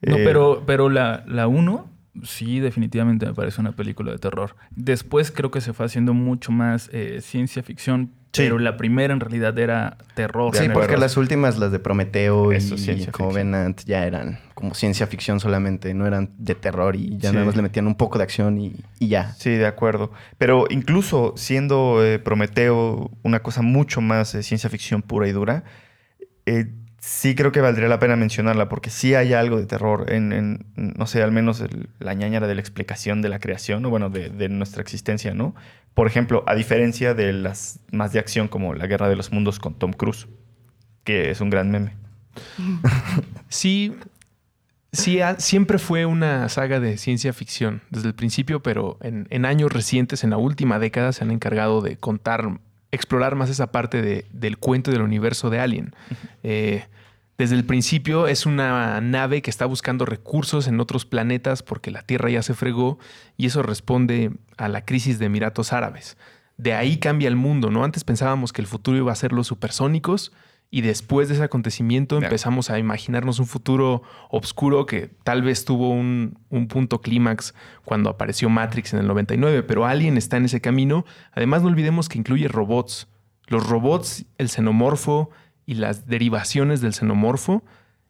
No, 0.00 0.16
Eh, 0.16 0.22
pero, 0.24 0.64
pero 0.66 0.88
la, 0.88 1.22
la 1.28 1.46
1 1.46 1.88
sí 2.22 2.60
definitivamente 2.60 3.26
me 3.26 3.34
parece 3.34 3.60
una 3.60 3.72
película 3.72 4.12
de 4.12 4.18
terror. 4.18 4.56
Después 4.70 5.30
creo 5.30 5.50
que 5.50 5.60
se 5.60 5.72
fue 5.72 5.86
haciendo 5.86 6.12
mucho 6.14 6.52
más 6.52 6.90
eh, 6.92 7.20
ciencia 7.22 7.62
ficción, 7.62 8.12
Sí. 8.34 8.44
pero 8.44 8.58
la 8.58 8.78
primera 8.78 9.12
en 9.12 9.20
realidad 9.20 9.58
era 9.58 9.98
terror. 10.14 10.56
Sí, 10.56 10.64
porque 10.72 10.96
las 10.96 11.18
últimas, 11.18 11.58
las 11.58 11.70
de 11.70 11.78
Prometeo 11.78 12.50
Eso, 12.52 12.76
y 12.76 12.78
ficción. 12.78 13.12
Covenant, 13.12 13.82
ya 13.84 14.06
eran 14.06 14.38
como 14.54 14.72
ciencia 14.74 15.06
ficción 15.06 15.38
solamente, 15.38 15.92
no 15.92 16.06
eran 16.06 16.30
de 16.38 16.54
terror 16.54 16.96
y 16.96 17.18
ya 17.18 17.28
Sí. 17.28 17.34
nada 17.34 17.44
más 17.46 17.56
le 17.56 17.62
metían 17.62 17.86
un 17.86 17.94
poco 17.94 18.16
de 18.16 18.24
acción 18.24 18.58
y, 18.58 18.74
y 18.98 19.08
ya. 19.08 19.32
Sí, 19.34 19.50
de 19.50 19.66
acuerdo. 19.66 20.12
Pero 20.38 20.64
incluso 20.70 21.34
siendo 21.36 22.02
eh, 22.02 22.18
Prometeo 22.18 23.10
una 23.22 23.40
cosa 23.40 23.60
mucho 23.60 24.00
más 24.00 24.34
eh, 24.34 24.42
ciencia 24.42 24.70
ficción 24.70 25.02
pura 25.02 25.28
y 25.28 25.32
dura, 25.32 25.64
eh, 26.46 26.72
sí 27.02 27.34
creo 27.34 27.50
que 27.50 27.60
valdría 27.60 27.88
la 27.88 27.98
pena 27.98 28.14
mencionarla 28.14 28.68
porque 28.68 28.88
sí 28.88 29.16
hay 29.16 29.32
algo 29.32 29.58
de 29.58 29.66
terror 29.66 30.12
en, 30.12 30.64
no 30.76 31.06
sé, 31.06 31.20
al 31.20 31.32
menos 31.32 31.62
la 31.98 32.14
ñañara 32.14 32.46
de 32.46 32.54
la 32.54 32.60
explicación 32.60 33.22
de 33.22 33.28
la 33.28 33.40
creación, 33.40 33.84
o 33.84 33.90
bueno, 33.90 34.08
de, 34.08 34.48
nuestra 34.48 34.82
existencia, 34.82 35.34
¿no? 35.34 35.52
Por 35.94 36.06
ejemplo, 36.06 36.44
a 36.46 36.54
diferencia 36.54 37.12
de 37.12 37.32
las 37.32 37.80
más 37.90 38.12
de 38.12 38.20
acción 38.20 38.46
como 38.46 38.72
La 38.72 38.86
Guerra 38.86 39.08
de 39.08 39.16
los 39.16 39.32
Mundos 39.32 39.58
con 39.58 39.74
Tom 39.74 39.92
Cruise, 39.92 40.28
que 41.02 41.30
es 41.30 41.40
un 41.40 41.50
gran 41.50 41.70
meme. 41.70 41.94
Sí, 43.48 43.94
sí, 44.92 45.20
siempre 45.36 45.78
fue 45.78 46.06
una 46.06 46.48
saga 46.48 46.80
de 46.80 46.96
ciencia 46.96 47.34
ficción 47.34 47.82
desde 47.90 48.08
el 48.08 48.14
principio, 48.14 48.62
pero 48.62 48.96
en 49.02 49.44
años 49.44 49.70
recientes, 49.70 50.24
en 50.24 50.30
la 50.30 50.38
última 50.38 50.78
década, 50.78 51.12
se 51.12 51.22
han 51.22 51.30
encargado 51.30 51.82
de 51.82 51.98
contar, 51.98 52.60
explorar 52.92 53.34
más 53.34 53.50
esa 53.50 53.72
parte 53.72 54.00
de- 54.02 54.26
del 54.32 54.58
cuento 54.58 54.90
del 54.92 55.02
universo 55.02 55.50
de 55.50 55.58
Alien. 55.60 55.94
Eh, 56.42 56.84
Desde 57.38 57.56
el 57.56 57.64
principio 57.64 58.28
es 58.28 58.46
una 58.46 59.00
nave 59.00 59.42
que 59.42 59.50
está 59.50 59.64
buscando 59.66 60.04
recursos 60.04 60.68
en 60.68 60.78
otros 60.78 61.06
planetas 61.06 61.62
porque 61.64 61.90
la 61.90 62.02
Tierra 62.02 62.28
ya 62.30 62.42
se 62.42 62.54
fregó 62.54 62.98
y 63.36 63.46
eso 63.46 63.62
responde 63.62 64.30
a 64.58 64.68
la 64.68 64.84
crisis 64.84 65.18
de 65.18 65.26
Emiratos 65.26 65.72
Árabes. 65.72 66.16
De 66.58 66.74
ahí 66.74 66.98
cambia 66.98 67.26
el 67.28 67.34
mundo, 67.34 67.70
¿no? 67.70 67.82
Antes 67.84 68.04
pensábamos 68.04 68.52
que 68.52 68.60
el 68.60 68.68
futuro 68.68 68.98
iba 68.98 69.10
a 69.10 69.16
ser 69.16 69.32
los 69.32 69.46
supersónicos 69.48 70.30
y 70.74 70.80
después 70.80 71.28
de 71.28 71.34
ese 71.34 71.44
acontecimiento 71.44 72.16
empezamos 72.16 72.70
a 72.70 72.78
imaginarnos 72.78 73.38
un 73.38 73.44
futuro 73.44 74.02
oscuro 74.30 74.86
que 74.86 75.10
tal 75.22 75.42
vez 75.42 75.66
tuvo 75.66 75.90
un, 75.90 76.38
un 76.48 76.66
punto 76.66 77.02
clímax 77.02 77.54
cuando 77.84 78.08
apareció 78.08 78.48
Matrix 78.48 78.94
en 78.94 79.00
el 79.00 79.06
99, 79.06 79.64
pero 79.64 79.84
Alien 79.84 80.16
está 80.16 80.38
en 80.38 80.46
ese 80.46 80.62
camino. 80.62 81.04
Además 81.32 81.60
no 81.60 81.68
olvidemos 81.68 82.08
que 82.08 82.16
incluye 82.16 82.48
robots. 82.48 83.06
Los 83.48 83.68
robots, 83.68 84.24
el 84.38 84.48
xenomorfo 84.48 85.28
y 85.66 85.74
las 85.74 86.06
derivaciones 86.06 86.80
del 86.80 86.94
xenomorfo 86.94 87.62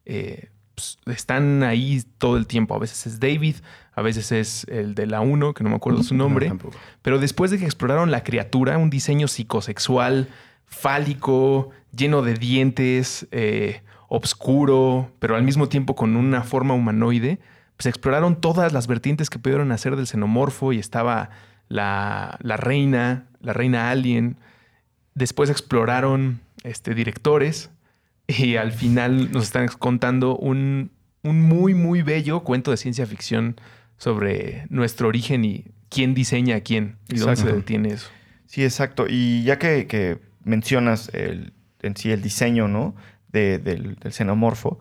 eh, 0.04 0.50
pues, 0.76 0.98
están 1.06 1.64
ahí 1.64 2.04
todo 2.18 2.36
el 2.36 2.46
tiempo. 2.46 2.76
A 2.76 2.78
veces 2.78 3.08
es 3.08 3.18
David, 3.18 3.56
a 3.92 4.02
veces 4.02 4.30
es 4.30 4.66
el 4.68 4.94
de 4.94 5.08
la 5.08 5.20
1, 5.20 5.52
que 5.54 5.64
no 5.64 5.70
me 5.70 5.76
acuerdo 5.76 6.04
su 6.04 6.14
nombre. 6.14 6.48
No. 6.48 6.58
Pero 7.02 7.18
después 7.18 7.50
de 7.50 7.58
que 7.58 7.64
exploraron 7.64 8.12
la 8.12 8.22
criatura, 8.22 8.78
un 8.78 8.88
diseño 8.88 9.26
psicosexual, 9.26 10.28
fálico, 10.72 11.70
lleno 11.94 12.22
de 12.22 12.34
dientes, 12.34 13.28
eh, 13.30 13.82
obscuro, 14.08 15.12
pero 15.18 15.36
al 15.36 15.42
mismo 15.42 15.68
tiempo 15.68 15.94
con 15.94 16.16
una 16.16 16.42
forma 16.42 16.74
humanoide, 16.74 17.38
pues 17.76 17.86
exploraron 17.86 18.40
todas 18.40 18.72
las 18.72 18.86
vertientes 18.86 19.30
que 19.30 19.38
pudieron 19.38 19.70
hacer 19.70 19.96
del 19.96 20.06
xenomorfo 20.06 20.72
y 20.72 20.78
estaba 20.78 21.30
la, 21.68 22.38
la 22.40 22.56
reina, 22.56 23.26
la 23.40 23.52
reina 23.52 23.90
alien. 23.90 24.36
Después 25.14 25.50
exploraron 25.50 26.40
este, 26.64 26.94
directores 26.94 27.70
y 28.26 28.56
al 28.56 28.72
final 28.72 29.30
nos 29.30 29.44
están 29.44 29.68
contando 29.68 30.36
un, 30.36 30.90
un 31.22 31.42
muy, 31.42 31.74
muy 31.74 32.02
bello 32.02 32.40
cuento 32.40 32.70
de 32.70 32.78
ciencia 32.78 33.06
ficción 33.06 33.56
sobre 33.98 34.66
nuestro 34.68 35.08
origen 35.08 35.44
y 35.44 35.66
quién 35.90 36.14
diseña 36.14 36.56
a 36.56 36.60
quién 36.60 36.96
y 37.08 37.18
dónde 37.18 37.36
se 37.36 37.52
detiene 37.52 37.90
eso. 37.90 38.08
Sí, 38.46 38.64
exacto. 38.64 39.06
Y 39.08 39.42
ya 39.44 39.58
que, 39.58 39.86
que 39.86 40.18
mencionas 40.44 41.10
el, 41.14 41.52
en 41.82 41.96
sí 41.96 42.10
el 42.12 42.22
diseño, 42.22 42.68
¿no? 42.68 42.94
De- 43.28 43.58
del, 43.58 43.96
del 43.96 44.12
xenomorfo, 44.12 44.78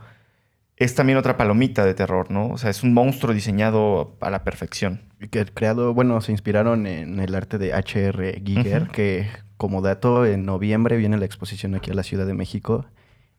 es 0.78 0.96
también 0.96 1.18
otra 1.18 1.38
palomita 1.38 1.86
de 1.86 1.94
terror, 1.94 2.32
¿no? 2.32 2.48
O 2.48 2.58
sea, 2.58 2.70
es 2.70 2.82
un 2.84 2.94
monstruo 2.94 3.34
diseñado 3.34 4.18
a 4.20 4.30
la 4.32 4.44
perfección. 4.44 5.02
Y 5.20 5.28
que 5.28 5.40
el 5.40 5.52
creado, 5.52 5.94
bueno, 5.94 6.20
se 6.22 6.32
inspiraron 6.32 6.88
en 6.88 7.20
el 7.20 7.36
arte 7.36 7.58
de 7.60 7.74
H.R. 7.74 8.42
Giger, 8.44 8.88
que 8.88 9.28
como 9.58 9.82
dato, 9.82 10.26
en 10.26 10.44
noviembre 10.46 10.98
viene 10.98 11.18
la 11.18 11.26
exposición 11.26 11.76
aquí 11.76 11.92
a 11.92 11.94
la 11.94 12.02
Ciudad 12.04 12.26
de 12.26 12.34
México 12.34 12.86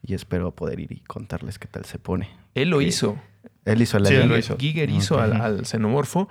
y 0.03 0.15
espero 0.15 0.55
poder 0.55 0.79
ir 0.79 0.93
y 0.93 1.01
contarles 1.01 1.59
qué 1.59 1.67
tal 1.67 1.85
se 1.85 1.99
pone. 1.99 2.31
Él 2.55 2.71
lo 2.71 2.79
Sí. 2.81 2.87
hizo. 2.87 3.17
Él 3.65 3.83
hizo 3.83 3.99
la 3.99 4.07
Sí, 4.09 4.15
él 4.15 4.21
lo 4.21 4.27
línea. 4.27 4.39
hizo. 4.39 4.57
Giger 4.57 4.91
hizo 4.91 5.21
al, 5.21 5.41
al 5.41 5.67
xenomorfo, 5.67 6.29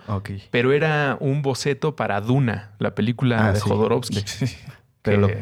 pero 0.50 0.72
era 0.72 1.18
un 1.20 1.42
boceto 1.42 1.96
para 1.98 2.22
Duna, 2.22 2.72
la 2.80 2.96
película 2.96 3.48
Ah, 3.48 3.52
de 3.54 3.60
sí. 3.60 3.68
Jodorowsky. 3.70 4.24
Pero 5.02 5.28
que- 5.28 5.34
lo- 5.36 5.40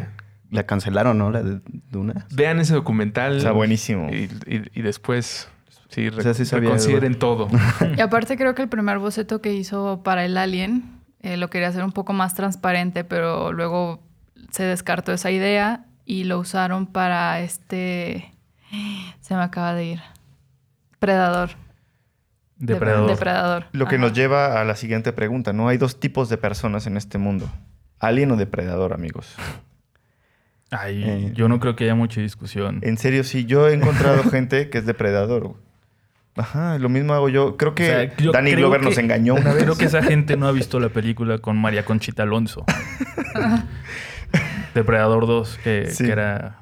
la 0.52 0.64
cancelaron, 0.66 1.18
¿no? 1.18 1.32
La 1.32 1.44
de 1.44 1.62
Duna. 1.92 2.26
Vean 2.32 2.60
ese 2.60 2.74
documental. 2.74 3.38
Está 3.38 3.52
buenísimo. 3.52 4.10
Y, 4.12 4.30
y- 4.48 4.70
y 4.74 4.82
después, 4.82 5.48
sí, 5.90 6.08
O 6.08 6.22
sea, 6.22 6.34
sí 6.34 6.44
re- 6.44 6.46
sabía 6.46 6.70
reconsideren 6.70 7.18
todo. 7.20 7.48
Y 7.98 8.02
aparte 8.02 8.38
creo 8.38 8.56
que 8.56 8.62
el 8.64 8.70
primer 8.70 9.00
boceto 9.00 9.42
que 9.42 9.54
hizo 9.54 10.02
para 10.04 10.26
el 10.26 10.38
Alien 10.38 10.84
eh, 11.22 11.38
lo 11.38 11.50
quería 11.50 11.68
hacer 11.68 11.84
un 11.84 11.92
poco 11.92 12.14
más 12.14 12.34
transparente, 12.34 13.04
pero 13.04 13.52
luego 13.52 14.02
se 14.52 14.64
descartó 14.64 15.12
esa 15.14 15.32
idea 15.32 15.86
y 16.06 16.24
lo 16.24 16.40
usaron 16.40 16.88
para 16.88 17.40
este... 17.42 18.34
Se 19.22 19.36
me 19.36 19.42
acaba 19.42 19.74
de 19.74 19.86
ir. 19.86 20.02
Predador. 21.00 21.52
Depredador. 22.58 23.10
Depredador. 23.10 23.66
Lo 23.72 23.86
que 23.88 23.96
Ajá. 23.96 24.02
nos 24.06 24.14
lleva 24.14 24.60
a 24.60 24.66
la 24.66 24.76
siguiente 24.76 25.14
pregunta, 25.14 25.54
¿no? 25.54 25.68
Hay 25.70 25.78
dos 25.78 26.00
tipos 26.00 26.28
de 26.30 26.38
personas 26.38 26.88
en 26.88 26.98
este 26.98 27.18
mundo. 27.18 27.48
Alien 28.00 28.32
o 28.32 28.36
depredador, 28.36 28.92
amigos. 28.94 29.34
Ay, 30.72 31.04
Eh. 31.04 31.32
yo 31.34 31.50
no 31.50 31.60
creo 31.60 31.76
que 31.76 31.86
haya 31.86 31.96
mucha 31.96 32.22
discusión. 32.22 32.80
En 32.84 32.98
serio, 32.98 33.24
sí. 33.24 33.46
Yo 33.46 33.68
he 33.68 33.74
encontrado 33.74 34.24
gente 34.32 34.70
que 34.70 34.78
es 34.78 34.86
depredador. 34.86 35.44
güey. 35.44 35.56
Ajá, 36.36 36.78
lo 36.78 36.88
mismo 36.90 37.14
hago 37.14 37.28
yo. 37.28 37.58
Creo 37.58 37.76
que 37.76 37.84
O 37.84 37.88
sea, 37.88 38.18
yo 38.18 38.32
Danny 38.32 38.52
creo 38.52 38.62
Glover 38.68 38.80
que- 38.82 38.86
nos 38.86 38.98
engañó 38.98 39.34
una 39.36 39.44
vez. 39.54 39.64
Creo 39.64 39.78
que 39.78 39.86
esa 39.86 40.04
gente 40.04 40.38
no 40.38 40.48
ha 40.48 40.52
visto 40.52 40.80
la 40.80 40.90
película 40.90 41.40
con 41.40 41.58
María 41.58 41.84
Conchita 41.86 42.24
Alonso. 42.24 42.66
Depredador 44.74 45.26
2, 45.28 45.60
que, 45.64 45.88
Sí. 45.92 46.06
que 46.06 46.12
era 46.12 46.60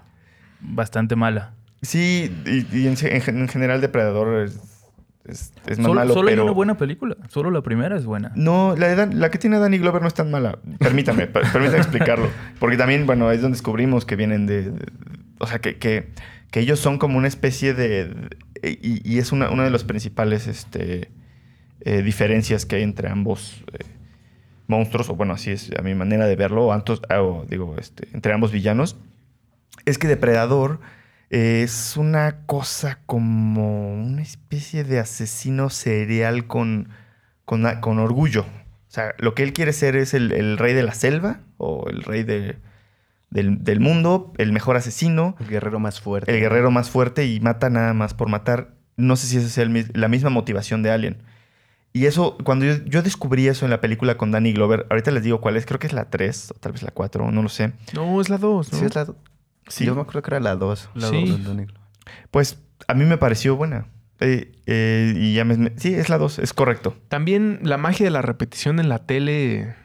bastante 0.61 1.15
mala. 1.15 1.51
Sí, 1.81 2.31
y, 2.45 2.65
y 2.75 2.87
en, 2.87 2.95
en 3.01 3.47
general 3.47 3.81
depredador 3.81 4.43
es, 4.45 4.59
es, 5.27 5.53
es 5.67 5.77
más 5.77 5.85
Solo, 5.87 5.93
malo, 5.93 6.13
solo 6.13 6.29
pero... 6.29 6.41
hay 6.41 6.45
una 6.45 6.53
buena 6.55 6.77
película. 6.77 7.15
Solo 7.29 7.51
la 7.51 7.61
primera 7.61 7.95
es 7.97 8.05
buena. 8.05 8.31
No, 8.35 8.75
la, 8.77 8.87
de 8.87 8.95
Dan- 8.95 9.19
la 9.19 9.29
que 9.31 9.37
tiene 9.37 9.59
Danny 9.59 9.77
Glover 9.77 10.01
no 10.01 10.07
es 10.07 10.13
tan 10.13 10.31
mala. 10.31 10.59
Permítame, 10.79 11.27
per- 11.27 11.43
permítame 11.51 11.79
explicarlo. 11.79 12.29
Porque 12.59 12.77
también, 12.77 13.05
bueno, 13.05 13.31
es 13.31 13.41
donde 13.41 13.55
descubrimos 13.55 14.05
que 14.05 14.15
vienen 14.15 14.45
de... 14.47 14.71
de- 14.71 14.85
o 15.39 15.45
sea, 15.47 15.59
que, 15.59 15.77
que, 15.77 16.09
que 16.51 16.59
ellos 16.61 16.79
son 16.79 16.97
como 16.97 17.17
una 17.17 17.27
especie 17.27 17.73
de... 17.73 18.05
de- 18.05 18.79
y, 18.81 19.01
y 19.03 19.19
es 19.19 19.31
una, 19.31 19.49
una 19.51 19.63
de 19.63 19.69
las 19.69 19.83
principales 19.83 20.47
este, 20.47 21.09
eh, 21.81 22.01
diferencias 22.01 22.65
que 22.65 22.77
hay 22.77 22.83
entre 22.83 23.07
ambos 23.09 23.63
eh, 23.73 23.85
monstruos, 24.67 25.09
o 25.09 25.15
bueno, 25.15 25.33
así 25.33 25.51
es 25.51 25.69
a 25.77 25.81
mi 25.81 25.93
manera 25.95 26.25
de 26.25 26.35
verlo, 26.35 26.65
o, 26.67 26.73
antos- 26.73 27.01
ah, 27.09 27.21
o 27.21 27.45
digo, 27.47 27.75
este, 27.79 28.07
entre 28.13 28.33
ambos 28.33 28.51
villanos, 28.51 28.97
es 29.85 29.97
que 29.97 30.07
Depredador 30.07 30.79
es 31.29 31.97
una 31.97 32.45
cosa 32.45 32.99
como 33.05 33.93
una 33.93 34.21
especie 34.21 34.83
de 34.83 34.99
asesino 34.99 35.69
serial 35.69 36.47
con, 36.47 36.89
con, 37.45 37.63
con 37.81 37.99
orgullo. 37.99 38.41
O 38.41 38.89
sea, 38.89 39.13
lo 39.17 39.35
que 39.35 39.43
él 39.43 39.53
quiere 39.53 39.73
ser 39.73 39.95
es 39.95 40.13
el, 40.13 40.31
el 40.31 40.57
rey 40.57 40.73
de 40.73 40.83
la 40.83 40.93
selva 40.93 41.41
o 41.57 41.89
el 41.89 42.03
rey 42.03 42.23
de- 42.23 42.57
del, 43.29 43.61
del 43.65 43.81
mundo, 43.81 44.31
el 44.37 44.53
mejor 44.53 44.77
asesino, 44.77 45.35
El 45.41 45.47
guerrero 45.47 45.79
más 45.79 45.99
fuerte. 45.99 46.33
el 46.33 46.39
guerrero 46.39 46.71
más 46.71 46.89
fuerte 46.89 47.25
y 47.25 47.41
mata 47.41 47.69
nada 47.69 47.93
más 47.93 48.13
por 48.13 48.29
matar. 48.29 48.73
No 48.95 49.17
sé 49.17 49.27
si 49.27 49.37
esa 49.37 49.47
es 49.47 49.57
el 49.57 49.91
la 49.93 50.07
misma 50.07 50.29
motivación 50.29 50.81
de 50.81 50.91
Alien. 50.91 51.17
Y 51.91 52.05
eso, 52.05 52.37
cuando 52.45 52.65
yo, 52.65 52.75
yo 52.85 53.01
descubrí 53.01 53.47
eso 53.49 53.65
en 53.65 53.71
la 53.71 53.81
película 53.81 54.15
con 54.15 54.31
Danny 54.31 54.53
Glover, 54.53 54.85
ahorita 54.89 55.11
les 55.11 55.23
digo 55.23 55.41
cuál 55.41 55.57
es, 55.57 55.65
creo 55.65 55.77
que 55.79 55.87
es 55.87 55.93
la 55.93 56.09
3 56.09 56.51
o 56.51 56.53
tal 56.55 56.71
vez 56.71 56.83
la 56.83 56.91
4, 56.91 57.29
no 57.31 57.43
lo 57.43 57.49
sé. 57.49 57.73
No, 57.93 58.21
es 58.21 58.29
la 58.29 58.37
2, 58.37 58.71
¿no? 58.71 58.79
Sí, 58.79 58.85
es 58.85 58.95
la... 58.95 59.07
Sí. 59.67 59.85
Yo 59.85 59.95
me 59.95 60.01
acuerdo 60.01 60.21
que 60.21 60.31
era 60.31 60.39
la 60.39 60.55
2. 60.55 60.89
La 60.95 61.07
dos. 61.07 61.39
Pues 62.31 62.59
a 62.87 62.93
mí 62.93 63.05
me 63.05 63.17
pareció 63.17 63.55
buena. 63.55 63.87
Eh, 64.19 64.51
eh, 64.65 65.13
y 65.15 65.33
ya 65.33 65.45
me, 65.45 65.57
me- 65.57 65.73
Sí, 65.77 65.93
es 65.93 66.09
la 66.09 66.17
2, 66.17 66.39
es 66.39 66.53
correcto. 66.53 66.97
También 67.09 67.59
la 67.63 67.77
magia 67.77 68.03
de 68.05 68.09
la 68.11 68.21
repetición 68.21 68.79
en 68.79 68.89
la 68.89 68.99
tele 69.05 69.75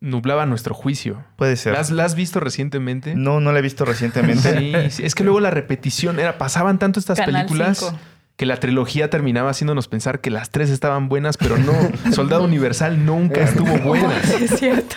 nublaba 0.00 0.46
nuestro 0.46 0.74
juicio. 0.74 1.24
Puede 1.36 1.56
ser. 1.56 1.72
¿La 1.74 1.80
has, 1.80 1.90
la 1.90 2.04
has 2.04 2.14
visto 2.14 2.40
recientemente? 2.40 3.14
No, 3.14 3.40
no 3.40 3.52
la 3.52 3.58
he 3.58 3.62
visto 3.62 3.84
recientemente. 3.84 4.58
Sí, 4.58 4.90
sí, 4.90 5.02
es 5.04 5.14
que 5.14 5.24
luego 5.24 5.40
la 5.40 5.50
repetición 5.50 6.18
era, 6.20 6.38
pasaban 6.38 6.78
tanto 6.78 7.00
estas 7.00 7.18
Canal 7.18 7.46
películas 7.46 7.78
5. 7.78 7.98
Que 8.40 8.46
la 8.46 8.56
trilogía 8.56 9.10
terminaba 9.10 9.50
haciéndonos 9.50 9.86
pensar 9.86 10.22
que 10.22 10.30
las 10.30 10.48
tres 10.48 10.70
estaban 10.70 11.10
buenas, 11.10 11.36
pero 11.36 11.58
no. 11.58 11.74
Soldado 12.10 12.42
Universal 12.44 13.04
nunca 13.04 13.42
estuvo 13.42 13.76
buena. 13.80 14.18
Es 14.40 14.58
cierto. 14.58 14.96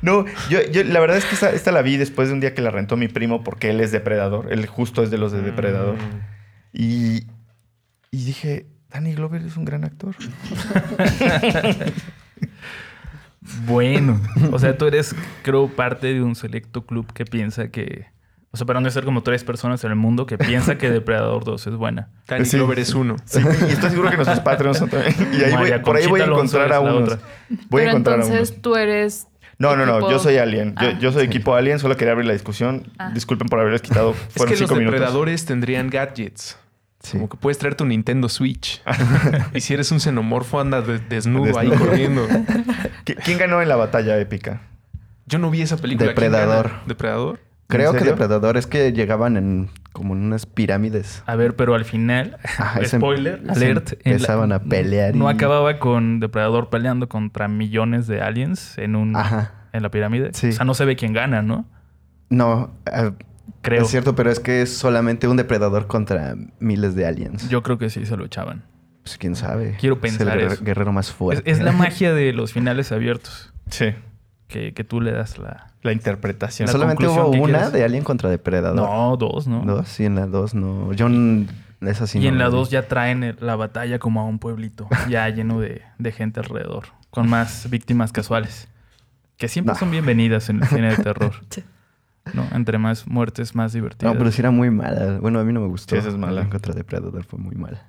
No, 0.00 0.24
yo, 0.48 0.60
yo 0.70 0.84
la 0.84 1.00
verdad 1.00 1.16
es 1.16 1.24
que 1.24 1.34
esta, 1.34 1.50
esta 1.50 1.72
la 1.72 1.82
vi 1.82 1.96
después 1.96 2.28
de 2.28 2.34
un 2.34 2.40
día 2.40 2.54
que 2.54 2.62
la 2.62 2.70
rentó 2.70 2.96
mi 2.96 3.08
primo 3.08 3.42
porque 3.42 3.70
él 3.70 3.80
es 3.80 3.90
depredador. 3.90 4.52
Él 4.52 4.64
justo 4.68 5.02
es 5.02 5.10
de 5.10 5.18
los 5.18 5.32
de 5.32 5.42
depredador. 5.42 5.96
Mm. 5.96 6.20
Y, 6.72 7.26
y 8.12 8.24
dije, 8.24 8.68
Danny 8.90 9.12
Glover 9.12 9.42
es 9.42 9.56
un 9.56 9.64
gran 9.64 9.82
actor. 9.84 10.14
Bueno, 13.66 14.20
o 14.52 14.58
sea, 14.58 14.76
tú 14.76 14.84
eres, 14.84 15.16
creo, 15.42 15.68
parte 15.68 16.12
de 16.12 16.22
un 16.22 16.34
selecto 16.34 16.84
club 16.84 17.10
que 17.14 17.24
piensa 17.24 17.70
que. 17.70 18.06
O 18.50 18.56
sea, 18.56 18.66
para 18.66 18.80
no 18.80 18.90
ser 18.90 19.04
como 19.04 19.22
tres 19.22 19.44
personas 19.44 19.84
en 19.84 19.90
el 19.90 19.96
mundo 19.96 20.24
que 20.26 20.38
piensa 20.38 20.78
que 20.78 20.90
Depredador 20.90 21.44
2 21.44 21.66
es 21.66 21.74
buena. 21.74 22.08
Danny 22.26 22.44
Sí. 22.46 22.56
Glover 22.56 22.78
es 22.78 22.94
uno. 22.94 23.16
Sí, 23.26 23.40
y 23.68 23.72
estoy 23.72 23.90
seguro 23.90 24.10
que 24.10 24.16
nuestros 24.16 24.40
Patreons 24.40 24.78
son 24.78 24.88
también. 24.88 25.14
Y 25.38 25.42
ahí 25.44 25.52
voy- 25.54 25.78
por 25.84 25.96
ahí 25.96 26.06
voy 26.06 26.20
a 26.20 26.24
encontrar 26.24 26.72
a 26.72 26.76
es 26.76 26.80
unos. 26.82 27.02
otra. 27.12 27.18
Voy 27.48 27.82
a 27.82 27.84
Pero 27.84 27.90
encontrar 27.90 28.20
a 28.20 28.22
entonces 28.22 28.50
unos. 28.50 28.62
tú 28.62 28.76
eres... 28.76 29.26
No, 29.58 29.74
no, 29.76 29.84
no, 29.86 29.96
equipo- 29.98 30.10
yo 30.12 30.18
soy 30.20 30.36
Alien. 30.38 30.74
Yo, 30.80 30.88
Ah. 30.88 30.98
yo 31.00 31.12
soy 31.12 31.22
Sí. 31.22 31.26
equipo 31.26 31.54
Alien, 31.56 31.78
solo 31.80 31.96
quería 31.96 32.12
abrir 32.12 32.26
la 32.26 32.32
discusión. 32.32 32.84
Ah. 32.98 33.10
Disculpen 33.12 33.48
por 33.48 33.58
haberles 33.60 33.82
quitado. 33.82 34.12
Es 34.28 34.34
Fueron 34.34 34.54
que 34.54 34.60
los 34.60 34.68
cinco 34.68 34.74
minutos. 34.76 35.00
depredadores 35.00 35.44
tendrían 35.44 35.90
gadgets. 35.90 36.56
Sí. 37.00 37.12
Como 37.18 37.28
que 37.28 37.36
puedes 37.36 37.58
traer 37.58 37.74
tu 37.74 37.84
Nintendo 37.84 38.28
Switch. 38.28 38.80
y 39.54 39.60
si 39.60 39.74
eres 39.74 39.90
un 39.92 40.00
xenomorfo, 40.00 40.58
anda 40.60 40.80
de- 40.80 40.98
desnudo, 41.00 41.58
ahí 41.58 41.68
Desnudo. 41.70 41.86
corriendo. 41.90 42.28
¿Qui- 43.04 43.16
¿Quién 43.24 43.36
ganó 43.38 43.60
en 43.60 43.68
la 43.68 43.76
batalla 43.76 44.16
épica? 44.18 44.62
Yo 45.26 45.38
no 45.38 45.50
vi 45.50 45.60
esa 45.62 45.76
película. 45.76 46.06
¿Quién 46.14 46.14
Depredador. 46.30 46.70
¿Depredador? 46.86 47.40
Creo 47.68 47.92
¿En 47.92 47.98
que 47.98 48.04
depredadores 48.04 48.66
que 48.66 48.92
llegaban 48.92 49.36
en 49.36 49.68
como 49.92 50.14
en 50.14 50.22
unas 50.24 50.46
pirámides. 50.46 51.22
A 51.26 51.34
ver, 51.36 51.56
pero 51.56 51.74
al 51.74 51.84
final, 51.84 52.38
Ajá, 52.44 52.80
spoiler, 52.84 53.42
se 53.44 53.50
alert. 53.50 53.90
la- 54.04 54.10
empezaban 54.12 54.52
a 54.52 54.60
pelear 54.62 55.14
y- 55.14 55.18
No 55.18 55.28
acababa 55.28 55.78
con 55.78 56.20
Depredador 56.20 56.70
peleando 56.70 57.08
contra 57.08 57.48
millones 57.48 58.06
de 58.06 58.20
aliens 58.22 58.78
en 58.78 58.96
un 58.96 59.14
Ajá. 59.16 59.66
en 59.72 59.82
la 59.82 59.90
pirámide. 59.90 60.30
Sí. 60.34 60.48
O 60.48 60.52
sea, 60.52 60.64
no 60.64 60.74
se 60.74 60.84
ve 60.84 60.96
quién 60.96 61.12
gana, 61.12 61.42
¿no? 61.42 61.66
No, 62.30 62.74
eh, 62.86 63.10
Creo. 63.62 63.82
Es 63.82 63.88
cierto, 63.88 64.14
pero 64.14 64.30
es 64.30 64.38
que 64.40 64.62
es 64.62 64.76
solamente 64.76 65.26
un 65.26 65.36
depredador 65.36 65.86
contra 65.88 66.36
miles 66.60 66.94
de 66.94 67.06
aliens. 67.06 67.48
Yo 67.48 67.62
creo 67.62 67.76
que 67.78 67.90
sí 67.90 68.06
se 68.06 68.16
lo 68.16 68.24
echaban. 68.24 68.62
Pues 69.02 69.18
quién 69.18 69.34
sabe. 69.34 69.76
Quiero 69.80 69.96
Es 69.96 70.00
pensar 70.02 70.28
el 70.28 70.34
guerre- 70.38 70.54
eso. 70.54 70.64
guerrero 70.64 70.92
más 70.92 71.08
Es, 71.08 71.14
fuerte. 71.14 71.50
es 71.50 71.60
la 71.60 71.72
magia 71.72 72.14
de 72.14 72.32
los 72.32 72.52
finales 72.52 72.92
abiertos. 72.92 73.52
Sí. 73.70 73.94
Que, 74.46 74.74
que 74.74 74.84
tú 74.84 75.00
le 75.00 75.10
das 75.12 75.38
la. 75.38 75.67
La 75.82 75.92
interpretación. 75.92 76.66
La 76.66 76.72
Solamente 76.72 77.06
hubo 77.06 77.30
que 77.30 77.38
una 77.38 77.58
quieres. 77.58 77.72
de 77.72 77.84
Alien 77.84 78.04
contra 78.04 78.28
Depredador. 78.30 78.76
No, 78.76 79.16
dos, 79.16 79.46
¿no? 79.46 79.62
Dos, 79.64 79.88
sí, 79.88 80.04
en 80.04 80.16
la 80.16 80.26
dos 80.26 80.54
no. 80.54 80.92
Yo 80.92 81.06
n- 81.06 81.46
esa 81.80 82.06
sí 82.08 82.18
y 82.18 82.22
no 82.22 82.28
en 82.28 82.38
la 82.38 82.46
vi. 82.48 82.52
2 82.56 82.70
ya 82.70 82.88
traen 82.88 83.36
la 83.38 83.54
batalla 83.54 83.98
como 84.00 84.20
a 84.20 84.24
un 84.24 84.38
pueblito, 84.40 84.88
ya 85.08 85.28
lleno 85.28 85.60
de, 85.60 85.82
de 85.98 86.12
gente 86.12 86.40
alrededor, 86.40 86.86
con 87.10 87.28
más 87.28 87.70
víctimas 87.70 88.10
casuales. 88.12 88.68
Que 89.36 89.46
siempre 89.46 89.74
No. 89.74 89.78
son 89.78 89.90
bienvenidas 89.92 90.48
en 90.50 90.60
el 90.62 90.66
cine 90.68 90.88
de 90.96 91.02
terror. 91.02 91.32
Sí. 91.50 91.62
¿no? 92.34 92.44
Entre 92.52 92.76
más 92.76 93.06
muertes, 93.06 93.54
más 93.54 93.72
divertidas. 93.72 94.12
No, 94.12 94.18
pero 94.18 94.30
sí 94.32 94.42
era 94.42 94.50
muy 94.50 94.70
mala. 94.70 95.18
Bueno, 95.18 95.38
a 95.38 95.44
mí 95.44 95.52
no 95.54 95.60
me 95.60 95.68
gustó. 95.68 95.94
Sí, 95.94 96.00
esa 96.00 96.08
es 96.10 96.16
mala. 96.18 96.32
Alien 96.40 96.50
contra 96.50 96.74
Depredador 96.74 97.24
fue 97.24 97.38
muy 97.38 97.54
mala. 97.54 97.86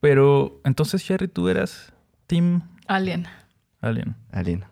Pero, 0.00 0.60
entonces, 0.64 1.02
Sherry, 1.02 1.28
tú 1.28 1.48
eras 1.48 1.92
Team 2.26 2.62
Alien. 2.86 3.26
Alien. 3.80 4.16
Alien. 4.32 4.64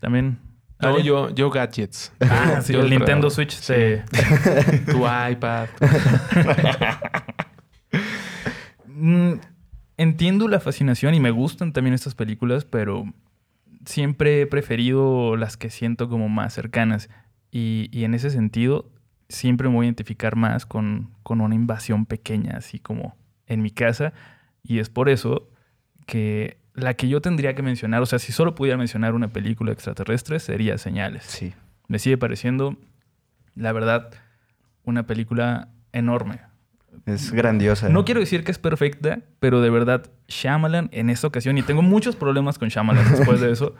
También. 0.00 0.38
No, 0.80 1.00
yo, 1.00 1.30
yo 1.30 1.50
gadgets. 1.50 2.12
Ah, 2.20 2.60
sí, 2.62 2.72
Yo 2.72 2.82
el 2.82 2.90
Nintendo. 2.90 3.30
Switch 3.30 3.52
Sí. 3.52 3.62
se. 3.62 4.04
Tu 4.86 4.98
iPad. 4.98 5.68
Mm, 8.86 9.34
entiendo 9.96 10.48
la 10.48 10.60
fascinación 10.60 11.14
y 11.14 11.20
me 11.20 11.30
gustan 11.30 11.72
también 11.72 11.94
estas 11.94 12.14
películas, 12.14 12.64
pero 12.64 13.04
siempre 13.84 14.42
he 14.42 14.46
preferido 14.46 15.36
las 15.36 15.56
que 15.56 15.70
siento 15.70 16.08
como 16.08 16.28
más 16.28 16.52
cercanas. 16.54 17.08
Y, 17.50 17.88
y 17.92 18.04
en 18.04 18.14
ese 18.14 18.30
sentido, 18.30 18.90
siempre 19.28 19.68
me 19.68 19.74
voy 19.74 19.84
a 19.84 19.88
identificar 19.88 20.36
más 20.36 20.66
con, 20.66 21.10
con 21.22 21.40
una 21.40 21.54
invasión 21.54 22.06
pequeña, 22.06 22.56
así 22.56 22.78
como 22.78 23.16
en 23.46 23.62
mi 23.62 23.70
casa. 23.70 24.12
Y 24.62 24.78
es 24.80 24.90
por 24.90 25.08
eso 25.08 25.48
que 26.06 26.58
la 26.78 26.94
que 26.94 27.08
yo 27.08 27.20
tendría 27.20 27.54
que 27.54 27.62
mencionar, 27.62 28.02
o 28.02 28.06
sea, 28.06 28.18
si 28.18 28.32
solo 28.32 28.54
pudiera 28.54 28.76
mencionar 28.76 29.14
una 29.14 29.28
película 29.28 29.72
extraterrestre, 29.72 30.38
sería 30.40 30.78
Señales. 30.78 31.24
Sí. 31.24 31.52
Me 31.88 31.98
sigue 31.98 32.18
pareciendo, 32.18 32.76
la 33.54 33.72
verdad, 33.72 34.10
una 34.84 35.06
película 35.06 35.68
enorme. 35.92 36.40
Es 37.06 37.32
grandiosa. 37.32 37.88
No 37.88 38.04
quiero 38.04 38.20
decir 38.20 38.44
que 38.44 38.50
es 38.50 38.58
perfecta, 38.58 39.20
pero 39.40 39.60
de 39.60 39.70
verdad, 39.70 40.10
Shyamalan 40.28 40.88
en 40.92 41.10
esta 41.10 41.26
ocasión, 41.26 41.56
y 41.58 41.62
tengo 41.62 41.80
muchos 41.82 42.16
problemas 42.16 42.58
con 42.58 42.68
Shyamalan 42.68 43.10
después 43.16 43.40
de 43.40 43.52
eso, 43.52 43.74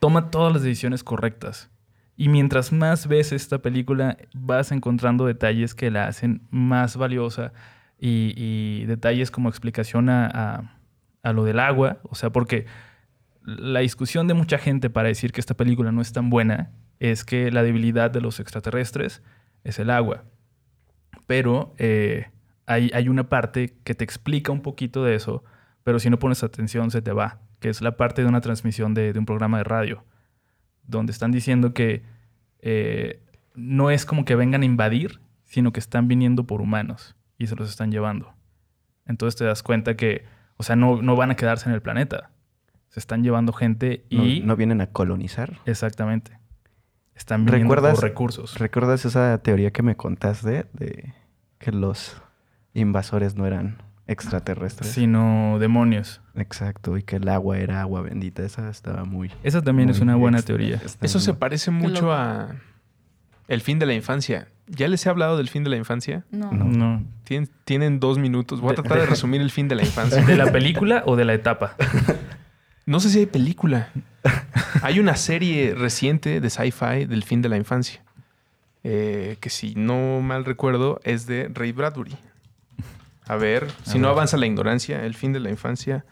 toma 0.00 0.30
todas 0.30 0.52
las 0.52 0.62
decisiones 0.62 1.02
correctas. 1.02 1.70
Y 2.16 2.28
mientras 2.28 2.72
más 2.72 3.08
ves 3.08 3.32
esta 3.32 3.58
película, 3.58 4.16
vas 4.34 4.70
encontrando 4.70 5.26
detalles 5.26 5.74
que 5.74 5.90
la 5.90 6.06
hacen 6.06 6.42
más 6.50 6.96
valiosa 6.96 7.52
y, 7.98 8.32
y 8.36 8.84
detalles 8.84 9.32
como 9.32 9.48
explicación 9.48 10.08
a, 10.08 10.26
a- 10.26 10.70
a 11.24 11.32
lo 11.32 11.44
del 11.44 11.58
agua. 11.58 11.98
O 12.04 12.14
sea, 12.14 12.30
porque 12.30 12.66
la 13.42 13.80
discusión 13.80 14.28
de 14.28 14.34
mucha 14.34 14.58
gente 14.58 14.90
para 14.90 15.08
decir 15.08 15.32
que 15.32 15.40
esta 15.40 15.54
película 15.54 15.90
no 15.90 16.00
es 16.00 16.12
tan 16.12 16.30
buena 16.30 16.70
es 17.00 17.24
que 17.24 17.50
la 17.50 17.64
debilidad 17.64 18.10
de 18.10 18.20
los 18.20 18.38
extraterrestres 18.38 19.22
es 19.64 19.78
el 19.80 19.90
agua. 19.90 20.22
Pero 21.26 21.74
eh, 21.78 22.28
hay, 22.66 22.90
hay 22.94 23.08
una 23.08 23.28
parte 23.28 23.76
que 23.82 23.94
te 23.94 24.04
explica 24.04 24.52
un 24.52 24.62
poquito 24.62 25.02
de 25.02 25.16
eso, 25.16 25.42
pero 25.82 25.98
si 25.98 26.10
no 26.10 26.18
pones 26.18 26.44
atención 26.44 26.90
se 26.90 27.02
te 27.02 27.12
va, 27.12 27.40
que 27.58 27.68
es 27.68 27.80
la 27.80 27.96
parte 27.96 28.22
de 28.22 28.28
una 28.28 28.40
transmisión 28.40 28.94
de, 28.94 29.12
de 29.12 29.18
un 29.18 29.26
programa 29.26 29.58
de 29.58 29.64
radio, 29.64 30.04
donde 30.86 31.12
están 31.12 31.32
diciendo 31.32 31.74
que 31.74 32.02
eh, 32.60 33.22
no 33.54 33.90
es 33.90 34.06
como 34.06 34.24
que 34.24 34.36
vengan 34.36 34.62
a 34.62 34.66
invadir, 34.66 35.20
sino 35.44 35.72
que 35.72 35.80
están 35.80 36.08
viniendo 36.08 36.46
por 36.46 36.60
humanos 36.60 37.14
y 37.38 37.46
se 37.46 37.56
los 37.56 37.70
están 37.70 37.90
llevando. 37.90 38.34
Entonces 39.06 39.36
te 39.36 39.44
das 39.44 39.62
cuenta 39.62 39.96
que, 39.96 40.24
o 40.64 40.66
sea, 40.66 40.76
no, 40.76 41.02
no 41.02 41.14
van 41.14 41.30
a 41.30 41.34
quedarse 41.36 41.68
en 41.68 41.74
el 41.74 41.82
planeta. 41.82 42.30
Se 42.88 42.98
están 42.98 43.22
llevando 43.22 43.52
gente 43.52 44.06
No, 44.10 44.24
y... 44.24 44.40
no 44.40 44.56
vienen 44.56 44.80
a 44.80 44.86
colonizar. 44.86 45.58
Exactamente. 45.66 46.38
Están 47.14 47.44
viniendo 47.44 47.74
¿Recuerdas- 47.74 47.96
por 47.96 48.04
recursos. 48.04 48.58
¿Recuerdas 48.58 49.04
esa 49.04 49.36
teoría 49.42 49.72
que 49.72 49.82
me 49.82 49.94
contaste 49.94 50.64
de 50.72 51.12
que 51.58 51.70
los 51.70 52.16
invasores 52.72 53.36
no 53.36 53.44
eran 53.46 53.76
extraterrestres? 54.06 54.90
Sino 54.90 55.58
demonios. 55.58 56.22
Exacto, 56.34 56.96
y 56.96 57.02
que 57.02 57.16
el 57.16 57.28
agua 57.28 57.58
era 57.58 57.82
agua 57.82 58.00
bendita. 58.00 58.42
Esa 58.42 58.70
estaba 58.70 59.04
muy... 59.04 59.30
Esa 59.42 59.60
también 59.60 59.90
es 59.90 60.00
una 60.00 60.16
buena 60.16 60.38
extra- 60.38 60.56
teoría. 60.56 60.80
Eso 61.02 61.20
se 61.20 61.34
parece 61.34 61.70
mucho 61.70 62.10
a 62.10 62.54
el 63.48 63.60
fin 63.60 63.78
de 63.78 63.86
la 63.86 63.94
infancia. 63.94 64.48
¿Ya 64.66 64.88
les 64.88 65.04
he 65.04 65.10
hablado 65.10 65.36
del 65.36 65.48
fin 65.48 65.62
de 65.64 65.70
la 65.70 65.76
infancia? 65.76 66.24
No. 66.30 66.50
No. 66.50 66.64
No. 66.64 67.04
Tien- 67.28 67.50
tienen 67.64 68.00
dos 68.00 68.18
minutos. 68.18 68.60
Voy 68.60 68.72
a 68.72 68.74
tratar 68.76 68.94
de 68.98 69.00
de- 69.04 69.10
resumir 69.10 69.40
el 69.42 69.50
fin 69.50 69.68
de 69.68 69.74
la 69.74 69.82
infancia. 69.84 70.22
¿De 70.24 70.36
la 70.36 70.50
película 70.52 71.02
o 71.06 71.16
de 71.16 71.24
la 71.24 71.34
etapa? 71.34 71.76
No 72.86 73.00
sé 73.00 73.10
si 73.10 73.18
hay 73.20 73.26
película. 73.26 73.88
Hay 74.82 75.00
una 75.00 75.16
serie 75.16 75.74
reciente 75.74 76.40
de 76.40 76.50
sci-fi 76.50 77.04
del 77.06 77.22
fin 77.24 77.42
de 77.42 77.48
la 77.48 77.56
infancia. 77.56 78.00
eh, 78.86 79.36
que 79.40 79.48
si 79.50 79.74
no 79.74 80.20
mal 80.20 80.44
recuerdo 80.44 81.00
es 81.04 81.26
de 81.26 81.50
Ray 81.52 81.72
Bradbury. 81.72 82.16
A 83.26 83.36
ver, 83.36 83.70
si 83.84 83.96
A 83.96 84.00
no 84.00 84.08
ver. 84.08 84.16
avanza 84.16 84.36
la 84.36 84.44
ignorancia, 84.46 85.04
el 85.06 85.14
fin 85.14 85.32
de 85.32 85.40
la 85.40 85.48
infancia, 85.48 86.04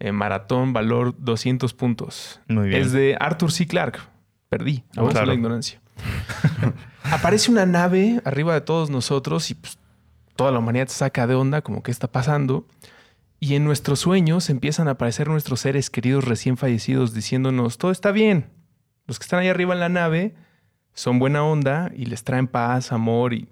eh, 0.00 0.12
maratón, 0.12 0.72
valor 0.72 1.14
200 1.18 1.74
puntos. 1.74 2.40
Muy 2.48 2.68
bien. 2.68 2.80
Es 2.80 2.92
de 2.92 3.16
Arthur 3.20 3.52
C. 3.52 3.66
Clarke. 3.66 4.00
Perdí, 4.48 4.82
avanzó 4.96 5.12
claro. 5.12 5.26
la 5.26 5.34
ignorancia. 5.34 5.80
Aparece 7.02 7.50
una 7.50 7.66
nave 7.66 8.20
arriba 8.24 8.54
de 8.54 8.60
todos 8.60 8.90
nosotros 8.90 9.50
y 9.50 9.54
pues, 9.54 9.78
toda 10.34 10.52
la 10.52 10.58
humanidad 10.58 10.88
saca 10.88 11.26
de 11.26 11.34
onda, 11.34 11.62
como 11.62 11.82
qué 11.82 11.90
está 11.90 12.08
pasando. 12.08 12.66
Y 13.38 13.54
en 13.54 13.64
nuestros 13.64 14.00
sueños 14.00 14.48
empiezan 14.50 14.88
a 14.88 14.92
aparecer 14.92 15.28
nuestros 15.28 15.60
seres 15.60 15.90
queridos 15.90 16.24
recién 16.24 16.56
fallecidos 16.56 17.12
diciéndonos, 17.12 17.78
todo 17.78 17.90
está 17.90 18.10
bien. 18.10 18.50
Los 19.06 19.18
que 19.18 19.24
están 19.24 19.40
ahí 19.40 19.48
arriba 19.48 19.74
en 19.74 19.80
la 19.80 19.88
nave 19.88 20.34
son 20.94 21.18
buena 21.18 21.44
onda 21.44 21.90
y 21.94 22.06
les 22.06 22.24
traen 22.24 22.48
paz, 22.48 22.92
amor 22.92 23.34
y 23.34 23.48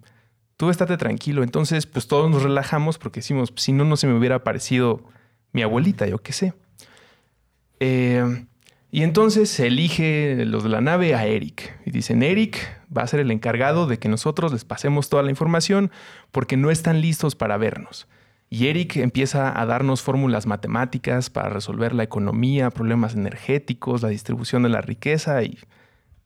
tú 0.57 0.71
estate 0.71 0.97
tranquilo. 0.97 1.43
Entonces, 1.43 1.87
pues 1.87 2.09
todos 2.09 2.31
nos 2.31 2.43
relajamos 2.43 2.99
porque 2.99 3.21
decimos, 3.21 3.53
si 3.57 3.73
no, 3.73 3.85
no 3.85 3.97
se 3.97 4.07
me 4.07 4.15
hubiera 4.15 4.37
aparecido 4.37 5.03
mi 5.53 5.63
abuelita, 5.63 6.07
yo 6.07 6.19
qué 6.19 6.33
sé. 6.33 6.55
Eh, 7.81 8.47
y 8.95 9.03
entonces 9.03 9.51
se 9.51 9.67
elige 9.67 10.45
los 10.47 10.63
de 10.63 10.69
la 10.69 10.81
nave 10.81 11.17
a 11.17 11.27
Eric. 11.27 11.77
Y 11.85 11.91
dicen, 11.91 12.23
Eric 12.23 12.59
va 12.97 13.03
a 13.03 13.09
ser 13.09 13.19
el 13.19 13.33
encargado 13.33 13.89
de 13.89 13.99
que 13.99 14.09
nosotros 14.09 14.53
les 14.53 14.65
pasemos 14.65 15.09
toda 15.09 15.25
la 15.25 15.31
información 15.31 15.91
porque 16.31 16.57
no 16.57 16.71
están 16.71 17.01
listos 17.01 17.35
para 17.35 17.57
vernos. 17.57 18.07
Y 18.51 18.69
Eric 18.69 18.95
empieza 18.99 19.61
a 19.61 19.67
darnos 19.67 20.01
fórmulas 20.01 20.47
matemáticas 20.47 21.29
para 21.29 21.49
resolver 21.49 21.93
la 21.93 22.05
economía, 22.05 22.71
problemas 22.71 23.17
energéticos, 23.17 24.01
la 24.01 24.11
distribución 24.11 24.63
de 24.63 24.69
la 24.69 24.81
riqueza 24.81 25.43
y 25.43 25.59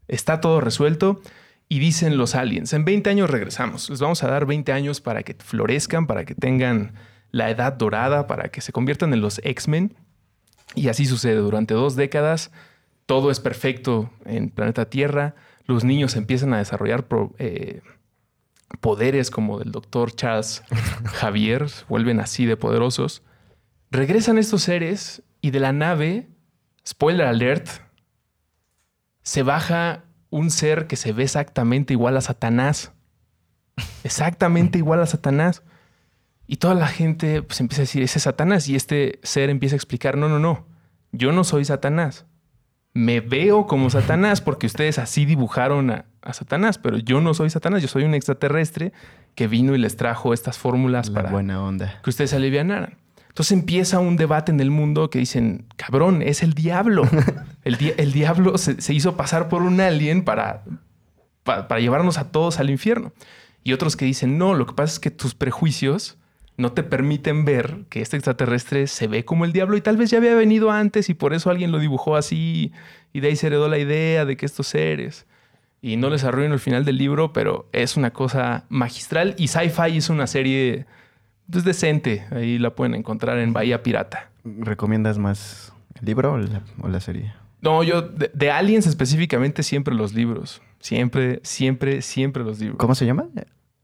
está 0.06 0.42
todo 0.42 0.60
resuelto. 0.60 1.22
Y 1.70 1.78
dicen 1.78 2.18
los 2.18 2.34
aliens, 2.34 2.74
en 2.74 2.84
20 2.84 3.08
años 3.08 3.30
regresamos. 3.30 3.88
Les 3.88 4.00
vamos 4.00 4.22
a 4.22 4.28
dar 4.28 4.44
20 4.44 4.72
años 4.72 5.00
para 5.00 5.22
que 5.22 5.34
florezcan, 5.42 6.06
para 6.06 6.26
que 6.26 6.34
tengan 6.34 6.92
la 7.30 7.48
edad 7.48 7.72
dorada, 7.72 8.26
para 8.26 8.50
que 8.50 8.60
se 8.60 8.72
conviertan 8.72 9.14
en 9.14 9.22
los 9.22 9.40
X-Men. 9.42 9.94
Y 10.74 10.88
así 10.88 11.06
sucede. 11.06 11.36
Durante 11.36 11.74
dos 11.74 11.96
décadas, 11.96 12.50
todo 13.06 13.30
es 13.30 13.40
perfecto 13.40 14.10
en 14.24 14.50
planeta 14.50 14.88
Tierra. 14.90 15.34
Los 15.66 15.84
niños 15.84 16.16
empiezan 16.16 16.52
a 16.54 16.58
desarrollar 16.58 17.06
pro- 17.08 17.34
eh, 17.38 17.82
poderes 18.80 19.30
como 19.30 19.58
del 19.58 19.72
doctor 19.72 20.12
Charles 20.14 20.62
Javier, 21.04 21.66
vuelven 21.88 22.20
así 22.20 22.46
de 22.46 22.56
poderosos. 22.56 23.22
Regresan 23.90 24.38
estos 24.38 24.62
seres 24.62 25.22
y 25.40 25.50
de 25.50 25.60
la 25.60 25.72
nave, 25.72 26.28
spoiler 26.86 27.26
alert, 27.26 27.68
se 29.22 29.42
baja 29.42 30.04
un 30.30 30.50
ser 30.50 30.86
que 30.86 30.96
se 30.96 31.12
ve 31.12 31.24
exactamente 31.24 31.94
igual 31.94 32.16
a 32.16 32.20
Satanás. 32.20 32.92
Exactamente 34.04 34.78
igual 34.78 35.00
a 35.00 35.06
Satanás. 35.06 35.62
Y 36.48 36.56
toda 36.56 36.74
la 36.74 36.88
gente 36.88 37.42
pues, 37.42 37.60
empieza 37.60 37.82
a 37.82 37.84
decir, 37.84 38.02
ese 38.02 38.18
es 38.18 38.22
Satanás. 38.24 38.68
Y 38.68 38.74
este 38.74 39.20
ser 39.22 39.50
empieza 39.50 39.74
a 39.74 39.78
explicar, 39.78 40.16
no, 40.16 40.28
no, 40.28 40.38
no, 40.40 40.66
yo 41.12 41.30
no 41.30 41.44
soy 41.44 41.64
Satanás. 41.64 42.24
Me 42.94 43.20
veo 43.20 43.66
como 43.66 43.90
Satanás 43.90 44.40
porque 44.40 44.66
ustedes 44.66 44.98
así 44.98 45.24
dibujaron 45.26 45.90
a, 45.90 46.06
a 46.22 46.32
Satanás, 46.32 46.78
pero 46.78 46.96
yo 46.98 47.20
no 47.20 47.34
soy 47.34 47.50
Satanás, 47.50 47.82
yo 47.82 47.86
soy 47.88 48.02
un 48.04 48.14
extraterrestre 48.14 48.92
que 49.34 49.46
vino 49.46 49.74
y 49.74 49.78
les 49.78 49.96
trajo 49.96 50.32
estas 50.32 50.58
fórmulas 50.58 51.08
La 51.10 51.14
para 51.14 51.30
buena 51.30 51.62
onda. 51.62 52.00
que 52.02 52.10
ustedes 52.10 52.30
se 52.30 52.36
alivianaran. 52.36 52.96
Entonces 53.28 53.52
empieza 53.52 54.00
un 54.00 54.16
debate 54.16 54.50
en 54.50 54.58
el 54.58 54.70
mundo 54.72 55.10
que 55.10 55.20
dicen, 55.20 55.66
cabrón, 55.76 56.22
es 56.22 56.42
el 56.42 56.54
diablo. 56.54 57.02
El, 57.62 57.76
di- 57.76 57.92
el 57.98 58.12
diablo 58.12 58.56
se, 58.56 58.80
se 58.80 58.94
hizo 58.94 59.16
pasar 59.18 59.50
por 59.50 59.60
un 59.62 59.78
alien 59.82 60.24
para, 60.24 60.64
pa- 61.42 61.68
para 61.68 61.80
llevarnos 61.82 62.16
a 62.16 62.32
todos 62.32 62.58
al 62.58 62.70
infierno. 62.70 63.12
Y 63.62 63.74
otros 63.74 63.94
que 63.94 64.06
dicen, 64.06 64.38
no, 64.38 64.54
lo 64.54 64.66
que 64.66 64.72
pasa 64.72 64.94
es 64.94 64.98
que 65.00 65.10
tus 65.10 65.34
prejuicios 65.34 66.16
no 66.58 66.72
te 66.72 66.82
permiten 66.82 67.44
ver 67.44 67.84
que 67.88 68.02
este 68.02 68.16
extraterrestre 68.16 68.88
se 68.88 69.06
ve 69.06 69.24
como 69.24 69.44
el 69.44 69.52
diablo 69.52 69.76
y 69.76 69.80
tal 69.80 69.96
vez 69.96 70.10
ya 70.10 70.18
había 70.18 70.34
venido 70.34 70.72
antes 70.72 71.08
y 71.08 71.14
por 71.14 71.32
eso 71.32 71.50
alguien 71.50 71.70
lo 71.70 71.78
dibujó 71.78 72.16
así 72.16 72.72
y 73.12 73.20
de 73.20 73.28
ahí 73.28 73.36
se 73.36 73.46
heredó 73.46 73.68
la 73.68 73.78
idea 73.78 74.24
de 74.24 74.36
que 74.36 74.44
estos 74.44 74.66
seres. 74.66 75.24
Y 75.80 75.96
no 75.96 76.10
les 76.10 76.24
arruino 76.24 76.52
el 76.54 76.60
final 76.60 76.84
del 76.84 76.98
libro, 76.98 77.32
pero 77.32 77.68
es 77.72 77.96
una 77.96 78.10
cosa 78.10 78.64
magistral. 78.68 79.36
Y 79.38 79.46
Sci-Fi 79.46 79.96
es 79.96 80.10
una 80.10 80.26
serie 80.26 80.86
pues, 81.48 81.62
decente. 81.62 82.26
Ahí 82.32 82.58
la 82.58 82.70
pueden 82.74 82.96
encontrar 82.96 83.38
en 83.38 83.52
Bahía 83.52 83.84
Pirata. 83.84 84.28
¿Recomiendas 84.44 85.18
más 85.18 85.72
el 86.00 86.06
libro 86.06 86.32
o 86.32 86.38
la, 86.38 86.62
o 86.82 86.88
la 86.88 86.98
serie? 86.98 87.32
No, 87.60 87.84
yo 87.84 88.02
de, 88.02 88.32
de 88.34 88.50
Aliens 88.50 88.88
específicamente 88.88 89.62
siempre 89.62 89.94
los 89.94 90.12
libros. 90.12 90.60
Siempre, 90.80 91.38
siempre, 91.44 92.02
siempre 92.02 92.42
los 92.42 92.58
libros. 92.58 92.78
¿Cómo 92.78 92.96
se 92.96 93.06
llama? 93.06 93.28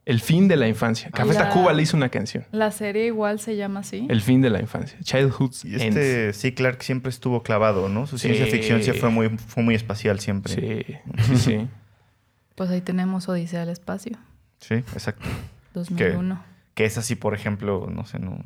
El 0.06 0.20
fin 0.20 0.48
de 0.48 0.56
la 0.56 0.68
infancia. 0.68 1.10
Café 1.10 1.32
La- 1.32 1.48
Tacuba 1.48 1.72
le 1.72 1.82
hizo 1.82 1.96
una 1.96 2.10
canción. 2.10 2.44
La 2.52 2.70
serie 2.70 3.06
igual 3.06 3.40
se 3.40 3.56
llama 3.56 3.80
así. 3.80 4.06
El 4.10 4.20
fin 4.20 4.42
de 4.42 4.50
la 4.50 4.60
infancia. 4.60 4.98
Childhood's 5.02 5.64
Y 5.64 5.74
Ends. 5.74 5.84
este, 5.96 6.32
sí, 6.34 6.52
Clark 6.52 6.82
siempre 6.82 7.08
estuvo 7.10 7.42
clavado, 7.42 7.88
¿no? 7.88 8.06
Su 8.06 8.18
Sí. 8.18 8.28
ciencia 8.28 8.46
ficción 8.46 8.82
sí 8.82 8.92
fue 8.92 9.08
muy, 9.08 9.30
fue 9.30 9.62
muy 9.62 9.74
espacial 9.74 10.20
siempre. 10.20 10.52
Sí, 10.54 10.96
sí, 11.24 11.36
sí. 11.38 11.68
Pues 12.54 12.68
ahí 12.70 12.82
tenemos 12.82 13.28
Odisea 13.28 13.60
del 13.60 13.70
Espacio, 13.70 14.18
Sí, 14.60 14.74
exacto. 14.74 15.26
2001. 15.72 16.42
Que 16.74 16.84
es 16.84 16.98
así, 16.98 17.14
por 17.14 17.34
ejemplo, 17.34 17.88
no 17.90 18.04
sé, 18.04 18.18
no... 18.18 18.38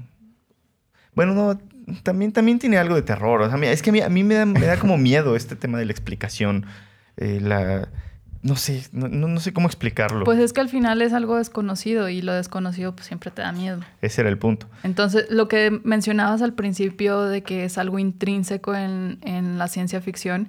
Bueno, 1.15 1.35
no, 1.35 1.59
también, 2.03 2.33
también 2.33 2.59
tiene 2.59 2.79
algo 2.79 2.95
de 2.95 3.03
terror. 3.03 3.43
O 3.43 3.49
sea, 3.49 3.57
mira, 3.59 3.73
es 3.73 3.83
que 3.83 3.91
a 3.91 3.93
mí, 3.93 4.01
a 4.01 4.09
mí 4.09 4.23
me, 4.23 4.35
da, 4.35 4.47
me 4.47 4.61
da 4.61 4.79
como 4.79 4.97
miedo 4.99 5.35
este 5.35 5.57
tema 5.57 5.79
de 5.79 5.87
la 5.87 5.93
explicación. 5.93 6.67
Eh, 7.17 7.41
la... 7.43 7.89
No 8.43 8.55
sé, 8.57 8.85
no, 8.93 9.09
no- 9.09 9.41
sé 9.41 9.53
cómo 9.53 9.67
explicarlo. 9.67 10.25
Pues 10.25 10.39
es 10.39 10.53
que 10.53 10.61
al 10.61 10.69
final 10.69 11.03
es 11.03 11.13
algo 11.13 11.37
desconocido 11.37 12.09
y 12.09 12.23
lo 12.23 12.33
desconocido 12.33 12.95
pues 12.95 13.07
siempre 13.07 13.31
te 13.31 13.43
da 13.43 13.53
miedo. 13.53 13.81
Ese 14.01 14.21
era 14.21 14.31
el 14.31 14.39
punto. 14.39 14.69
Entonces, 14.85 15.27
lo 15.31 15.49
que 15.49 15.81
mencionabas 15.85 16.41
al 16.43 16.53
principio 16.55 17.23
de 17.23 17.43
que 17.43 17.65
es 17.65 17.79
algo 17.79 17.99
intrínseco 17.99 18.75
en, 18.75 19.19
en 19.23 19.59
la 19.59 19.67
ciencia 19.69 20.01
ficción, 20.01 20.49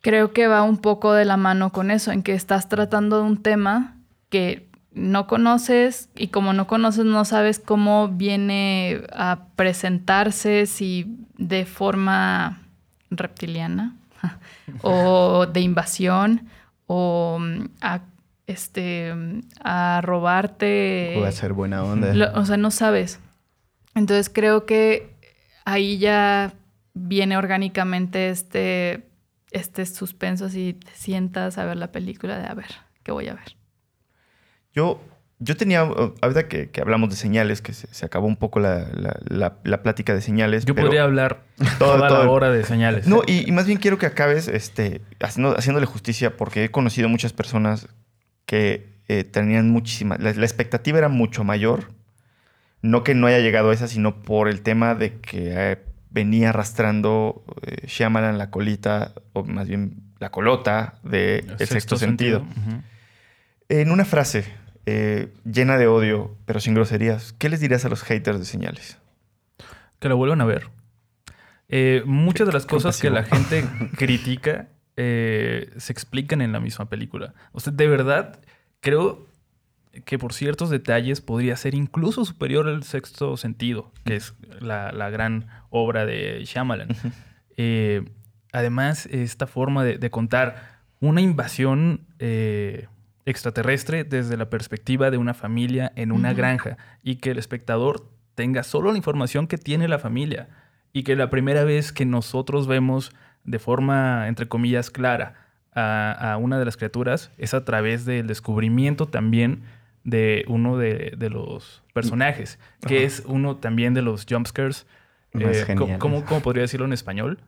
creo 0.00 0.32
que 0.32 0.46
va 0.46 0.62
un 0.62 0.78
poco 0.78 1.12
de 1.12 1.24
la 1.24 1.36
mano 1.36 1.72
con 1.72 1.90
eso, 1.90 2.12
en 2.12 2.22
que 2.22 2.34
estás 2.34 2.68
tratando 2.68 3.16
de 3.18 3.22
un 3.24 3.42
tema 3.42 3.96
que 4.28 4.68
no 4.92 5.26
conoces 5.26 6.08
y 6.16 6.28
como 6.28 6.52
no 6.52 6.66
conoces 6.66 7.04
no 7.04 7.24
sabes 7.24 7.58
cómo 7.58 8.08
viene 8.08 9.02
a 9.12 9.46
presentarse, 9.56 10.66
si 10.66 11.16
de 11.36 11.66
forma 11.66 12.62
reptiliana 13.10 13.94
o 14.82 15.46
de 15.46 15.60
invasión 15.60 16.48
o 16.88 17.38
mm, 17.40 17.66
a, 17.80 18.00
este, 18.48 19.14
mm, 19.14 19.40
a 19.62 20.00
robarte. 20.02 21.14
¿O 21.16 21.24
a 21.24 21.30
ser 21.30 21.52
buena 21.52 21.84
onda? 21.84 22.12
Lo- 22.12 22.32
o 22.34 22.44
sea, 22.44 22.56
no 22.56 22.72
sabes. 22.72 23.20
Entonces 23.94 24.28
creo 24.32 24.66
que 24.66 25.14
ahí 25.64 25.98
ya 25.98 26.52
viene 26.94 27.36
orgánicamente 27.36 28.30
este, 28.30 29.06
este 29.52 29.86
suspenso, 29.86 30.46
así 30.46 30.72
te 30.72 30.90
sientas 30.94 31.58
a 31.58 31.64
ver 31.64 31.76
la 31.76 31.92
película 31.92 32.38
de 32.38 32.46
a 32.46 32.54
ver, 32.54 32.70
¿qué 33.04 33.12
voy 33.12 33.28
a 33.28 33.34
ver? 33.34 33.56
Yo, 34.72 35.00
yo 35.40 35.56
tenía, 35.56 35.84
uh, 35.84 36.14
ahorita 36.20 36.48
que, 36.48 36.70
que 36.70 36.80
hablamos 36.80 37.10
de 37.10 37.16
señales, 37.16 37.62
que 37.62 37.72
se, 37.72 37.86
se 37.92 38.04
acabó 38.06 38.26
un 38.26 38.36
poco 38.36 38.58
la, 38.60 38.88
la- 38.92 39.18
la- 39.28 39.56
la 39.62 39.82
plática 39.82 40.14
de 40.14 40.20
señales. 40.20 40.64
Yo 40.64 40.74
podría 40.74 41.04
hablar 41.04 41.42
toda 41.78 42.10
la 42.10 42.22
el- 42.22 42.28
hora 42.28 42.50
de 42.50 42.64
señales. 42.64 43.06
No, 43.06 43.22
y, 43.26 43.48
y 43.48 43.52
más 43.52 43.66
bien 43.66 43.78
quiero 43.78 43.98
que 43.98 44.06
acabes 44.06 44.48
este, 44.48 45.00
haciendo, 45.20 45.56
haciéndole 45.56 45.86
justicia 45.86 46.36
porque 46.36 46.64
he 46.64 46.70
conocido 46.70 47.08
muchas 47.08 47.32
personas 47.32 47.88
que 48.46 48.98
eh, 49.08 49.24
tenían 49.24 49.70
muchísimas... 49.70 50.18
La, 50.20 50.30
expectativa 50.30 50.98
era 50.98 51.08
mucho 51.08 51.44
mayor. 51.44 51.92
No 52.82 53.02
que 53.04 53.14
no 53.14 53.26
haya 53.26 53.38
llegado 53.40 53.70
a 53.70 53.74
esa, 53.74 53.88
sino 53.88 54.22
por 54.22 54.48
el 54.48 54.60
tema 54.62 54.94
de 54.94 55.18
que 55.20 55.52
eh, 55.72 55.78
venía 56.10 56.50
arrastrando 56.50 57.44
eh, 57.62 57.86
Shyamalan 57.86 58.38
la 58.38 58.50
colita, 58.50 59.12
o 59.32 59.44
más 59.44 59.68
bien 59.68 59.96
la 60.18 60.30
colota 60.30 60.94
de 61.04 61.44
El 61.58 61.66
Sexto, 61.68 61.96
Sentido. 61.96 62.44
En 63.68 63.90
una 63.90 64.04
frase 64.04 64.44
eh, 64.90 65.28
llena 65.44 65.76
de 65.76 65.86
odio, 65.86 66.34
pero 66.46 66.60
sin 66.60 66.72
groserías, 66.72 67.34
¿qué 67.34 67.50
les 67.50 67.60
dirías 67.60 67.84
a 67.84 67.90
los 67.90 68.02
haters 68.02 68.38
de 68.38 68.46
señales? 68.46 68.96
Que 69.98 70.08
lo 70.08 70.16
vuelvan 70.16 70.40
a 70.40 70.46
ver. 70.46 70.70
Eh, 71.68 72.02
muchas 72.06 72.46
de 72.46 72.54
las 72.54 72.64
Qué 72.64 72.70
cosas 72.70 72.98
que 72.98 73.10
la 73.10 73.22
gente 73.22 73.64
critica 73.98 74.68
eh, 74.96 75.70
se 75.76 75.92
explican 75.92 76.40
en 76.40 76.52
la 76.52 76.60
misma 76.60 76.88
película. 76.88 77.34
O 77.52 77.60
sea, 77.60 77.70
de 77.70 77.86
verdad, 77.86 78.40
creo 78.80 79.26
que 80.06 80.18
por 80.18 80.32
ciertos 80.32 80.70
detalles 80.70 81.20
podría 81.20 81.54
ser 81.56 81.74
incluso 81.74 82.24
superior 82.24 82.66
al 82.66 82.82
sexto 82.82 83.36
sentido, 83.36 83.92
que 84.06 84.16
es 84.16 84.32
la, 84.58 84.90
la 84.92 85.10
gran 85.10 85.48
obra 85.68 86.06
de 86.06 86.42
Shyamalan. 86.46 86.88
Eh, 87.58 88.08
además, 88.52 89.04
esta 89.04 89.46
forma 89.46 89.84
de, 89.84 89.98
de 89.98 90.10
contar 90.10 90.78
una 91.00 91.20
invasión 91.20 92.06
eh, 92.20 92.86
extraterrestre 93.28 94.04
desde 94.04 94.36
la 94.36 94.48
perspectiva 94.48 95.10
de 95.10 95.18
una 95.18 95.34
familia 95.34 95.92
en 95.96 96.12
una 96.12 96.32
granja 96.32 96.78
y 97.02 97.16
que 97.16 97.30
el 97.30 97.38
espectador 97.38 98.08
tenga 98.34 98.62
solo 98.62 98.90
la 98.90 98.96
información 98.96 99.46
que 99.46 99.58
tiene 99.58 99.88
la 99.88 99.98
familia 99.98 100.48
y 100.92 101.02
que 101.02 101.16
la 101.16 101.28
primera 101.28 101.64
vez 101.64 101.92
que 101.92 102.06
nosotros 102.06 102.66
vemos 102.66 103.12
de 103.44 103.58
forma, 103.58 104.28
entre 104.28 104.48
comillas, 104.48 104.90
clara 104.90 105.34
a, 105.74 106.32
a 106.32 106.36
una 106.38 106.58
de 106.58 106.64
las 106.64 106.76
criaturas 106.76 107.30
es 107.36 107.54
a 107.54 107.64
través 107.64 108.04
del 108.04 108.26
descubrimiento 108.26 109.06
también 109.06 109.62
de 110.04 110.44
uno 110.48 110.78
de, 110.78 111.12
de 111.16 111.30
los 111.30 111.82
personajes, 111.92 112.58
que 112.86 113.04
es 113.04 113.22
uno 113.26 113.56
también 113.56 113.94
de 113.94 114.02
los 114.02 114.26
jumpscares. 114.28 114.86
Eh, 115.34 115.74
¿cómo-. 115.76 116.24
¿cómo, 116.24 116.40
podría 116.40 116.62
decirlo 116.62 116.86
en 116.86 116.94
español? 116.94 117.38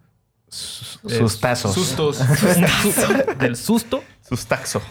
Sustazos. 0.48 1.74
Sustos. 1.74 2.20
Del 3.38 3.56
susto 3.56 4.02
Sustaxo. 4.28 4.82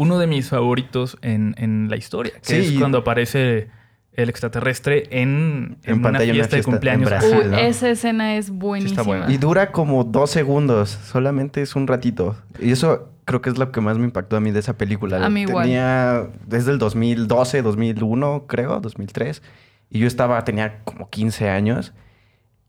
Uno 0.00 0.18
de 0.18 0.26
mis 0.26 0.48
favoritos 0.48 1.18
en, 1.22 1.54
en 1.58 1.88
la 1.90 1.96
historia, 1.96 2.32
que 2.34 2.62
Sí, 2.62 2.74
es 2.74 2.78
cuando 2.78 2.98
aparece 2.98 3.68
el 4.14 4.28
extraterrestre 4.28 5.04
en, 5.10 5.78
en 5.84 5.92
En 5.92 5.94
una 5.98 6.02
pantalla, 6.02 6.32
fiesta, 6.32 6.56
una 6.56 6.56
de 6.56 6.62
fiesta 6.62 6.70
cumpleaños. 6.70 7.12
en 7.12 7.18
Brasil. 7.18 7.50
¿no? 7.50 7.58
esa 7.58 7.90
escena 7.90 8.36
es 8.36 8.50
buenísima. 8.50 9.02
buena. 9.02 9.32
Y 9.32 9.36
dura 9.36 9.72
como 9.72 10.04
dos 10.04 10.30
segundos, 10.30 10.88
solamente 10.90 11.62
es 11.62 11.76
un 11.76 11.86
ratito. 11.86 12.36
Y 12.58 12.72
eso 12.72 13.10
creo 13.24 13.40
que 13.42 13.50
es 13.50 13.58
lo 13.58 13.70
que 13.72 13.80
más 13.80 13.98
me 13.98 14.04
impactó 14.04 14.36
a 14.36 14.40
mí 14.40 14.50
de 14.50 14.60
esa 14.60 14.76
película. 14.76 15.24
A 15.24 15.28
mí 15.30 15.42
igual. 15.42 15.64
Tenía 15.64 16.28
desde 16.46 16.72
el 16.72 16.78
2012, 16.78 17.62
2001, 17.62 18.44
creo, 18.48 18.80
2003. 18.80 19.42
Y 19.90 19.98
yo 20.00 20.06
estaba, 20.06 20.42
tenía 20.44 20.80
como 20.84 21.08
15 21.10 21.48
años. 21.48 21.92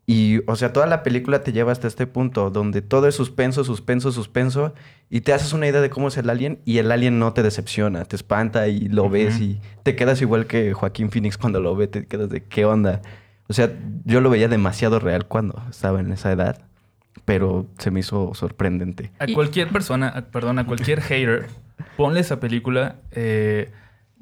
Y, 0.08 0.42
o 0.48 0.56
sea, 0.56 0.74
toda 0.74 0.88
la 0.88 1.04
película 1.04 1.44
te 1.44 1.54
lleva 1.54 1.72
hasta 1.72 1.88
este 1.88 2.08
punto 2.08 2.50
donde 2.50 2.82
todo 2.82 3.08
es 3.08 3.16
suspenso, 3.16 3.64
suspenso, 3.64 4.12
suspenso. 4.12 4.74
Y 5.10 5.22
te 5.22 5.34
haces 5.34 5.54
una 5.54 5.68
idea 5.68 5.82
de 5.82 5.90
cómo 5.90 6.08
es 6.08 6.18
el 6.18 6.30
alien 6.30 6.60
y 6.66 6.80
el 6.80 6.92
alien 6.92 7.20
no 7.20 7.34
te 7.34 7.44
decepciona, 7.44 8.06
te 8.06 8.16
espanta 8.16 8.68
y 8.68 8.88
lo 8.88 9.10
ves 9.10 9.40
y 9.40 9.60
te 9.84 9.96
quedas 9.96 10.22
igual 10.22 10.48
que 10.48 10.74
Joaquín 10.74 11.12
Phoenix 11.12 11.38
cuando 11.38 11.60
lo 11.60 11.76
ve, 11.76 11.88
te 11.88 12.06
quedas 12.06 12.30
de 12.30 12.44
qué 12.44 12.66
onda. 12.66 13.02
O 13.48 13.54
sea, 13.54 13.72
yo 14.06 14.22
lo 14.22 14.30
veía 14.30 14.48
demasiado 14.48 15.00
real 15.00 15.28
cuando 15.28 15.62
estaba 15.70 16.00
en 16.00 16.12
esa 16.14 16.32
edad, 16.32 16.62
pero 17.26 17.68
se 17.78 17.92
me 17.92 18.00
hizo 18.00 18.34
sorprendente. 18.34 19.12
A 19.20 19.28
cualquier 19.28 19.68
persona, 19.70 20.28
perdón, 20.32 20.60
a 20.60 20.66
cualquier 20.66 21.02
hater, 21.02 21.48
ponle 21.98 22.22
esa 22.22 22.40
película, 22.40 22.96
eh, 23.12 23.70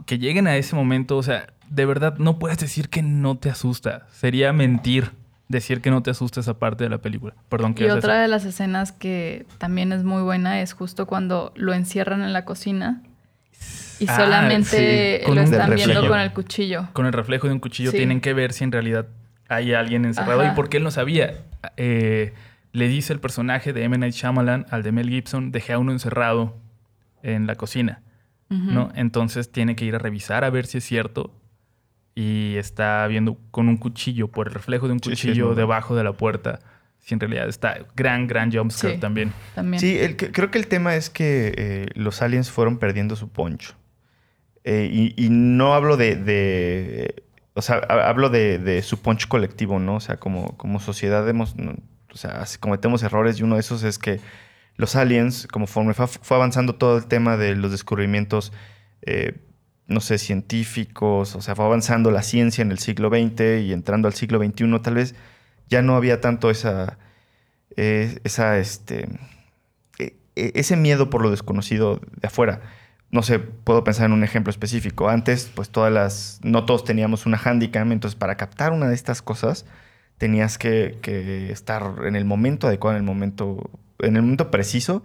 que 0.06 0.18
lleguen 0.18 0.48
a 0.48 0.58
ese 0.58 0.76
momento, 0.76 1.18
o 1.18 1.24
sea, 1.24 1.54
de 1.70 1.86
verdad 1.86 2.18
no 2.18 2.40
puedes 2.40 2.58
decir 2.58 2.90
que 2.90 3.04
no 3.04 3.38
te 3.38 3.50
asusta. 3.50 4.08
Sería 4.12 4.52
mentir 4.54 5.12
decir 5.50 5.82
que 5.82 5.90
no 5.92 6.02
te 6.02 6.12
asusta 6.12 6.40
esa 6.40 6.58
parte 6.58 6.86
de 6.86 6.90
la 6.90 7.00
película. 7.00 7.34
Perdón, 7.50 7.72
Y 7.72 7.76
¿qué 7.76 7.92
otra 7.92 8.22
de 8.22 8.28
las 8.30 8.46
escenas 8.46 8.92
que 8.94 9.46
también 9.58 9.92
es 9.92 10.04
muy 10.06 10.22
buena 10.22 10.62
es 10.62 10.72
justo 10.74 11.06
cuando 11.08 11.52
lo 11.56 11.74
encierran 11.74 12.22
en 12.22 12.32
la 12.32 12.46
cocina 12.46 13.02
y 14.00 14.06
Ah, 14.08 14.16
solamente 14.16 15.22
sí, 15.26 15.32
lo 15.34 15.42
están 15.42 15.76
viendo 15.76 16.08
con 16.08 16.20
el 16.20 16.32
cuchillo. 16.32 16.88
Con 16.94 17.06
el 17.06 17.12
reflejo 17.14 17.48
de 17.48 17.54
un 17.54 17.60
cuchillo 17.60 17.92
Sí. 17.92 17.98
tienen 17.98 18.22
que 18.22 18.34
ver 18.34 18.54
si 18.54 18.64
en 18.64 18.72
realidad 18.72 19.08
hay 19.50 19.74
alguien 19.74 20.06
encerrado. 20.06 20.42
Ajá. 20.42 20.54
Y 20.54 20.56
porque 20.56 20.78
él 20.78 20.84
no 20.84 20.92
sabía. 20.92 21.34
Eh, 21.76 22.34
le 22.72 22.88
dice 22.88 23.12
el 23.12 23.20
personaje 23.20 23.74
de 23.74 23.84
M. 23.84 23.98
Night 23.98 24.14
Shyamalan 24.14 24.68
al 24.70 24.84
de 24.84 24.92
Mel 24.92 25.10
Gibson, 25.10 25.52
dejé 25.52 25.74
a 25.74 25.80
uno 25.80 25.92
encerrado 25.92 26.56
en 27.24 27.48
la 27.48 27.56
cocina. 27.56 28.02
¿no? 28.52 28.90
Entonces 28.96 29.52
tiene 29.52 29.76
que 29.76 29.86
ir 29.86 29.94
a 29.96 30.00
revisar 30.00 30.44
a 30.44 30.50
ver 30.50 30.66
si 30.66 30.78
es 30.80 30.84
cierto. 30.84 31.32
Y 32.22 32.58
está 32.58 33.08
viendo 33.08 33.38
con 33.52 33.70
un 33.70 33.78
cuchillo, 33.78 34.28
por 34.28 34.48
el 34.48 34.54
reflejo 34.54 34.88
de 34.88 34.94
un 34.94 35.00
Sí, 35.00 35.10
sí, 35.10 35.14
es 35.14 35.22
cuchillo 35.22 35.56
debajo 35.56 35.96
de 35.96 36.04
la 36.04 36.12
puerta. 36.14 36.60
Si 37.00 37.14
en 37.14 37.20
realidad 37.22 37.48
está 37.48 37.78
gran, 37.96 38.28
gran 38.28 38.52
jumpscare 38.52 38.96
Sí. 38.96 39.00
también. 39.00 39.32
También. 39.56 39.80
Sí, 39.80 39.98
el 39.98 40.18
creo 40.18 40.52
que 40.52 40.58
el 40.58 40.68
tema 40.68 40.96
es 40.96 41.10
que 41.10 41.54
eh, 41.56 41.88
los 41.96 42.22
aliens 42.22 42.52
fueron 42.52 42.78
perdiendo 42.78 43.16
su 43.16 43.30
poncho. 43.30 43.76
Eh, 44.66 44.90
y, 44.92 45.14
y 45.26 45.30
no 45.30 45.74
hablo 45.74 45.96
de, 45.96 46.16
de- 46.18 47.24
o 47.54 47.62
sea, 47.62 47.78
ha- 47.88 48.10
hablo 48.10 48.30
de, 48.30 48.60
de 48.60 48.82
su 48.82 49.02
poncho 49.02 49.28
colectivo, 49.30 49.80
¿no? 49.80 49.96
O 49.96 50.00
sea, 50.02 50.18
como, 50.18 50.58
como 50.58 50.80
sociedad 50.82 51.28
hemos, 51.30 51.56
no, 51.56 51.76
o 52.14 52.18
sea, 52.18 52.42
así 52.42 52.58
cometemos 52.58 53.02
errores 53.04 53.40
y 53.40 53.44
uno 53.44 53.56
de 53.56 53.62
esos 53.62 53.84
es 53.84 53.98
que 53.98 54.20
los 54.76 54.96
aliens, 54.98 55.48
conforme 55.48 55.94
fue, 55.94 56.08
fue 56.08 56.36
avanzando 56.36 56.76
todo 56.76 56.98
el 56.98 57.06
tema 57.06 57.38
de 57.38 57.56
los 57.56 57.72
descubrimientos, 57.72 58.52
eh, 59.04 59.36
no 59.90 60.00
sé, 60.02 60.18
científicos, 60.18 61.36
o 61.36 61.42
sea, 61.42 61.56
fue 61.56 61.66
avanzando 61.66 62.12
la 62.12 62.24
ciencia 62.24 62.62
en 62.62 62.72
el 62.72 62.80
siglo 62.80 63.10
XX 63.10 63.62
y 63.62 63.74
entrando 63.74 64.08
al 64.08 64.14
siglo 64.14 64.40
XXI, 64.40 64.80
tal 64.82 64.96
vez 64.96 65.16
ya 65.70 65.82
no 65.82 65.96
había 65.96 66.22
tanto 66.22 66.50
esa, 66.50 66.98
eh, 67.78 68.20
esa, 68.24 68.58
este, 68.60 69.10
eh, 70.00 70.16
e- 70.36 70.52
ese 70.56 70.76
miedo 70.78 71.10
por 71.10 71.22
lo 71.22 71.32
desconocido 71.32 72.00
de 72.22 72.28
afuera. 72.28 72.62
No 73.12 73.24
sé, 73.24 73.40
puedo 73.40 73.84
pensar 73.84 74.06
en 74.06 74.14
un 74.14 74.24
ejemplo 74.24 74.52
específico. 74.52 75.10
Antes, 75.10 75.52
pues 75.56 75.70
todas 75.70 75.92
las, 75.92 76.40
no 76.44 76.66
todos 76.66 76.84
teníamos 76.84 77.26
una 77.26 77.38
handicam, 77.44 77.92
entonces 77.92 78.16
para 78.20 78.38
captar 78.38 78.72
una 78.72 78.88
de 78.88 78.96
estas 78.96 79.22
cosas 79.22 79.66
tenías 80.18 80.58
que, 80.58 80.98
que 81.02 81.52
estar 81.52 82.06
en 82.06 82.16
el 82.16 82.26
momento 82.26 82.68
adecuado, 82.68 82.98
en 82.98 83.04
el 83.04 83.08
momento, 83.08 83.70
en 84.00 84.16
el 84.16 84.22
momento 84.22 84.52
preciso, 84.52 85.04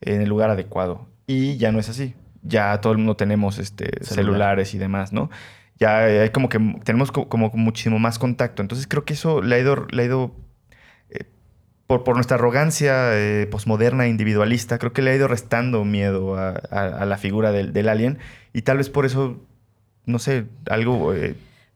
en 0.00 0.20
el 0.20 0.28
lugar 0.28 0.50
adecuado. 0.50 1.06
Y 1.26 1.56
ya 1.58 1.72
no 1.72 1.78
es 1.78 1.88
así. 1.88 2.14
Ya 2.42 2.80
todo 2.80 2.92
el 2.92 2.98
mundo 2.98 3.16
tenemos 3.16 3.58
este, 3.58 3.86
Celular. 4.04 4.14
celulares 4.14 4.74
y 4.74 4.78
demás, 4.78 5.12
¿no? 5.12 5.30
Ya 5.78 5.98
hay 5.98 6.30
como 6.30 6.48
que 6.48 6.58
tenemos 6.84 7.12
co- 7.12 7.28
como 7.28 7.50
muchísimo 7.54 7.98
más 7.98 8.18
contacto. 8.18 8.62
Entonces 8.62 8.86
creo 8.86 9.04
que 9.04 9.12
eso 9.14 9.42
le 9.42 9.54
ha 9.56 9.58
ido, 9.58 9.86
le 9.90 10.02
ha 10.02 10.06
ido 10.06 10.34
eh, 11.10 11.24
por, 11.86 12.04
por 12.04 12.14
nuestra 12.16 12.36
arrogancia 12.36 13.16
eh, 13.16 13.46
posmoderna 13.50 14.06
e 14.06 14.08
individualista, 14.08 14.78
creo 14.78 14.92
que 14.92 15.02
le 15.02 15.10
ha 15.12 15.14
ido 15.16 15.28
restando 15.28 15.84
miedo 15.84 16.36
a, 16.36 16.50
a- 16.70 16.86
a 17.02 17.06
la 17.06 17.16
figura 17.18 17.52
del, 17.52 17.72
del 17.72 17.88
alien. 17.88 18.18
Y 18.52 18.62
tal 18.62 18.78
vez 18.78 18.88
por 18.90 19.06
eso, 19.06 19.40
no 20.06 20.18
sé, 20.18 20.46
algo, 20.68 21.14
eh, 21.14 21.34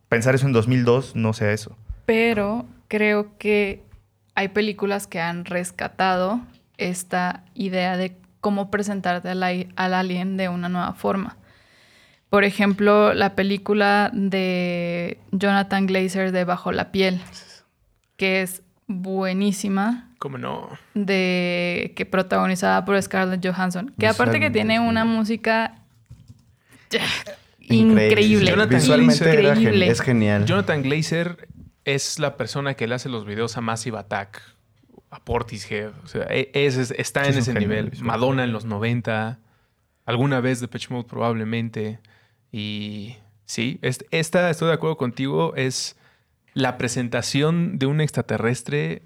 pensar 0.09 0.35
eso 0.35 0.47
en 0.47 0.53
2002 0.53 1.15
no 1.17 1.33
sea 1.33 1.53
eso. 1.53 1.77
Pero 2.07 2.67
creo 2.89 3.39
que 3.39 3.83
hay 4.35 4.49
películas 4.49 5.07
que 5.07 5.21
han 5.21 5.45
rescatado 5.45 6.41
esta 6.79 7.45
idea 7.55 7.97
de 7.97 8.17
cómo 8.43 8.71
presentarte 8.71 9.31
al, 9.31 9.43
alien 9.95 10.37
de 10.37 10.51
una 10.51 10.69
nueva 10.69 10.93
forma. 10.93 11.37
Por 12.29 12.45
ejemplo, 12.45 13.15
la 13.15 13.35
película 13.35 14.11
de 14.13 15.19
Jonathan 15.31 15.87
Glazer 15.87 16.33
de 16.33 16.45
Bajo 16.45 16.73
la 16.73 16.91
piel, 16.93 17.21
que 18.19 18.43
es 18.43 18.63
buenísima, 18.89 20.11
¿Cómo 20.19 20.37
no? 20.39 20.69
de 20.95 21.93
que 21.97 22.05
protagonizada 22.05 22.85
por 22.85 23.01
Scarlett 23.01 23.45
Johansson, 23.47 23.95
que 23.99 24.07
aparte 24.07 24.39
que 24.41 24.51
tiene 24.51 24.79
una 24.81 25.05
música 25.07 25.75
Increíble. 27.61 28.07
increíble, 28.09 28.51
Jonathan 28.51 28.79
Visualmente 28.79 29.25
gen- 29.25 29.45
increíble. 29.47 29.89
es 29.89 30.01
genial. 30.01 30.45
Jonathan 30.45 30.83
Glazer 30.83 31.49
es 31.85 32.19
la 32.19 32.37
persona 32.37 32.75
que 32.75 32.87
le 32.87 32.95
hace 32.95 33.09
los 33.09 33.25
videos 33.25 33.57
a 33.57 33.61
Massive 33.61 33.99
Attack, 33.99 34.43
a 35.13 35.21
Portishead. 35.25 35.93
O 36.03 36.07
sea, 36.09 36.23
e- 36.31 36.51
es- 36.55 36.77
es- 36.77 36.91
está 36.93 37.23
Sí, 37.25 37.33
en 37.33 37.39
es 37.39 37.49
ese 37.49 37.59
nivel. 37.59 37.91
visual. 37.91 38.07
Madonna 38.07 38.45
en 38.45 38.53
los 38.53 38.65
90, 38.65 39.39
alguna 40.07 40.41
vez 40.41 40.61
de 40.61 40.69
Mode 40.91 41.05
probablemente. 41.09 42.01
Y 42.51 43.17
sí, 43.45 43.79
es- 43.83 44.05
esta, 44.11 44.51
estoy 44.51 44.69
de 44.69 44.75
acuerdo 44.75 44.97
contigo, 44.97 45.55
es 45.55 45.97
la 46.55 46.77
presentación 46.79 47.79
de 47.79 47.87
un 47.87 48.01
extraterrestre 48.01 49.03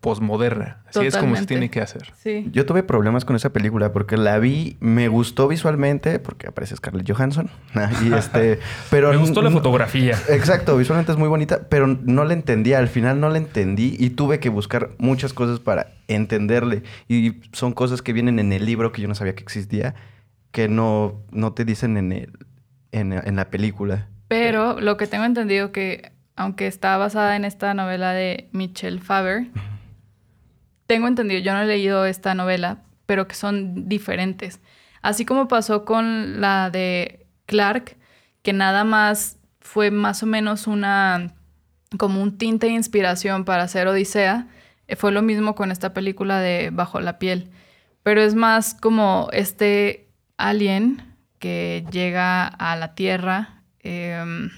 posmoderna. 0.00 0.82
Así 0.86 1.06
es 1.06 1.16
como 1.16 1.36
se 1.36 1.46
tiene 1.46 1.70
que 1.70 1.80
hacer. 1.80 2.12
Sí. 2.16 2.48
Yo 2.52 2.66
tuve 2.66 2.82
problemas 2.82 3.24
con 3.24 3.36
esa 3.36 3.52
película 3.52 3.92
porque 3.92 4.16
la 4.16 4.38
vi, 4.38 4.76
me 4.80 5.08
gustó 5.08 5.48
visualmente 5.48 6.18
porque 6.18 6.48
aparece 6.48 6.76
Scarlett 6.76 7.10
Johansson. 7.10 7.50
y 8.04 8.12
este, 8.12 8.58
pero 8.90 9.10
Me 9.10 9.16
gustó 9.16 9.42
la 9.42 9.50
fotografía. 9.50 10.16
Exacto, 10.28 10.76
visualmente 10.76 11.12
es 11.12 11.18
muy 11.18 11.28
bonita, 11.28 11.68
pero 11.68 11.86
no 11.86 12.24
la 12.24 12.32
entendía. 12.32 12.78
Al 12.78 12.88
final 12.88 13.20
no 13.20 13.28
la 13.28 13.38
entendí 13.38 13.96
y 13.98 14.10
tuve 14.10 14.40
que 14.40 14.48
buscar 14.48 14.90
muchas 14.98 15.32
cosas 15.32 15.60
para 15.60 15.94
entenderle. 16.08 16.82
Y 17.08 17.40
son 17.52 17.72
cosas 17.72 18.02
que 18.02 18.12
vienen 18.12 18.38
en 18.38 18.52
el 18.52 18.66
libro 18.66 18.92
que 18.92 19.02
yo 19.02 19.08
no 19.08 19.14
sabía 19.14 19.34
que 19.34 19.42
existía, 19.42 19.94
que 20.50 20.68
no, 20.68 21.22
no 21.30 21.52
te 21.52 21.64
dicen 21.64 21.96
en, 21.96 22.12
el, 22.12 22.32
en, 22.92 23.12
en 23.12 23.36
la 23.36 23.50
película. 23.50 24.08
Pero 24.28 24.80
lo 24.80 24.96
que 24.96 25.06
tengo 25.06 25.24
entendido 25.24 25.72
que, 25.72 26.12
aunque 26.40 26.66
está 26.66 26.96
basada 26.96 27.36
en 27.36 27.44
esta 27.44 27.74
novela 27.74 28.14
de 28.14 28.48
Michelle 28.52 28.98
Faber, 28.98 29.48
tengo 30.86 31.06
entendido, 31.06 31.38
yo 31.42 31.52
no 31.52 31.60
he 31.60 31.66
leído 31.66 32.06
esta 32.06 32.34
novela, 32.34 32.78
pero 33.04 33.28
que 33.28 33.34
son 33.34 33.90
diferentes. 33.90 34.58
Así 35.02 35.26
como 35.26 35.48
pasó 35.48 35.84
con 35.84 36.40
la 36.40 36.70
de 36.70 37.26
Clark, 37.44 37.98
que 38.40 38.54
nada 38.54 38.84
más 38.84 39.38
fue 39.60 39.90
más 39.90 40.22
o 40.22 40.26
menos 40.26 40.66
una 40.66 41.34
como 41.98 42.22
un 42.22 42.38
tinte 42.38 42.68
de 42.68 42.72
inspiración 42.72 43.44
para 43.44 43.64
hacer 43.64 43.86
Odisea, 43.86 44.48
eh, 44.88 44.96
fue 44.96 45.12
lo 45.12 45.20
mismo 45.20 45.54
con 45.54 45.70
esta 45.70 45.92
película 45.92 46.40
de 46.40 46.70
Bajo 46.72 47.02
la 47.02 47.18
piel. 47.18 47.50
Pero 48.02 48.22
es 48.22 48.34
más 48.34 48.72
como 48.72 49.28
este 49.34 50.08
alien 50.38 51.02
que 51.38 51.84
llega 51.92 52.46
a 52.46 52.76
la 52.76 52.94
Tierra, 52.94 53.62
em, 53.80 54.48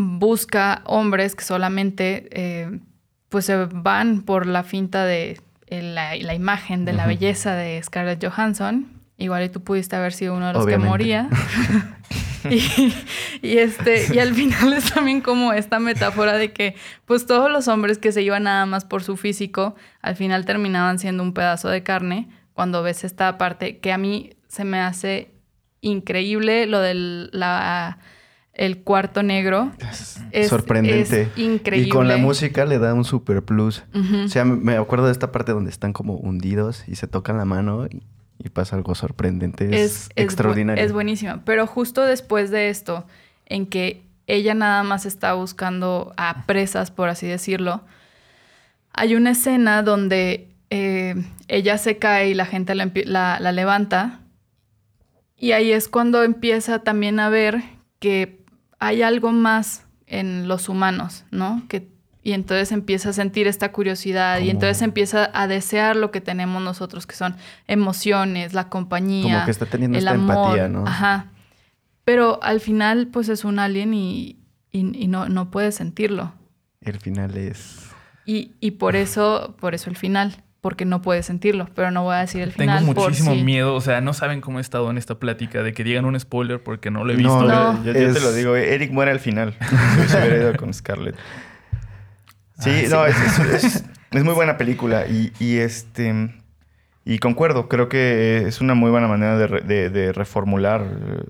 busca 0.00 0.82
hombres 0.84 1.34
que 1.34 1.42
solamente 1.42 2.28
eh, 2.30 2.78
pues 3.28 3.46
se 3.46 3.64
van 3.64 4.22
por 4.22 4.46
la 4.46 4.62
finta 4.62 5.04
de 5.04 5.40
eh, 5.66 5.82
la, 5.82 6.14
la 6.14 6.34
imagen 6.34 6.84
de 6.84 6.92
la 6.92 7.04
belleza 7.06 7.54
de 7.54 7.82
Scarlett 7.82 8.24
Johansson. 8.24 8.86
Igual 9.16 9.42
y 9.42 9.48
tú 9.48 9.60
pudiste 9.64 9.96
haber 9.96 10.12
sido 10.12 10.36
uno 10.36 10.46
de 10.46 10.52
los 10.52 10.64
Obviamente. 10.64 10.86
que 10.86 10.88
moría. 10.88 11.28
y, 12.48 12.94
y 13.42 13.58
este, 13.58 14.14
y 14.14 14.20
al 14.20 14.34
final 14.34 14.72
es 14.72 14.92
también 14.94 15.20
como 15.20 15.52
esta 15.52 15.80
metáfora 15.80 16.34
de 16.34 16.52
que 16.52 16.76
pues 17.04 17.26
todos 17.26 17.50
los 17.50 17.66
hombres 17.66 17.98
que 17.98 18.12
se 18.12 18.22
iban 18.22 18.44
nada 18.44 18.66
más 18.66 18.84
por 18.84 19.02
su 19.02 19.16
físico, 19.16 19.74
al 20.00 20.14
final 20.14 20.44
terminaban 20.44 21.00
siendo 21.00 21.24
un 21.24 21.34
pedazo 21.34 21.70
de 21.70 21.82
carne. 21.82 22.28
Cuando 22.52 22.84
ves 22.84 23.02
esta 23.02 23.36
parte 23.36 23.78
que 23.78 23.92
a 23.92 23.98
mí 23.98 24.30
se 24.46 24.62
me 24.62 24.78
hace 24.78 25.32
increíble 25.80 26.66
lo 26.66 26.78
del 26.78 27.30
la, 27.32 27.98
el 28.58 28.78
cuarto 28.82 29.22
negro. 29.22 29.72
Es- 30.30 30.48
Sorprendente. 30.48 31.22
es 31.22 31.38
increíble. 31.38 31.88
Y 31.88 31.90
con 31.90 32.06
la 32.08 32.18
música 32.18 32.66
le 32.66 32.78
da 32.78 32.92
un 32.92 33.04
super 33.04 33.42
plus. 33.42 33.82
O 34.24 34.28
sea, 34.28 34.44
me- 34.44 34.76
acuerdo 34.76 35.06
de 35.06 35.12
esta 35.12 35.32
parte 35.32 35.52
donde 35.52 35.70
están 35.70 35.94
como 35.94 36.14
hundidos 36.16 36.84
y 36.86 36.96
se 36.96 37.06
tocan 37.06 37.38
la 37.38 37.44
mano 37.46 37.86
y, 37.86 38.02
y 38.38 38.48
pasa 38.50 38.76
algo 38.76 38.94
sorprendente. 38.94 39.82
Es, 39.82 40.10
extraordinario. 40.16 40.84
Es 40.84 40.92
buenísima. 40.92 41.42
Pero 41.46 41.66
justo 41.66 42.02
después 42.04 42.50
de 42.50 42.68
esto, 42.68 43.06
en 43.46 43.64
que 43.66 44.02
ella 44.26 44.52
nada 44.54 44.82
más 44.82 45.06
está 45.06 45.32
buscando 45.32 46.12
a 46.18 46.44
presas, 46.44 46.90
por 46.90 47.08
así 47.08 47.26
decirlo, 47.26 47.82
hay 48.92 49.14
una 49.14 49.30
escena 49.30 49.82
donde 49.82 50.48
eh, 50.70 51.14
ella 51.46 51.78
se 51.78 51.96
cae 51.96 52.28
y 52.30 52.34
la 52.34 52.44
gente 52.44 52.74
la- 52.74 53.38
la 53.40 53.52
levanta. 53.52 54.20
Y 55.36 55.52
ahí 55.52 55.70
es 55.72 55.88
cuando 55.88 56.24
empieza 56.24 56.80
también 56.80 57.20
a 57.20 57.28
ver 57.30 57.62
que 58.00 58.37
hay 58.78 59.02
algo 59.02 59.32
más 59.32 59.84
en 60.06 60.48
los 60.48 60.68
humanos, 60.68 61.24
¿no? 61.30 61.62
Que, 61.68 61.88
y 62.22 62.32
entonces 62.32 62.72
empieza 62.72 63.10
a 63.10 63.12
sentir 63.12 63.46
esta 63.46 63.72
curiosidad 63.72 64.40
y 64.40 64.50
entonces 64.50 64.82
empieza 64.82 65.30
a 65.32 65.46
desear 65.46 65.96
lo 65.96 66.10
que 66.10 66.20
tenemos 66.20 66.62
nosotros, 66.62 67.06
que 67.06 67.14
son 67.16 67.36
emociones, 67.66 68.54
la 68.54 68.68
compañía. 68.68 69.32
Como 69.34 69.44
que 69.44 69.50
está 69.50 69.66
teniendo 69.66 69.96
el 69.98 70.04
esta 70.04 70.14
amor. 70.14 70.36
empatía, 70.36 70.68
¿no? 70.68 70.86
Ajá. 70.86 71.26
Pero 72.04 72.38
al 72.42 72.60
final, 72.60 73.08
pues 73.08 73.28
es 73.28 73.44
un 73.44 73.58
alien 73.58 73.94
y, 73.94 74.38
y- 74.72 75.04
y 75.04 75.08
no, 75.08 75.28
no 75.28 75.50
puede 75.50 75.72
sentirlo. 75.72 76.32
El 76.80 76.98
final 77.00 77.36
es... 77.36 77.86
Y, 78.24 78.52
y 78.60 78.72
por 78.72 78.94
eso, 78.96 79.56
por 79.60 79.74
eso 79.74 79.88
el 79.90 79.96
final, 79.96 80.42
porque 80.60 80.84
no 80.84 81.02
puede 81.02 81.22
sentirlo. 81.22 81.68
Pero 81.74 81.90
no 81.90 82.02
voy 82.02 82.16
a 82.16 82.18
decir 82.18 82.42
el 82.42 82.52
final. 82.52 82.80
Tengo 82.80 82.94
por 82.94 83.04
muchísimo 83.10 83.34
si- 83.34 83.42
miedo. 83.42 83.74
O 83.74 83.80
sea, 83.80 84.00
no 84.00 84.12
saben 84.12 84.40
cómo 84.40 84.58
he 84.58 84.60
estado 84.60 84.90
en 84.90 84.98
esta 84.98 85.14
plática 85.18 85.62
de 85.62 85.72
que 85.72 85.84
digan 85.84 86.04
un 86.04 86.18
spoiler 86.18 86.62
porque 86.62 86.90
no 86.90 87.04
lo 87.04 87.12
he 87.12 87.16
No, 87.16 87.38
visto. 87.40 87.42
No. 87.48 87.84
Yo, 87.84 87.92
yo 87.92 88.12
te 88.12 88.20
lo 88.20 88.32
digo, 88.32 88.56
Eric 88.56 88.90
muere 88.92 89.10
al 89.12 89.20
final. 89.20 89.56
Si 90.08 90.16
hubiera 90.16 90.36
ido 90.36 90.56
con 90.56 90.72
Scarlett. 90.74 91.16
Sí, 92.58 92.70
Ah, 92.70 92.80
sí. 92.82 92.88
no, 92.90 93.06
es, 93.06 93.16
es- 93.38 93.64
es- 93.64 93.84
es 94.10 94.24
muy 94.24 94.34
buena 94.34 94.56
película 94.56 95.06
y, 95.06 95.32
y, 95.38 95.58
este 95.58 96.34
y 97.04 97.18
concuerdo, 97.20 97.68
creo 97.68 97.88
que 97.88 98.44
es 98.48 98.60
una 98.60 98.74
muy 98.74 98.90
buena 98.90 99.06
manera 99.06 99.38
de, 99.38 99.46
re- 99.46 99.60
de- 99.62 99.90
de 99.90 100.12
reformular 100.12 100.82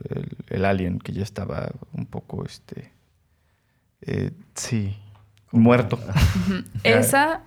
el, 0.09 0.29
el 0.49 0.65
alien 0.65 0.99
que 0.99 1.13
ya 1.13 1.23
estaba 1.23 1.69
un 1.93 2.07
poco 2.07 2.45
este 2.47 2.93
eh, 4.01 4.31
Sí. 4.55 4.97
muerto. 5.53 5.99
Esa 6.83 7.43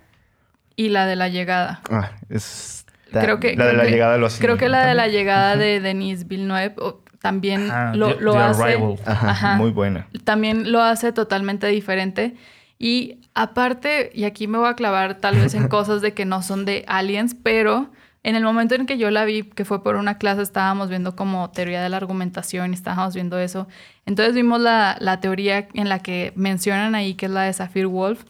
y 0.76 0.88
la 0.88 1.06
de 1.06 1.16
la 1.16 1.28
llegada. 1.28 1.80
Ah, 1.90 2.12
es... 2.28 2.84
Creo 3.10 3.40
que, 3.40 3.54
La 3.56 3.66
de 3.66 3.74
la 3.74 3.82
que- 3.84 3.90
llegada 3.90 4.16
lo 4.16 4.24
hace 4.26 4.40
Creo 4.42 4.56
que 4.56 4.70
la 4.70 4.86
de 4.86 4.94
la 4.94 5.06
llegada 5.06 5.56
de 5.56 5.80
Denise 5.80 6.24
Villeneuve 6.24 6.74
también 7.20 7.70
Ajá, 7.70 7.94
lo, 7.94 8.14
The- 8.16 8.20
lo 8.22 8.32
The 8.32 8.38
hace. 8.38 8.62
Arrival. 8.62 8.94
Ajá, 9.04 9.30
Ajá. 9.30 9.56
Muy 9.56 9.70
buena. 9.70 10.06
también 10.24 10.72
lo 10.72 10.80
hace 10.80 11.12
totalmente 11.12 11.66
diferente. 11.66 12.34
Y 12.78 13.18
aparte, 13.34 14.10
y 14.14 14.24
aquí 14.24 14.46
me 14.48 14.56
voy 14.58 14.68
a 14.68 14.74
clavar 14.74 15.16
tal 15.20 15.36
vez 15.36 15.52
en 15.54 15.68
cosas 15.68 16.00
de 16.00 16.14
que 16.14 16.24
no 16.24 16.40
son 16.42 16.64
de 16.64 16.84
aliens, 16.88 17.36
pero 17.40 17.90
en 18.24 18.34
el 18.34 18.44
momento 18.44 18.74
en 18.76 18.86
que 18.86 18.96
yo 18.98 19.10
la 19.10 19.24
vi, 19.26 19.42
que 19.42 19.64
fue 19.66 19.82
por 19.82 19.96
una 19.96 20.16
clase, 20.16 20.40
estábamos 20.42 20.88
viendo 20.88 21.14
como 21.14 21.50
teoría 21.50 21.82
de 21.82 21.88
la 21.90 21.98
argumentación 21.98 22.70
y 22.72 22.74
estábamos 22.74 23.14
viendo 23.14 23.38
eso. 23.38 23.68
Entonces 24.06 24.34
vimos 24.34 24.60
la, 24.60 24.96
la 25.00 25.20
teoría 25.20 25.68
en 25.74 25.88
la 25.90 25.98
que 25.98 26.32
mencionan 26.34 26.94
ahí, 26.94 27.12
que 27.14 27.26
es 27.26 27.32
la 27.32 27.42
de 27.42 27.52
Saphir 27.52 27.86
Wolf, 27.88 28.24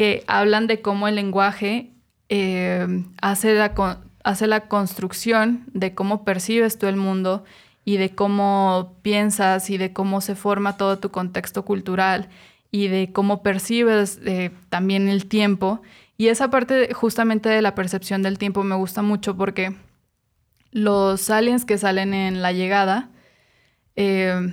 que 0.00 0.24
hablan 0.28 0.66
de 0.66 0.80
cómo 0.80 1.08
el 1.08 1.16
lenguaje 1.16 1.90
eh, 2.30 3.04
hace, 3.20 3.52
la, 3.52 4.00
hace 4.24 4.46
la 4.46 4.66
construcción 4.66 5.64
de 5.74 5.94
cómo 5.94 6.24
percibes 6.24 6.78
tú 6.78 6.86
el 6.86 6.96
mundo 6.96 7.44
y 7.84 7.98
de 7.98 8.14
cómo 8.14 8.94
piensas 9.02 9.68
y 9.68 9.76
de 9.76 9.92
cómo 9.92 10.22
se 10.22 10.36
forma 10.36 10.78
todo 10.78 10.98
tu 10.98 11.10
contexto 11.10 11.66
cultural 11.66 12.30
y 12.70 12.88
de 12.88 13.12
cómo 13.12 13.42
percibes 13.42 14.18
eh, 14.24 14.52
también 14.70 15.06
el 15.06 15.26
tiempo. 15.26 15.82
Y 16.16 16.28
esa 16.28 16.48
parte 16.48 16.94
justamente 16.94 17.50
de 17.50 17.60
la 17.60 17.74
percepción 17.74 18.22
del 18.22 18.38
tiempo 18.38 18.64
me 18.64 18.76
gusta 18.76 19.02
mucho 19.02 19.36
porque 19.36 19.76
los 20.70 21.28
aliens 21.28 21.66
que 21.66 21.76
salen 21.76 22.14
en 22.14 22.40
la 22.40 22.52
llegada 22.52 23.10
eh, 23.96 24.50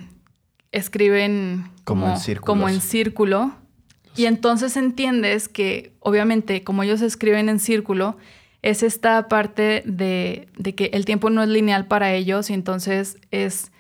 escriben 0.74 1.72
Como 1.86 2.08
como, 2.08 2.18
en 2.18 2.36
como 2.42 2.68
en 2.68 2.82
círculo. 2.82 3.56
Y 4.18 4.26
entonces 4.26 4.76
entiendes 4.76 5.48
que, 5.48 5.94
obviamente, 6.00 6.64
como 6.64 6.82
ellos 6.82 7.02
escriben 7.02 7.50
en 7.50 7.60
círculo, 7.60 8.18
es 8.64 8.82
esta 8.82 9.28
parte 9.28 9.84
de, 9.86 10.48
de 10.58 10.74
que 10.74 10.90
el 10.94 11.06
tiempo 11.06 11.30
no 11.30 11.44
es 11.44 11.50
lineal 11.50 11.86
para 11.86 12.14
ellos 12.14 12.50
y 12.50 12.56
entonces 12.56 13.20
es, 13.30 13.72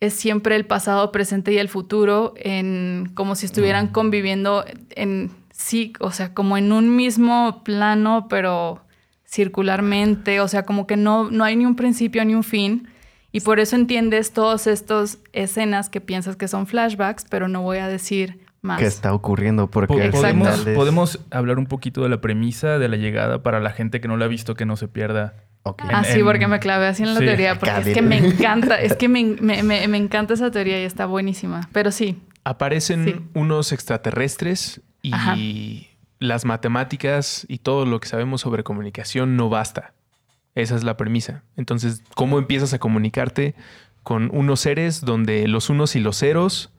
es 0.00 0.14
siempre 0.14 0.56
el 0.56 0.64
pasado, 0.64 1.12
presente 1.12 1.52
y 1.52 1.58
el 1.58 1.68
futuro, 1.68 2.32
en, 2.38 3.12
como 3.14 3.34
si 3.36 3.44
estuvieran 3.44 3.88
conviviendo 3.88 4.64
en 4.90 5.30
sí, 5.50 5.92
o 6.00 6.12
sea, 6.12 6.32
como 6.32 6.56
en 6.56 6.72
un 6.72 6.96
mismo 6.96 7.62
plano, 7.62 8.26
pero 8.30 8.80
circularmente, 9.26 10.40
o 10.40 10.48
sea, 10.48 10.64
como 10.64 10.86
que 10.86 10.96
no, 10.96 11.30
no 11.30 11.44
hay 11.44 11.56
ni 11.56 11.66
un 11.66 11.76
principio 11.76 12.24
ni 12.24 12.34
un 12.34 12.44
fin. 12.44 12.88
Y 13.32 13.40
por 13.40 13.60
eso 13.60 13.76
entiendes 13.76 14.32
todas 14.32 14.66
estas 14.66 15.18
escenas 15.32 15.90
que 15.90 16.00
piensas 16.00 16.36
que 16.36 16.48
son 16.48 16.66
flashbacks, 16.66 17.26
pero 17.28 17.48
no 17.48 17.62
voy 17.62 17.78
a 17.78 17.88
decir 17.88 18.43
más. 18.64 18.80
¿Qué 18.80 18.86
está 18.86 19.12
ocurriendo? 19.14 19.68
Porque. 19.68 20.08
¿Podemos, 20.10 20.60
podemos 20.74 21.20
hablar 21.30 21.58
un 21.58 21.66
poquito 21.66 22.02
de 22.02 22.08
la 22.08 22.20
premisa 22.20 22.78
de 22.78 22.88
la 22.88 22.96
llegada 22.96 23.42
para 23.42 23.60
la 23.60 23.70
gente 23.70 24.00
que 24.00 24.08
no 24.08 24.16
la 24.16 24.24
ha 24.24 24.28
visto, 24.28 24.54
que 24.54 24.64
no 24.66 24.76
se 24.76 24.88
pierda. 24.88 25.34
Ok. 25.62 25.82
Ah, 25.88 26.02
En- 26.04 26.12
sí, 26.12 26.18
en- 26.20 26.24
porque 26.26 26.46
me 26.48 26.58
clavé 26.58 26.86
así 26.86 27.02
en 27.04 27.14
la 27.14 27.20
sí. 27.20 27.26
teoría, 27.26 27.58
porque 27.58 27.78
es 27.90 27.94
que 27.94 28.02
me 28.02 28.18
encanta, 28.18 28.80
es 28.80 28.96
que 28.96 29.08
me, 29.08 29.24
me- 29.40 29.62
me- 29.62 29.86
me 29.88 29.96
encanta 29.96 30.34
esa 30.34 30.50
teoría 30.50 30.80
y 30.80 30.84
está 30.84 31.06
buenísima. 31.06 31.68
Pero 31.72 31.90
sí, 31.92 32.20
Aparecen 32.46 33.04
Sí. 33.06 33.14
unos 33.32 33.72
extraterrestres 33.72 34.82
y 35.00 35.14
Ajá. 35.14 35.36
las 36.18 36.44
matemáticas 36.44 37.46
y 37.48 37.58
todo 37.58 37.86
lo 37.86 38.00
que 38.00 38.08
sabemos 38.08 38.42
sobre 38.42 38.62
comunicación 38.64 39.36
no 39.36 39.48
basta. 39.48 39.94
Esa 40.54 40.76
es 40.76 40.84
la 40.84 40.96
premisa. 40.98 41.42
Entonces, 41.56 42.02
¿cómo 42.14 42.38
empiezas 42.38 42.74
a 42.74 42.78
comunicarte 42.78 43.54
con 44.02 44.28
unos 44.32 44.60
seres 44.60 45.00
donde 45.00 45.48
los 45.48 45.70
unos 45.70 45.96
y 45.96 46.00
los 46.00 46.18
ceros 46.18 46.70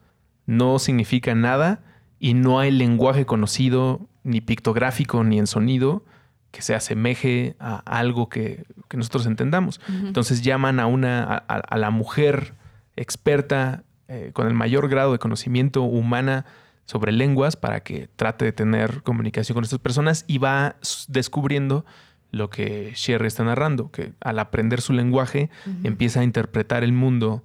no 0.46 0.78
significan 0.78 1.40
nada 1.40 1.80
y 2.18 2.34
no 2.34 2.58
hay 2.58 2.70
lenguaje 2.70 3.26
conocido, 3.26 4.08
ni 4.24 4.40
pictográfico, 4.40 5.22
ni 5.24 5.38
en 5.38 5.46
sonido, 5.46 6.04
que 6.50 6.62
se 6.62 6.74
asemeje 6.74 7.54
a 7.60 7.76
algo 7.84 8.28
que, 8.28 8.64
que 8.88 8.96
nosotros 8.96 9.26
entendamos? 9.26 9.80
Entonces 9.88 10.42
llaman 10.42 10.80
a 10.80 10.86
una 10.86 11.22
a, 11.24 11.76
la 11.76 11.90
mujer 11.90 12.54
experta 12.96 13.84
eh, 14.08 14.30
con 14.32 14.46
el 14.46 14.54
mayor 14.54 14.88
grado 14.88 15.12
de 15.12 15.18
conocimiento 15.18 15.82
humana 15.82 16.46
sobre 16.86 17.12
lenguas 17.12 17.56
para 17.56 17.80
que 17.80 18.08
trate 18.16 18.44
de 18.44 18.52
tener 18.52 19.02
comunicación 19.02 19.54
con 19.54 19.64
estas 19.64 19.80
personas 19.80 20.24
y 20.26 20.38
va 20.38 20.76
descubriendo 21.08 21.84
lo 22.30 22.48
que 22.48 22.92
Sherry 22.94 23.26
está 23.26 23.44
narrando, 23.44 23.90
que 23.90 24.12
al 24.20 24.38
aprender 24.38 24.80
su 24.80 24.92
lenguaje 24.92 25.50
empieza 25.84 26.20
a 26.20 26.24
interpretar 26.24 26.84
el 26.84 26.92
mundo 26.92 27.42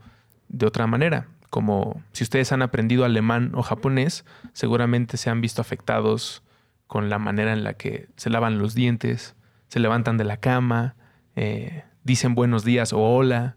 de 0.48 0.66
otra 0.66 0.88
manera. 0.88 1.28
Como 1.52 2.02
si 2.14 2.24
ustedes 2.24 2.52
han 2.54 2.64
aprendido 2.64 3.06
alemán 3.06 3.52
o 3.54 3.62
japonés, 3.62 4.26
seguramente 4.54 5.18
se 5.18 5.30
han 5.30 5.42
visto 5.42 5.62
afectados 5.62 6.42
con 6.88 7.10
la 7.10 7.20
manera 7.20 7.54
en 7.54 7.64
la 7.64 7.74
que 7.74 8.08
se 8.16 8.30
lavan 8.32 8.58
los 8.58 8.74
dientes, 8.74 9.36
se 9.68 9.80
levantan 9.80 10.18
de 10.18 10.24
la 10.24 10.38
cama, 10.38 10.96
eh, 11.36 11.84
dicen 12.04 12.34
buenos 12.36 12.64
días 12.66 12.94
o 12.94 13.00
hola. 13.00 13.56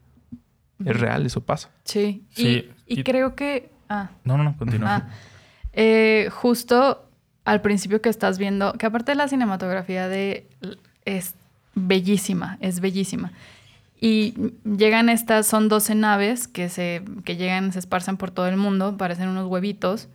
Es 0.84 0.98
real, 1.00 1.24
eso 1.24 1.40
pasa. 1.40 1.70
sí. 1.84 2.24
Sí, 2.30 2.68
Y, 2.86 2.94
y 2.96 3.00
y- 3.00 3.04
creo 3.04 3.34
que... 3.36 3.70
Ah, 3.88 4.10
No, 4.24 4.36
no, 4.36 4.44
no, 4.44 4.56
continúa. 4.58 4.96
Ah, 4.96 5.08
eh, 5.72 6.28
justo 6.32 7.08
al 7.44 7.60
principio 7.62 8.02
que 8.02 8.08
estás 8.08 8.38
viendo, 8.38 8.72
que 8.74 8.86
aparte 8.86 9.12
de 9.12 9.16
la 9.16 9.28
cinematografía 9.28 10.08
de 10.08 10.46
es 11.04 11.34
bellísima, 11.74 12.58
es 12.60 12.80
bellísima. 12.80 13.32
Y 14.06 14.34
llegan 14.66 15.08
estas, 15.08 15.46
son 15.46 15.70
12 15.70 15.94
naves 15.94 16.46
que 16.46 16.68
se, 16.68 17.02
que 17.24 17.36
llegan, 17.36 17.72
se 17.72 17.78
esparcen 17.78 18.18
por 18.18 18.30
todo 18.30 18.46
el 18.48 18.58
mundo, 18.58 18.98
parecen 18.98 19.30
unos 19.30 19.46
huevitos, 19.46 20.10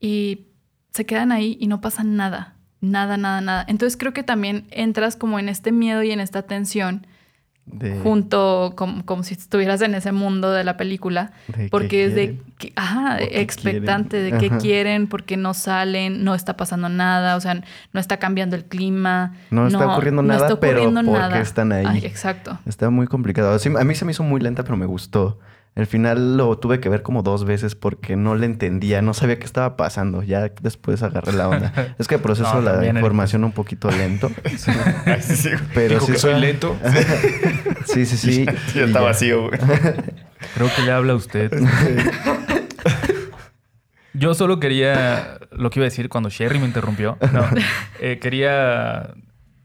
y 0.00 0.48
se 0.90 1.06
quedan 1.06 1.30
ahí 1.30 1.56
y 1.60 1.68
no 1.68 1.80
pasa 1.80 2.02
nada, 2.02 2.56
nada, 2.80 3.16
nada, 3.16 3.40
nada. 3.40 3.64
Entonces 3.68 3.96
creo 3.96 4.12
que 4.12 4.24
también 4.24 4.66
entras 4.72 5.14
como 5.14 5.38
en 5.38 5.48
este 5.48 5.70
miedo 5.70 6.02
y 6.02 6.10
en 6.10 6.18
esta 6.18 6.42
tensión 6.42 7.06
de- 7.66 7.98
junto, 8.00 8.74
como, 8.76 9.04
como 9.06 9.22
si 9.22 9.34
estuvieras 9.34 9.80
en 9.80 9.94
ese 9.94 10.12
mundo 10.12 10.52
de 10.52 10.64
la 10.64 10.76
película, 10.76 11.32
de 11.48 11.68
porque 11.70 12.04
es 12.04 12.14
de, 12.14 12.38
que- 12.58 12.72
ajá, 12.76 13.14
¿O 13.16 13.18
qué 13.28 13.40
expectante 13.40 14.20
quieren? 14.20 14.38
de 14.38 14.48
qué 14.48 14.56
quieren, 14.58 15.06
por 15.06 15.24
qué 15.24 15.36
no 15.36 15.54
salen, 15.54 16.24
no 16.24 16.34
está 16.34 16.56
pasando 16.56 16.88
nada, 16.88 17.36
o 17.36 17.40
sea, 17.40 17.54
no 17.92 18.00
está 18.00 18.18
cambiando 18.18 18.54
el 18.56 18.64
clima. 18.64 19.34
No 19.50 19.66
está 19.66 19.86
ocurriendo 19.92 20.22
nada, 20.22 20.46
está 20.48 20.60
pero 20.60 20.82
ocurriendo 20.82 21.10
¿por 21.10 21.20
qué 21.20 21.28
nada. 21.28 21.40
están 21.40 21.72
ahí? 21.72 21.86
Ay, 21.88 22.00
exacto. 22.04 22.58
Está 22.66 22.90
muy 22.90 23.06
complicado. 23.06 23.58
Sí, 23.58 23.70
a 23.78 23.84
mí 23.84 23.94
se 23.94 24.04
me 24.04 24.12
hizo 24.12 24.22
muy 24.22 24.40
lenta, 24.40 24.62
pero 24.62 24.76
me 24.76 24.86
gustó. 24.86 25.38
El 25.76 25.86
final 25.88 26.36
lo 26.36 26.56
tuve 26.56 26.78
que 26.78 26.88
ver 26.88 27.02
como 27.02 27.24
dos 27.24 27.44
veces 27.44 27.74
porque 27.74 28.14
no 28.14 28.36
le 28.36 28.46
entendía, 28.46 29.02
no 29.02 29.12
sabía 29.12 29.40
qué 29.40 29.44
estaba 29.44 29.76
pasando. 29.76 30.22
Ya 30.22 30.48
después 30.60 31.02
agarré 31.02 31.32
la 31.32 31.48
onda. 31.48 31.72
Es 31.98 32.06
que 32.06 32.18
proceso 32.18 32.60
No, 32.60 32.60
la 32.60 32.86
información 32.86 33.42
un 33.42 33.52
poquito 33.52 33.90
lento. 33.90 34.30
Sí, 35.20 35.36
sí. 35.36 35.50
Pero 35.74 35.94
Dijo 35.94 36.06
sí 36.06 36.12
que 36.12 36.18
soy 36.18 36.40
lento. 36.40 36.76
Sí, 37.86 38.06
sí, 38.06 38.16
sí. 38.16 38.44
Ya 38.74 38.84
está 38.84 39.00
ya. 39.00 39.04
vacío, 39.04 39.48
güey. 39.48 39.58
Creo 40.54 40.70
que 40.76 40.82
le 40.82 40.92
habla 40.92 41.14
a 41.14 41.16
usted. 41.16 41.52
Yo 44.12 44.34
solo 44.34 44.60
quería 44.60 45.38
lo 45.50 45.70
que 45.70 45.80
iba 45.80 45.84
a 45.84 45.90
decir 45.90 46.08
cuando 46.08 46.30
Sherry 46.30 46.60
me 46.60 46.66
interrumpió. 46.66 47.18
No, 47.32 47.44
eh, 48.00 48.18
quería 48.20 49.14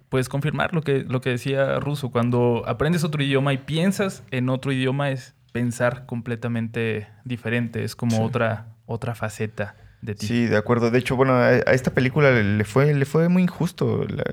pues 0.10 0.28
confirmar 0.28 0.74
lo 0.74 0.82
que, 0.82 1.06
lo 1.08 1.22
que 1.22 1.30
decía 1.30 1.80
Russo. 1.80 2.10
Cuando 2.10 2.64
aprendes 2.66 3.04
otro 3.04 3.22
idioma 3.22 3.54
y 3.54 3.60
piensas 3.60 4.24
en 4.32 4.50
otro 4.50 4.72
idioma 4.72 5.12
es 5.12 5.36
pensar 5.50 6.06
completamente 6.06 7.08
diferente. 7.26 7.84
Es 7.84 7.96
como 7.96 8.24
otra, 8.24 8.68
otra 8.86 9.16
faceta 9.16 9.76
de 10.02 10.16
ti. 10.16 10.28
Sí, 10.28 10.46
de 10.46 10.58
acuerdo. 10.58 10.92
De 10.92 11.00
hecho, 11.00 11.16
bueno, 11.16 11.34
a, 11.34 11.48
a 11.48 11.74
esta 11.74 11.92
película 11.94 12.32
le, 12.32 12.64
fue, 12.64 12.94
le 12.94 13.06
fue 13.06 13.30
muy 13.30 13.44
injusto 13.44 14.06
la- 14.08 14.24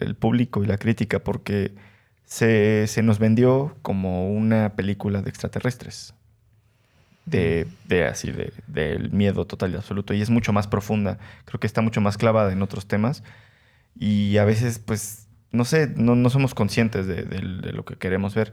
el 0.00 0.14
público 0.14 0.62
y 0.62 0.66
la 0.66 0.78
crítica 0.78 1.18
porque 1.20 1.74
se, 2.24 2.86
se 2.86 3.02
nos 3.02 3.18
vendió 3.18 3.76
como 3.82 4.30
una 4.30 4.74
película 4.76 5.22
de 5.22 5.30
extraterrestres. 5.30 6.14
De, 7.26 7.66
de 7.86 8.06
así, 8.06 8.32
de, 8.32 8.54
del 8.68 9.10
miedo 9.10 9.46
total 9.46 9.72
y 9.72 9.76
absoluto. 9.76 10.14
Y 10.14 10.22
es 10.22 10.30
mucho 10.30 10.54
más 10.54 10.66
profunda. 10.66 11.18
Creo 11.44 11.60
que 11.60 11.66
está 11.66 11.82
mucho 11.82 12.00
más 12.00 12.16
clavada 12.16 12.52
en 12.52 12.62
otros 12.62 12.86
temas. 12.88 13.22
Y 13.98 14.38
a 14.38 14.44
veces, 14.46 14.78
pues, 14.78 15.28
no 15.52 15.66
sé, 15.66 15.92
no, 15.96 16.14
no 16.14 16.30
somos 16.30 16.54
conscientes 16.54 17.06
de, 17.06 17.24
de- 17.24 17.60
de 17.60 17.72
lo 17.72 17.84
que 17.84 17.96
queremos 17.96 18.34
ver. 18.34 18.52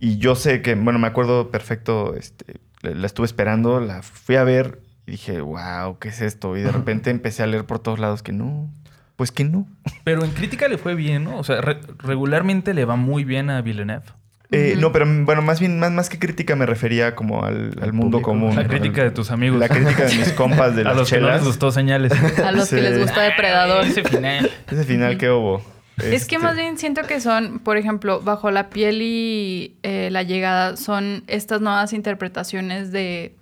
Y 0.00 0.18
yo 0.18 0.34
sé 0.34 0.60
que, 0.62 0.74
bueno, 0.74 0.98
me 0.98 1.06
acuerdo 1.06 1.50
perfecto, 1.50 2.14
este, 2.14 2.60
la, 2.82 2.90
la 2.90 3.06
estuve 3.06 3.26
esperando, 3.26 3.80
la 3.80 4.02
fui 4.02 4.36
a 4.36 4.44
ver 4.44 4.80
y 5.06 5.12
dije, 5.12 5.40
wow, 5.40 5.98
¿qué 5.98 6.08
es 6.08 6.20
esto? 6.20 6.56
Y 6.56 6.62
de 6.62 6.72
repente 6.72 7.10
empecé 7.10 7.42
a 7.42 7.46
leer 7.46 7.64
por 7.64 7.78
todos 7.78 7.98
lados 7.98 8.22
que 8.22 8.32
no, 8.32 8.70
pues 9.16 9.30
que 9.32 9.44
no. 9.44 9.66
Pero 10.04 10.24
en 10.24 10.32
crítica 10.32 10.68
le 10.68 10.76
fue 10.78 10.94
bien, 10.94 11.24
¿no? 11.24 11.38
O 11.38 11.44
sea, 11.44 11.60
re- 11.60 11.80
regularmente 11.98 12.74
le 12.74 12.84
va 12.84 12.96
muy 12.96 13.24
bien 13.24 13.48
a 13.50 13.62
Villeneuve. 13.62 14.04
Eh. 14.50 14.76
No, 14.78 14.92
pero 14.92 15.06
bueno, 15.24 15.40
más 15.42 15.58
bien, 15.58 15.80
más, 15.80 15.90
más 15.90 16.08
que 16.08 16.18
crítica 16.18 16.54
me 16.54 16.66
refería 16.66 17.14
como 17.16 17.44
al, 17.44 17.72
al 17.80 17.92
mundo 17.92 18.18
público. 18.20 18.30
común. 18.30 18.54
La 18.54 18.68
crítica 18.68 19.02
de 19.02 19.10
tus 19.10 19.30
amigos. 19.30 19.58
La 19.58 19.68
crítica 19.68 20.04
de 20.04 20.14
mis 20.16 20.32
compas 20.32 20.76
de 20.76 20.82
a 20.82 20.84
las 20.84 20.96
los 20.96 21.10
que 21.10 21.16
no 21.18 21.26
les 21.26 21.36
chelas. 21.36 21.46
gustó 21.46 21.72
señales. 21.72 22.12
A 22.38 22.52
los 22.52 22.68
que 22.68 22.80
les 22.82 23.00
gusta 23.00 23.22
Depredador. 23.22 23.84
Ese 23.86 24.04
final. 24.04 24.50
Ese 24.70 24.84
final 24.84 25.16
que 25.16 25.30
hubo. 25.30 25.62
Es 25.98 26.26
que 26.26 26.36
Este, 26.36 26.38
más 26.38 26.56
bien 26.56 26.76
siento 26.78 27.02
que 27.02 27.20
son, 27.20 27.58
por 27.60 27.76
ejemplo, 27.76 28.20
bajo 28.20 28.50
la 28.50 28.68
piel 28.70 29.00
y 29.02 29.76
eh, 29.82 30.08
la 30.10 30.22
llegada, 30.22 30.76
son 30.76 31.22
estas 31.26 31.60
nuevas 31.60 31.92
interpretaciones 31.92 32.90
de, 32.92 33.36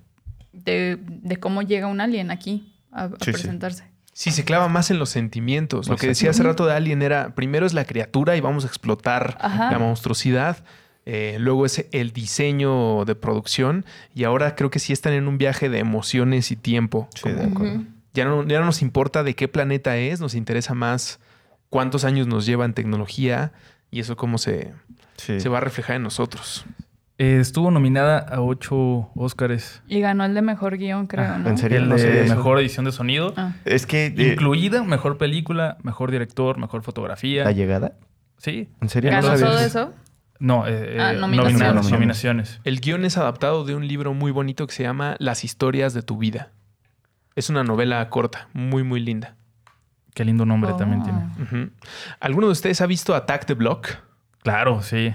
de, 0.52 0.98
de 1.00 1.36
cómo 1.38 1.62
llega 1.62 1.86
un 1.86 2.00
alien 2.00 2.30
aquí 2.30 2.74
a, 2.90 3.04
a 3.04 3.08
Sí, 3.08 3.14
sí. 3.24 3.32
presentarse. 3.32 3.84
Sí, 4.14 4.30
se 4.30 4.44
clava 4.44 4.68
más 4.68 4.90
en 4.90 4.98
los 4.98 5.08
sentimientos. 5.08 5.88
Lo 5.88 5.96
que 5.96 6.06
decía 6.08 6.28
hace 6.30 6.42
rato 6.42 6.66
de 6.66 6.74
Alien 6.74 7.00
era, 7.00 7.34
primero 7.34 7.64
es 7.64 7.72
la 7.72 7.86
criatura 7.86 8.36
y 8.36 8.40
vamos 8.42 8.64
a 8.64 8.66
explotar 8.66 9.38
Ajá. 9.40 9.70
la 9.72 9.78
monstruosidad. 9.78 10.62
Eh, 11.06 11.38
luego 11.40 11.64
es 11.64 11.86
el 11.92 12.12
diseño 12.12 13.06
de 13.06 13.14
producción. 13.14 13.86
Y 14.14 14.24
ahora 14.24 14.54
creo 14.54 14.70
que 14.70 14.80
sí 14.80 14.92
están 14.92 15.14
en 15.14 15.28
un 15.28 15.38
viaje 15.38 15.70
de 15.70 15.78
emociones 15.78 16.50
y 16.50 16.56
tiempo. 16.56 17.08
Sí, 17.14 17.22
Como 17.54 17.84
ya, 18.12 18.26
no, 18.26 18.46
ya 18.46 18.60
no 18.60 18.66
nos 18.66 18.82
importa 18.82 19.22
de 19.22 19.34
qué 19.34 19.48
planeta 19.48 19.96
es, 19.96 20.20
nos 20.20 20.34
interesa 20.34 20.74
más 20.74 21.18
cuántos 21.72 22.04
años 22.04 22.26
nos 22.26 22.44
lleva 22.44 22.66
en 22.66 22.74
tecnología 22.74 23.52
y 23.90 24.00
eso 24.00 24.14
cómo 24.14 24.36
se, 24.36 24.74
Sí. 25.16 25.40
se 25.40 25.48
va 25.48 25.56
a 25.56 25.60
reflejar 25.62 25.96
en 25.96 26.02
nosotros. 26.02 26.66
Eh, 27.16 27.38
estuvo 27.40 27.70
nominada 27.70 28.18
a 28.18 28.42
ocho 28.42 29.10
Óscares. 29.14 29.82
Y 29.88 30.00
ganó 30.00 30.24
el 30.26 30.34
de 30.34 30.42
mejor 30.42 30.76
guion, 30.76 31.06
creo, 31.06 31.24
Ah, 31.24 31.38
¿no? 31.38 31.48
¿en 31.48 31.56
serio? 31.56 31.78
El 31.78 31.88
No 31.88 31.96
de 31.96 32.24
mejor 32.28 32.58
edición 32.58 32.84
de 32.84 32.92
sonido. 32.92 33.32
Ah. 33.38 33.52
Es 33.64 33.86
que... 33.86 34.06
eh, 34.06 34.32
Incluida 34.34 34.82
mejor 34.82 35.16
película, 35.16 35.78
mejor 35.82 36.10
director, 36.10 36.58
mejor 36.58 36.82
fotografía. 36.82 37.44
¿La 37.44 37.52
llegada? 37.52 37.94
Sí. 38.36 38.68
¿En 38.82 38.88
serio? 38.90 39.10
¿Ganó 39.10 39.34
todo 39.34 39.58
eso. 39.58 39.94
No, 40.40 40.66
eh, 40.66 40.98
Ah, 41.00 41.12
eh, 41.14 41.16
nominaciones. 41.16 41.60
nominaciones. 41.60 41.90
nominaciones. 41.92 42.60
El 42.64 42.80
guion 42.80 43.04
es 43.06 43.16
adaptado 43.16 43.64
de 43.64 43.76
un 43.76 43.86
libro 43.88 44.12
muy 44.12 44.30
bonito 44.32 44.66
que 44.66 44.74
se 44.74 44.82
llama 44.82 45.16
Las 45.20 45.44
historias 45.44 45.94
de 45.94 46.02
tu 46.02 46.18
vida. 46.18 46.50
Es 47.34 47.48
una 47.48 47.62
novela 47.64 48.06
corta, 48.10 48.48
muy, 48.52 48.82
muy 48.82 49.00
linda. 49.00 49.36
Qué 50.14 50.24
lindo 50.24 50.44
nombre 50.44 50.72
Oh. 50.72 50.76
también 50.76 51.02
tiene. 51.02 51.18
Ujú. 51.42 51.70
¿Alguno 52.20 52.46
de 52.48 52.52
ustedes 52.52 52.80
ha 52.80 52.86
visto 52.86 53.14
Attack 53.14 53.46
the 53.46 53.54
Block? 53.54 53.88
Claro, 54.42 54.82
sí. 54.82 55.14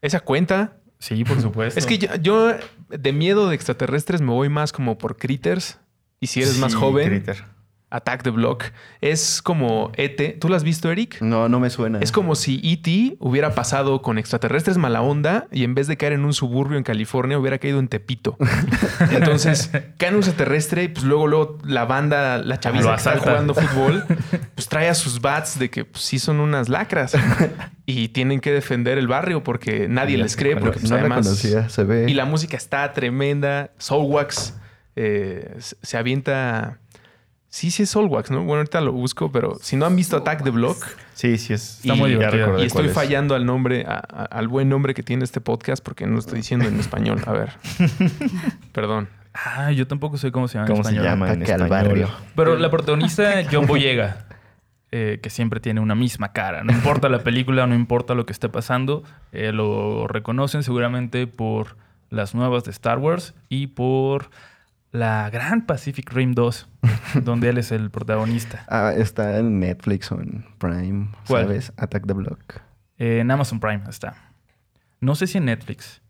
¿Esa 0.00 0.20
cuenta? 0.20 0.76
Sí, 0.98 1.24
por 1.24 1.40
supuesto. 1.40 1.78
Es 1.78 1.86
que 1.86 1.98
yo, 1.98 2.14
yo 2.16 2.52
de 2.88 3.12
miedo 3.12 3.48
de 3.48 3.54
extraterrestres 3.54 4.20
me 4.20 4.32
voy 4.32 4.48
más 4.48 4.72
como 4.72 4.98
por 4.98 5.16
Critters. 5.16 5.78
Y 6.20 6.26
si 6.26 6.42
eres 6.42 6.58
más 6.58 6.72
Sí, 6.72 6.78
joven, 6.78 7.08
Critter. 7.08 7.44
Attack 7.90 8.22
the 8.22 8.30
Block. 8.30 8.64
Es 9.00 9.42
como 9.42 9.90
ET. 9.96 10.38
¿Tú 10.38 10.48
lo 10.48 10.54
has 10.54 10.62
visto, 10.62 10.90
Eric? 10.90 11.20
No, 11.20 11.48
no 11.48 11.60
me 11.60 11.70
suena. 11.70 11.98
Es 12.00 12.12
como 12.12 12.36
si 12.36 12.60
E.T. 12.62 13.16
hubiera 13.18 13.54
pasado 13.54 14.00
con 14.00 14.16
extraterrestres 14.18 14.78
mala 14.78 15.02
onda 15.02 15.48
y 15.50 15.64
en 15.64 15.74
vez 15.74 15.88
de 15.88 15.96
caer 15.96 16.12
en 16.12 16.24
un 16.24 16.32
suburbio 16.32 16.78
en 16.78 16.84
California 16.84 17.38
hubiera 17.38 17.58
caído 17.58 17.80
en 17.80 17.88
Tepito. 17.88 18.36
Entonces 19.10 19.70
cae 19.98 20.10
un 20.10 20.16
extraterrestre 20.16 20.84
y 20.84 20.88
pues 20.88 21.04
luego, 21.04 21.26
luego 21.26 21.58
la 21.64 21.84
banda, 21.84 22.38
la 22.38 22.60
chaviza 22.60 22.90
que 22.90 22.96
está 22.96 23.18
jugando 23.18 23.54
fútbol, 23.54 24.04
pues 24.54 24.68
trae 24.68 24.88
a 24.88 24.94
sus 24.94 25.20
bats 25.20 25.58
de 25.58 25.70
que 25.70 25.84
pues, 25.84 26.04
sí 26.04 26.18
son 26.18 26.40
unas 26.40 26.68
lacras 26.68 27.14
y 27.86 28.08
tienen 28.08 28.40
que 28.40 28.52
defender 28.52 28.98
el 28.98 29.08
barrio 29.08 29.42
porque 29.42 29.88
nadie 29.88 30.16
les 30.16 30.36
cree. 30.36 30.56
Porque 30.56 30.78
pues, 30.78 30.90
no 30.90 30.96
además... 30.96 31.26
conocía, 31.26 31.68
se 31.68 31.84
ve. 31.84 32.06
Y 32.08 32.14
la 32.14 32.24
música 32.24 32.56
está 32.56 32.92
tremenda. 32.92 33.72
Soulwax 33.78 34.54
eh, 34.96 35.56
se 35.58 35.96
avienta... 35.96 36.78
Sí, 37.52 37.72
sí 37.72 37.82
es 37.82 37.90
Soulwax, 37.90 38.30
¿no? 38.30 38.38
Bueno, 38.44 38.58
ahorita 38.58 38.80
lo 38.80 38.92
busco, 38.92 39.32
pero 39.32 39.56
si 39.60 39.74
no 39.76 39.84
han 39.84 39.96
visto 39.96 40.16
Attack 40.16 40.44
the 40.44 40.50
Block... 40.50 40.86
Sí, 41.14 41.36
sí 41.36 41.52
es. 41.52 41.80
Está 41.80 41.94
muy 41.96 42.14
recordé 42.14 42.62
Y 42.62 42.66
estoy 42.66 42.86
es. 42.86 42.92
fallando 42.92 43.34
al 43.34 43.44
nombre, 43.44 43.84
a- 43.88 43.94
a- 43.96 44.24
al 44.24 44.46
buen 44.48 44.68
nombre 44.68 44.94
que 44.94 45.02
tiene 45.02 45.24
este 45.24 45.40
podcast 45.40 45.82
porque 45.84 46.06
no 46.06 46.12
lo 46.12 46.18
estoy 46.20 46.36
diciendo 46.38 46.66
en 46.68 46.78
español. 46.78 47.20
A 47.26 47.32
ver. 47.32 47.50
Perdón. 48.72 49.08
Ah, 49.34 49.70
yo 49.72 49.86
tampoco 49.86 50.16
sé 50.16 50.32
cómo 50.32 50.48
se 50.48 50.54
llama 50.54 50.66
en 50.66 50.72
¿Cómo 50.72 50.84
se 50.84 50.90
español. 50.90 51.04
llama 51.10 51.32
en 51.32 51.50
al 51.62 51.68
barrio. 51.68 52.08
Pero 52.34 52.56
la 52.56 52.70
protagonista, 52.70 53.42
John 53.50 53.66
Boyega, 53.66 54.26
eh, 54.92 55.20
que 55.22 55.30
siempre 55.30 55.60
tiene 55.60 55.80
una 55.80 55.94
misma 55.94 56.32
cara. 56.32 56.64
No 56.64 56.72
importa 56.72 57.08
la 57.08 57.20
película, 57.20 57.66
no 57.66 57.74
importa 57.74 58.14
lo 58.14 58.26
que 58.26 58.32
esté 58.32 58.48
pasando, 58.48 59.04
eh, 59.32 59.52
lo 59.52 60.08
reconocen 60.08 60.62
seguramente 60.62 61.26
por 61.26 61.76
las 62.10 62.34
nuevas 62.34 62.64
de 62.64 62.70
Star 62.72 62.98
Wars 62.98 63.34
y 63.48 63.68
por 63.68 64.30
la 64.92 65.30
gran 65.30 65.66
Pacific 65.66 66.10
Rim 66.12 66.34
2, 66.34 66.68
donde 67.22 67.48
él 67.50 67.58
es 67.58 67.72
el 67.72 67.90
protagonista. 67.90 68.64
Ah, 68.68 68.92
está 68.96 69.38
en 69.38 69.60
Netflix 69.60 70.10
o 70.12 70.20
en 70.20 70.44
Prime, 70.58 71.08
¿Cuál? 71.26 71.44
¿sabes? 71.44 71.72
Attack 71.76 72.06
the 72.06 72.12
Block. 72.12 72.60
Eh, 72.98 73.20
en 73.20 73.30
Amazon 73.30 73.60
Prime 73.60 73.82
está. 73.88 74.14
No 75.00 75.14
sé 75.14 75.26
si 75.26 75.38
en 75.38 75.46
Netflix, 75.46 76.02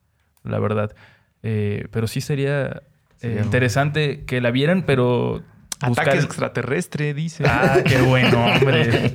la 0.42 0.58
verdad. 0.58 0.94
Eh, 1.42 1.86
pero 1.90 2.06
sí 2.06 2.20
sería 2.20 2.82
eh, 3.22 3.40
interesante 3.44 4.24
que 4.24 4.40
la 4.40 4.50
vieran, 4.50 4.82
pero... 4.86 5.42
buscar- 5.80 6.08
Ataque 6.08 6.18
extraterrestre, 6.18 7.14
dice. 7.14 7.44
Ah, 7.46 7.78
qué 7.86 8.00
bueno, 8.02 8.44
hombre. 8.46 9.12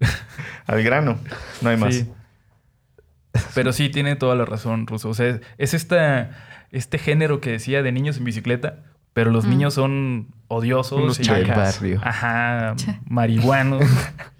Al 0.66 0.82
grano. 0.82 1.18
No 1.60 1.70
hay 1.70 1.76
más. 1.76 1.94
Sí. 1.94 2.10
Pero 3.54 3.72
sí, 3.72 3.90
tiene 3.90 4.16
toda 4.16 4.34
la 4.36 4.44
razón, 4.44 4.86
Ruso. 4.86 5.08
O 5.10 5.14
sea, 5.14 5.40
es 5.58 5.74
esta, 5.74 6.30
este 6.74 6.98
género 6.98 7.40
que 7.40 7.50
decía 7.50 7.82
de 7.82 7.90
niños 7.92 8.16
en 8.18 8.24
bicicleta, 8.24 8.80
pero 9.12 9.30
los 9.30 9.44
Mm. 9.46 9.50
niños 9.50 9.74
son 9.74 10.28
odiosos. 10.48 11.00
Unos 11.00 11.20
y- 11.20 11.44
barrio. 11.44 12.00
Ajá, 12.04 12.74
marihuanos. 13.06 13.82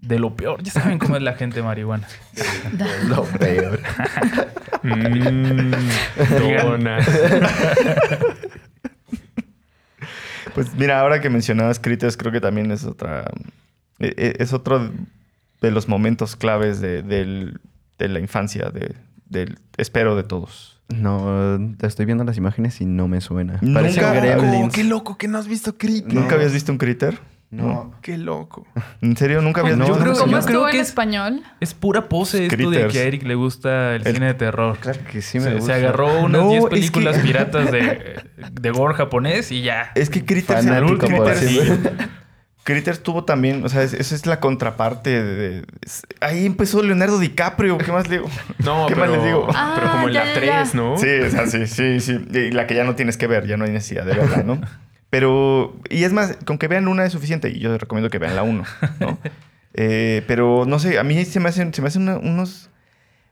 De 0.00 0.18
lo 0.18 0.34
peor. 0.34 0.60
Ya 0.64 0.72
saben 0.72 0.98
cómo 0.98 1.16
es 1.16 1.22
la 1.22 1.34
gente 1.34 1.62
marihuana. 1.62 2.08
Lo 3.08 3.22
peor. 3.22 3.78
Mm, 4.82 5.70
dona. 6.64 6.98
Pues 10.54 10.74
mira, 10.74 11.00
ahora 11.00 11.20
que 11.20 11.30
mencionabas 11.30 11.78
Critters, 11.78 12.16
creo 12.16 12.32
que 12.32 12.40
también 12.40 12.70
es 12.72 12.84
otra. 12.84 13.30
e- 13.98 14.14
e- 14.16 14.36
Es 14.40 14.52
otro 14.52 14.90
de 15.60 15.70
los 15.70 15.88
momentos 15.88 16.34
claves 16.36 16.80
de, 16.80 17.02
de 17.02 18.08
la 18.08 18.18
infancia, 18.18 18.70
de, 18.70 18.96
del 19.26 19.58
espero 19.76 20.16
de 20.16 20.24
todos. 20.24 20.71
No, 21.00 21.58
estoy 21.82 22.06
viendo 22.06 22.24
las 22.24 22.36
imágenes 22.36 22.80
y 22.80 22.86
no 22.86 23.08
me 23.08 23.20
suena. 23.20 23.58
Nunca- 23.60 23.80
Parecen 23.80 24.04
Oh, 24.04 24.12
gremlins. 24.12 24.72
qué 24.74 24.84
loco 24.84 25.16
que 25.18 25.28
no 25.28 25.38
has 25.38 25.48
visto 25.48 25.76
Critter. 25.78 26.12
¿Nunca 26.14 26.34
habías 26.36 26.52
visto 26.52 26.70
un 26.72 26.78
Critter? 26.78 27.18
No. 27.50 27.92
Qué 28.00 28.16
loco. 28.16 28.66
¿En 29.02 29.14
serio? 29.16 29.42
¿Nunca 29.42 29.60
habías 29.60 29.76
Yo 29.76 29.84
visto 29.84 30.00
creo- 30.00 30.14
¿Cómo 30.14 30.24
yo 30.32 30.38
Critter? 30.38 30.44
creo 30.46 30.56
estuvo 30.60 30.70
que 30.70 30.76
en 30.76 30.82
es- 30.82 30.88
español? 30.88 31.42
Es 31.60 31.74
pura 31.74 32.08
pose 32.08 32.46
esto 32.46 32.70
de 32.70 32.88
que 32.88 32.98
a 32.98 33.02
Eric 33.02 33.24
le 33.24 33.34
gusta 33.34 33.94
el, 33.96 34.06
El- 34.06 34.14
cine 34.14 34.26
de 34.26 34.34
terror. 34.34 34.78
Claro 34.78 35.00
que 35.10 35.20
sí 35.20 35.38
me 35.38 35.44
se, 35.44 35.54
gusta. 35.56 35.66
se 35.66 35.72
agarró 35.74 36.20
unas 36.20 36.40
No, 36.42 36.48
10 36.50 36.64
es 36.64 36.70
películas 36.70 37.16
que- 37.18 37.22
piratas 37.26 37.70
de, 37.70 38.22
de 38.58 38.70
gore 38.70 38.94
japonés 38.94 39.52
y 39.52 39.60
ya. 39.62 39.92
Es 39.94 40.08
que 40.08 40.24
Critters, 40.24 40.64
Fanático 40.64 41.06
Critters- 42.64 43.00
tuvo 43.02 43.24
también, 43.24 43.64
o 43.64 43.68
sea, 43.68 43.82
es- 43.82 43.92
esa 43.92 44.14
es 44.14 44.24
la 44.26 44.38
contraparte 44.40 45.22
de... 45.22 45.64
es- 45.80 46.02
ahí 46.20 46.46
empezó 46.46 46.82
Leonardo 46.82 47.18
DiCaprio, 47.18 47.76
¿qué 47.78 47.90
más 47.92 48.08
le 48.08 48.18
digo? 48.18 48.30
No, 48.64 48.86
¿Qué 48.88 48.94
pero, 48.94 49.06
más 49.06 49.16
les 49.16 49.24
digo? 49.24 49.46
pero 49.74 49.90
como 49.90 50.08
en 50.08 50.16
Ah, 50.16 50.20
la 50.20 50.24
ya, 50.26 50.34
ya, 50.40 50.46
ya. 50.46 50.62
3, 50.62 50.74
¿no? 50.74 50.96
Sí, 50.98 51.08
o 51.08 51.30
sea, 51.30 51.46
sí, 51.46 51.66
sí, 51.66 52.00
sí. 52.00 52.20
Y 52.32 52.50
la 52.52 52.66
que 52.66 52.74
ya 52.74 52.84
no 52.84 52.94
tienes 52.94 53.16
que 53.16 53.26
ver, 53.26 53.46
ya 53.46 53.56
no 53.56 53.64
hay 53.64 53.70
necesidad 53.72 54.04
de 54.06 54.14
verla, 54.14 54.42
¿no? 54.44 54.60
Pero, 55.10 55.76
y 55.90 56.04
es 56.04 56.12
más, 56.12 56.38
con 56.46 56.56
que 56.58 56.68
vean 56.68 56.88
una 56.88 57.04
es 57.04 57.12
suficiente 57.12 57.50
y 57.50 57.58
yo 57.58 57.70
les 57.70 57.80
recomiendo 57.80 58.08
que 58.10 58.18
vean 58.18 58.34
la 58.36 58.42
uno, 58.44 58.64
¿no? 59.00 59.18
Eh, 59.74 60.22
pero 60.26 60.64
no 60.66 60.78
sé, 60.78 60.98
a 60.98 61.02
mí 61.04 61.22
se 61.24 61.40
me 61.40 61.48
hacen, 61.48 61.74
se 61.74 61.82
me 61.82 61.88
hacen 61.88 62.02
una- 62.02 62.16
unos, 62.18 62.70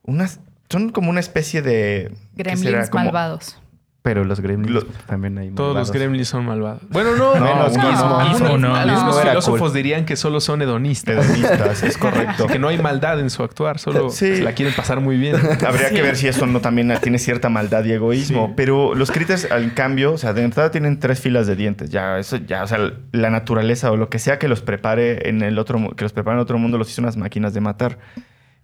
unas, 0.02 0.40
son 0.68 0.90
como 0.90 1.08
una 1.10 1.20
especie 1.20 1.62
de... 1.62 2.12
Gremlins 2.34 2.90
Como- 2.90 3.04
malvados. 3.04 3.58
Pero 4.02 4.24
los 4.24 4.40
gremlins 4.40 4.72
Lo- 4.72 4.82
también 5.06 5.36
hay 5.36 5.50
Todos 5.50 5.76
los 5.76 5.92
gremlins 5.92 6.26
son 6.28 6.46
malvados. 6.46 6.80
Bueno, 6.88 7.14
no, 7.16 7.34
No, 7.34 7.44
menos 7.44 7.76
no, 7.76 8.74
algunos 8.74 9.20
filósofos 9.20 9.60
cool. 9.60 9.72
dirían 9.74 10.06
que 10.06 10.16
solo 10.16 10.40
son 10.40 10.62
hedonistas. 10.62 11.22
Hedonistas, 11.26 11.82
es 11.82 11.98
correcto. 11.98 12.46
que 12.46 12.58
no 12.58 12.68
hay 12.68 12.78
maldad 12.78 13.20
en 13.20 13.28
su 13.28 13.42
actuar, 13.42 13.78
solo 13.78 14.08
Sí. 14.08 14.36
se 14.36 14.42
la 14.42 14.52
quieren 14.52 14.74
pasar 14.74 15.00
muy 15.00 15.18
bien. 15.18 15.36
Habría 15.66 15.90
que 15.90 16.00
ver 16.00 16.16
si 16.16 16.28
eso 16.28 16.46
no 16.46 16.60
también 16.60 16.90
tiene 17.02 17.18
cierta 17.18 17.50
maldad 17.50 17.84
y 17.84 17.92
egoísmo. 17.92 18.46
Sí. 18.46 18.52
Pero 18.56 18.94
los 18.94 19.10
critters, 19.10 19.50
al 19.52 19.74
cambio, 19.74 20.14
o 20.14 20.18
sea, 20.18 20.32
de 20.32 20.44
entrada 20.44 20.70
tienen 20.70 20.98
tres 20.98 21.20
filas 21.20 21.46
de 21.46 21.56
dientes. 21.56 21.90
Ya, 21.90 22.18
eso 22.18 22.38
ya, 22.38 22.64
o 22.64 22.66
sea, 22.66 22.78
la 23.12 23.28
naturaleza 23.28 23.92
o 23.92 23.98
lo 23.98 24.08
que 24.08 24.18
sea 24.18 24.38
que 24.38 24.48
los 24.48 24.62
prepare 24.62 25.28
en 25.28 25.42
el 25.42 25.58
otro, 25.58 25.90
que 25.94 26.04
los 26.04 26.14
prepare 26.14 26.36
en 26.38 26.40
otro 26.40 26.56
mundo, 26.56 26.78
los 26.78 26.88
hizo 26.90 27.02
unas 27.02 27.18
máquinas 27.18 27.52
de 27.52 27.60
matar. 27.60 27.98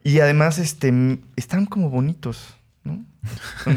Y 0.03 0.21
además, 0.21 0.59
este, 0.59 1.19
están 1.37 1.67
como 1.67 1.91
bonitos, 1.91 2.56
¿no? 2.87 3.05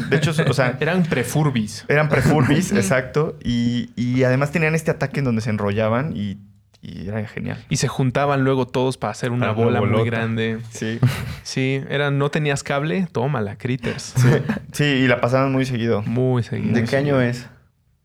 De 0.08 0.16
hecho, 0.16 0.30
o 0.48 0.52
sea, 0.54 0.76
Eran 0.80 1.02
prefurbis. 1.02 1.84
eran 1.88 2.08
prefurbis, 2.08 2.72
exacto. 2.72 3.36
Y, 3.44 3.90
y 3.96 4.22
además 4.24 4.52
tenían 4.52 4.74
este 4.74 4.90
ataque 4.90 5.18
en 5.18 5.24
donde 5.24 5.40
se 5.42 5.50
enrollaban 5.50 6.16
y, 6.16 6.38
y 6.80 7.08
era 7.08 7.26
genial. 7.26 7.62
Y 7.68 7.76
se 7.76 7.88
juntaban 7.88 8.44
luego 8.44 8.66
todos 8.66 8.96
para 8.96 9.10
hacer 9.10 9.32
una 9.32 9.54
Para 9.54 9.66
una 9.68 9.80
bola 9.80 9.96
muy 9.98 10.06
grande. 10.06 10.60
Sí. 10.70 10.98
Sí, 11.42 11.82
eran, 11.88 12.18
no 12.18 12.30
tenías 12.30 12.62
cable, 12.62 13.06
tómala, 13.12 13.56
critters. 13.56 14.14
Sí, 14.16 14.28
sí, 14.72 14.84
y 14.84 15.06
la 15.08 15.20
pasaban 15.20 15.52
muy 15.52 15.66
seguido. 15.66 16.02
Muy 16.02 16.42
seguido. 16.42 16.72
¿De 16.74 16.84
qué 16.84 16.96
año 16.96 17.20
es? 17.20 17.48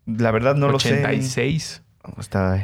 La 0.05 0.31
verdad 0.31 0.55
no 0.55 0.69
lo 0.69 0.79
sé. 0.79 0.93
86. 0.99 1.83
Oh, 2.03 2.19
estaba, 2.19 2.57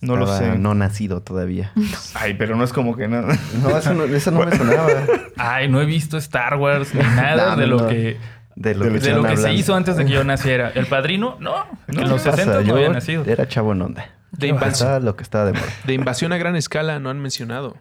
No 0.00 0.16
lo 0.16 0.26
sé. 0.26 0.56
No 0.58 0.74
nacido 0.74 1.20
todavía. 1.22 1.72
Ay, 2.14 2.34
pero 2.34 2.56
no 2.56 2.64
es 2.64 2.72
como 2.72 2.96
que 2.96 3.08
no. 3.08 3.22
No, 3.62 3.76
eso 3.76 3.94
no, 3.94 4.04
eso 4.04 4.30
no 4.30 4.44
me 4.46 4.56
sonaba. 4.56 4.88
Ay, 5.36 5.68
no 5.68 5.80
he 5.80 5.86
visto 5.86 6.16
Star 6.18 6.56
Wars 6.56 6.94
ni 6.94 7.00
nada 7.16 7.56
No, 7.56 7.60
de 7.60 7.66
lo 7.66 7.78
no. 7.78 7.88
que, 7.88 8.16
De 8.54 8.74
lo, 8.74 8.84
De 8.84 8.90
lo 8.90 9.22
de 9.22 9.28
que 9.30 9.34
lo 9.36 9.42
se 9.42 9.52
hizo 9.54 9.74
antes 9.74 9.96
de 9.96 10.04
que 10.04 10.12
yo 10.12 10.22
naciera. 10.24 10.70
¿El 10.74 10.86
padrino? 10.86 11.36
No. 11.40 11.66
No, 11.88 12.02
en 12.02 12.08
los 12.08 12.22
¿Qué 12.22 12.30
pasa? 12.30 12.42
60 12.44 12.54
no 12.54 12.60
Yo 12.62 12.74
había 12.76 12.88
nacido. 12.90 13.24
Era 13.26 13.48
chavo 13.48 13.72
en 13.72 13.82
onda. 13.82 14.06
De 14.30 14.46
invasión, 14.46 15.04
lo 15.04 15.16
que 15.16 15.22
estaba 15.22 15.46
de 15.46 15.52
moda. 15.54 15.64
de 15.84 15.94
invasión 15.94 16.32
a 16.32 16.36
gran 16.38 16.54
escala 16.54 16.98
no 17.00 17.10
han 17.10 17.18
mencionado. 17.18 17.76
A 17.76 17.80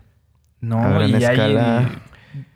No, 0.61 0.77
gran 0.93 1.09
y 1.09 1.13
hay... 1.15 1.23
escala. 1.23 1.89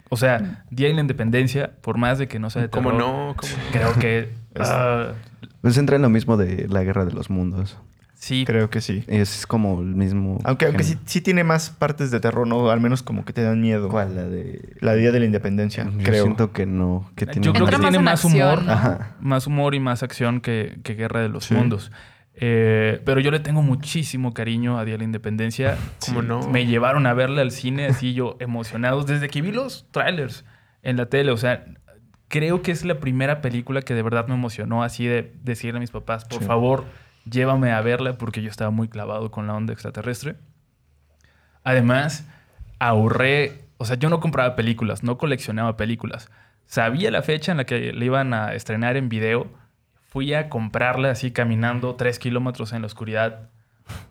O 0.08 0.16
sea, 0.16 0.64
Día 0.70 0.88
de 0.88 0.94
la 0.94 1.00
Independencia, 1.02 1.70
por 1.82 1.96
más 1.98 2.18
de 2.18 2.26
que 2.28 2.38
no 2.38 2.50
sea 2.50 2.62
de 2.62 2.68
¿Cómo 2.70 2.90
terror, 2.90 3.06
no? 3.06 3.34
¿Cómo 3.36 3.52
no? 3.52 3.70
Creo 3.72 3.94
que... 3.94 4.30
Pues 5.62 5.76
entra 5.78 5.96
en 5.96 6.02
lo 6.02 6.10
mismo 6.10 6.36
de 6.36 6.66
la 6.68 6.82
guerra 6.82 7.04
de 7.04 7.12
los 7.12 7.30
mundos. 7.30 7.78
Sí, 8.22 8.44
Creo 8.46 8.70
que 8.70 8.80
sí. 8.80 9.02
Es 9.08 9.46
como 9.46 9.80
el 9.80 9.94
mismo. 9.96 10.38
Aunque, 10.44 10.66
aunque 10.66 10.84
sí, 10.84 10.96
sí 11.04 11.20
tiene 11.20 11.42
más 11.44 11.70
partes 11.70 12.10
de 12.10 12.20
terror, 12.20 12.46
¿no? 12.46 12.70
Al 12.70 12.80
menos 12.80 13.02
como 13.02 13.24
que 13.24 13.32
te 13.32 13.42
dan 13.42 13.60
miedo. 13.60 13.88
¿Cuál? 13.88 14.14
La 14.14 14.24
de. 14.24 14.74
La 14.80 14.94
Día 14.94 15.10
de 15.10 15.18
la 15.20 15.26
Independencia, 15.26 15.84
Yo 15.84 16.04
creo. 16.04 16.24
siento 16.24 16.52
que 16.52 16.64
no. 16.66 17.10
Que 17.16 17.26
tiene 17.26 17.44
Yo 17.44 17.52
creo 17.52 17.66
que 17.68 17.76
tiene 17.78 17.96
en 17.98 18.04
más 18.04 18.24
humor, 18.24 18.62
¿no? 18.62 18.72
Ajá. 18.72 19.16
más 19.20 19.46
humor 19.46 19.74
y 19.74 19.80
más 19.80 20.02
acción 20.02 20.40
que, 20.40 20.78
que 20.84 20.94
Guerra 20.94 21.20
de 21.20 21.28
los 21.28 21.44
Sí. 21.46 21.54
Mundos. 21.54 21.90
Eh, 22.34 23.02
pero 23.04 23.20
yo 23.20 23.30
le 23.30 23.40
tengo 23.40 23.60
muchísimo 23.62 24.32
cariño 24.32 24.78
a 24.78 24.84
Día 24.84 24.94
de 24.94 24.98
la 24.98 25.04
Independencia. 25.04 25.76
¿Cómo 26.06 26.22
Sí, 26.22 26.26
no? 26.26 26.48
Me 26.48 26.64
llevaron 26.66 27.06
a 27.06 27.12
verla 27.14 27.42
al 27.42 27.50
cine 27.50 27.86
así 27.86 28.14
yo 28.14 28.36
emocionados 28.40 29.06
desde 29.06 29.28
que 29.28 29.42
vi 29.42 29.52
los 29.52 29.86
trailers 29.90 30.44
en 30.82 30.96
la 30.96 31.06
tele. 31.06 31.30
O 31.32 31.36
sea, 31.36 31.64
creo 32.28 32.62
que 32.62 32.70
es 32.72 32.84
la 32.86 33.00
primera 33.00 33.42
película 33.42 33.82
que 33.82 33.94
de 33.94 34.02
verdad 34.02 34.26
me 34.28 34.34
emocionó 34.34 34.82
así 34.82 35.04
de 35.06 35.34
decirle 35.42 35.76
a 35.76 35.80
mis 35.80 35.90
papás, 35.90 36.24
por 36.24 36.38
Sí. 36.40 36.44
favor, 36.46 36.84
llévame 37.24 37.72
a 37.72 37.80
verla 37.80 38.18
porque 38.18 38.42
yo 38.42 38.50
estaba 38.50 38.70
muy 38.70 38.88
clavado 38.88 39.30
con 39.30 39.46
la 39.46 39.54
onda 39.54 39.72
extraterrestre. 39.72 40.36
Además, 41.64 42.26
ahorré, 42.78 43.64
o 43.78 43.84
sea, 43.84 43.96
yo 43.96 44.08
no 44.08 44.20
compraba 44.20 44.56
películas, 44.56 45.02
no 45.02 45.18
coleccionaba 45.18 45.76
películas. 45.76 46.30
Sabía 46.66 47.10
la 47.10 47.22
fecha 47.22 47.52
en 47.52 47.58
la 47.58 47.64
que 47.64 47.92
le 47.92 48.04
iban 48.04 48.34
a 48.34 48.54
estrenar 48.54 48.96
en 48.96 49.08
video. 49.08 49.46
Fui 50.08 50.34
a 50.34 50.48
comprarla 50.48 51.10
así 51.10 51.30
caminando 51.30 51.94
tres 51.94 52.18
kilómetros 52.18 52.72
en 52.72 52.82
la 52.82 52.86
oscuridad 52.86 53.50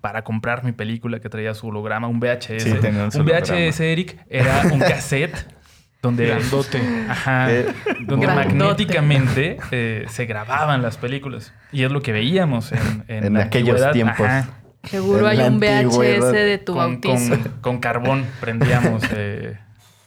para 0.02 0.24
comprar 0.24 0.64
mi 0.64 0.72
película 0.72 1.20
que 1.20 1.30
traía 1.30 1.54
su 1.54 1.68
holograma, 1.68 2.08
un 2.08 2.20
VHS. 2.20 2.64
Sí, 2.64 2.72
un 2.72 3.22
un 3.22 3.26
VHS. 3.26 3.80
Eric, 3.80 4.20
era 4.30 4.64
un 4.72 4.80
cassette 4.80 5.48
donde, 6.02 6.28
Grandote. 6.28 6.82
ajá, 7.10 7.52
Eh, 7.52 7.66
donde 8.08 8.26
Grandote. 8.26 8.56
magnéticamente 8.56 9.58
eh, 9.72 10.06
se 10.10 10.26
grababan 10.26 10.82
las 10.82 10.98
películas. 10.98 11.54
Y 11.72 11.84
es 11.84 11.92
lo 11.92 12.02
que 12.02 12.12
veíamos 12.12 12.72
en, 12.72 13.04
en 13.08 13.24
En 13.26 13.38
aquellos 13.38 13.92
tiempos. 13.92 14.20
Ajá. 14.26 14.50
Seguro 14.84 15.30
En 15.30 15.40
hay 15.40 15.48
un. 15.48 15.60
VHS 15.60 16.32
de 16.32 16.58
tu 16.58 16.74
con, 16.74 17.02
bautizo. 17.02 17.30
con- 17.40 17.52
con 17.62 17.80
carbón 17.80 18.26
prendíamos 18.40 19.04
eh, 19.14 19.58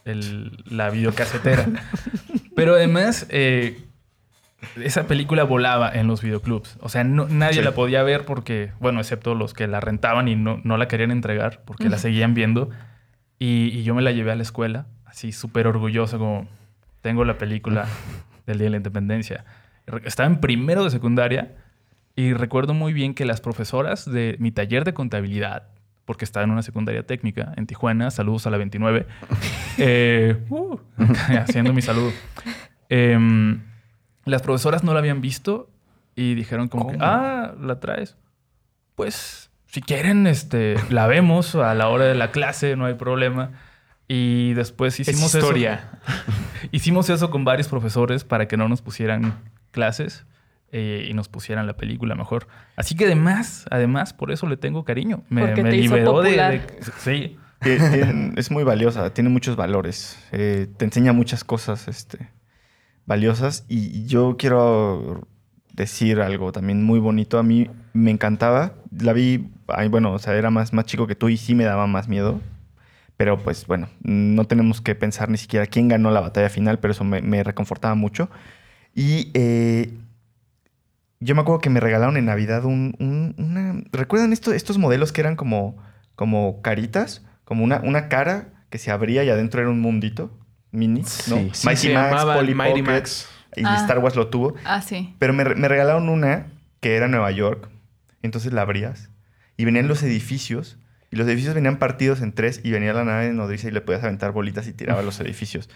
el- 0.05 0.65
la 0.69 0.91
videocasetera. 0.91 1.67
Pero 2.57 2.75
además, 2.75 3.27
eh, 3.31 3.81
esa 4.83 5.07
película 5.07 5.45
volaba 5.45 5.91
en 5.93 6.07
los 6.09 6.23
videoclubs. 6.23 6.77
O 6.81 6.89
sea, 6.89 7.05
no- 7.05 7.29
nadie 7.29 7.59
Sí. 7.59 7.63
la 7.63 7.73
podía 7.73 8.03
ver 8.03 8.25
porque, 8.25 8.73
bueno, 8.81 8.99
excepto 9.01 9.35
los 9.37 9.55
que 9.55 9.69
la 9.69 9.79
rentaban 9.81 10.27
y 10.27 10.35
no, 10.37 10.61
no 10.65 10.77
la 10.77 10.89
querían 10.89 11.13
entregar 11.13 11.63
porque 11.65 11.89
la 11.89 11.99
seguían 11.99 12.35
viendo. 12.35 12.71
Y, 13.39 13.69
y 13.73 13.83
yo 13.85 13.95
me 13.95 14.03
la 14.03 14.11
llevé 14.13 14.33
a 14.33 14.37
la 14.37 14.43
escuela, 14.43 14.87
así 15.15 15.31
súper 15.31 15.69
orgulloso, 15.69 16.19
como 16.19 16.49
tengo 17.01 17.25
la 17.25 17.39
película 17.39 17.87
del 18.47 18.59
Día 18.59 18.65
de 18.65 18.71
la 18.71 18.77
Independencia. 18.79 19.45
Estaba 20.05 20.27
en 20.27 20.41
primero 20.41 20.83
de 20.83 20.91
secundaria 20.91 21.55
y 22.17 22.33
recuerdo 22.33 22.75
muy 22.75 22.93
bien 22.93 23.15
que 23.15 23.25
las 23.25 23.41
profesoras 23.41 24.11
de 24.11 24.37
mi 24.41 24.51
taller 24.51 24.85
de 24.85 24.93
contabilidad, 24.93 25.69
porque 26.05 26.25
estaba 26.25 26.43
en 26.43 26.51
una 26.51 26.63
secundaria 26.63 27.07
técnica 27.07 27.53
en 27.57 27.67
Tijuana, 27.67 28.11
saludos 28.11 28.47
a 28.49 28.51
la 28.51 28.59
29, 28.59 29.07
eh, 29.79 30.37
uh, 30.49 30.79
haciendo 31.39 31.73
mi 31.73 31.83
saludo. 31.83 32.13
Em, 32.89 33.63
las 34.25 34.43
profesoras 34.43 34.83
no 34.83 34.95
la 34.95 34.99
habían 34.99 35.21
visto 35.21 35.71
y 36.17 36.35
dijeron 36.35 36.67
como 36.69 36.89
que, 36.89 36.97
ah, 37.01 37.55
¿la 37.61 37.79
traes? 37.79 38.17
Pues, 38.97 39.51
si 39.67 39.81
quieren, 39.81 40.27
este, 40.27 40.75
la 40.91 41.07
vemos 41.07 41.55
a 41.55 41.73
la 41.75 41.89
hora 41.89 42.05
de 42.05 42.15
la 42.15 42.33
clase, 42.33 42.75
no 42.75 42.87
hay 42.87 42.95
problema. 42.95 43.53
Y 44.09 44.53
después 44.55 45.01
Es 45.01 45.09
hicimos 45.09 45.35
historia. 45.35 46.01
eso. 46.07 46.33
Hicimos 46.73 47.09
eso 47.11 47.31
con 47.31 47.45
varios 47.45 47.69
profesores 47.69 48.25
para 48.25 48.49
que 48.49 48.57
no 48.57 48.69
nos 48.69 48.83
pusieran 48.83 49.35
clases 49.71 50.27
eh, 50.73 51.07
y 51.09 51.15
nos 51.15 51.29
pusieran 51.29 51.67
la 51.67 51.77
película 51.77 52.15
mejor. 52.15 52.47
Así 52.77 52.95
que 52.97 53.05
además, 53.07 53.65
además, 53.71 54.13
por 54.13 54.31
eso 54.33 54.47
le 54.49 54.57
tengo 54.57 54.85
cariño. 54.85 55.23
Me, 55.29 55.47
Porque 55.47 55.63
me 55.63 55.71
te 55.71 55.77
hizo 55.77 55.95
liberó 55.95 56.21
de, 56.23 56.31
popular. 56.31 56.67
de- 56.67 56.85
Sí. 56.99 57.39
Es 58.37 58.51
muy 58.51 58.63
valiosa, 58.63 59.09
tiene 59.15 59.31
muchos 59.31 59.57
valores, 59.57 60.19
eh, 60.33 60.67
te 60.77 60.85
enseña 60.85 61.15
muchas 61.15 61.45
cosas 61.45 61.89
este, 61.89 62.29
valiosas 63.07 63.65
y 63.69 64.05
yo 64.05 64.37
quiero 64.39 65.27
decir 65.73 66.21
algo 66.21 66.53
también 66.53 66.83
muy 66.85 66.99
bonito. 66.99 67.39
A 67.39 67.43
mí 67.43 67.71
me 67.95 68.11
encantaba, 68.11 68.75
la 69.01 69.15
vi, 69.15 69.49
ay, 69.69 69.89
bueno, 69.89 70.13
o 70.13 70.19
sea, 70.19 70.35
era 70.35 70.51
más, 70.51 70.75
más 70.75 70.85
chico 70.85 71.07
que 71.07 71.15
tú 71.15 71.31
y 71.31 71.39
sí 71.39 71.55
me 71.55 71.65
daba 71.65 71.87
más 71.87 72.07
miedo. 72.07 72.41
Pero 73.17 73.39
pues 73.39 73.67
bueno, 73.67 73.89
no 74.03 74.45
tenemos 74.47 74.81
que 74.81 74.95
pensar 74.95 75.29
ni 75.31 75.39
siquiera 75.39 75.67
quién 75.67 75.89
ganó 75.89 76.11
la 76.11 76.21
batalla 76.21 76.49
final, 76.49 76.79
pero 76.81 76.93
eso 76.93 77.05
me, 77.05 77.23
me 77.23 77.43
reconfortaba 77.45 77.95
mucho. 77.95 78.29
Y 78.95 79.31
eh, 79.35 79.93
yo 81.21 81.35
me 81.35 81.41
acuerdo 81.43 81.61
que 81.61 81.71
me 81.71 81.81
regalaron 81.81 82.17
en 82.17 82.27
Navidad 82.27 82.65
un, 82.65 82.95
un- 82.99 83.35
una... 83.39 83.83
¿Recuerdan 83.93 84.33
esto- 84.33 84.53
estos 84.53 84.79
modelos 84.79 85.13
que 85.13 85.21
eran 85.21 85.37
como, 85.37 85.77
como 86.17 86.61
caritas? 86.61 87.25
Como 87.45 87.63
una, 87.65 87.81
una 87.81 88.09
cara 88.09 88.49
que 88.71 88.79
se 88.79 88.91
abría 88.91 89.23
y 89.25 89.31
adentro 89.31 89.61
era 89.61 89.71
un 89.71 89.81
mundito 89.81 90.37
mini, 90.73 91.03
¿no? 91.03 91.07
Sí, 91.07 91.51
se 91.55 91.67
Polly 92.35 92.55
Mighty 92.55 92.81
Pocket, 92.83 92.93
Max. 92.95 93.29
Y 93.57 93.63
Ah. 93.65 93.77
Star 93.81 94.01
Wars 94.01 94.17
lo 94.17 94.27
tuvo. 94.27 94.55
Ah, 94.65 94.83
sí. 94.83 95.15
Pero 95.21 95.33
me, 95.33 95.45
me 95.45 95.69
regalaron 95.69 96.09
una 96.09 96.49
que 96.81 96.97
era 96.97 97.07
Nueva 97.07 97.31
York. 97.31 97.69
Entonces 98.23 98.53
la 98.53 98.63
abrías 98.63 99.11
y 99.57 99.65
venían 99.65 99.87
los 99.87 100.03
edificios. 100.03 100.77
Y 101.15 101.17
los 101.17 101.29
edificios 101.29 101.55
venían 101.55 101.79
partidos 101.79 102.21
en 102.23 102.33
tres 102.33 102.61
y 102.65 102.73
venía 102.73 102.93
la 102.93 103.05
nave 103.05 103.33
nodriza 103.33 103.69
y 103.69 103.71
le 103.71 103.81
podías 103.81 104.03
aventar 104.03 104.33
bolitas 104.33 104.67
y 104.67 104.73
tiraba 104.73 105.01
los 105.01 105.21
edificios. 105.21 105.69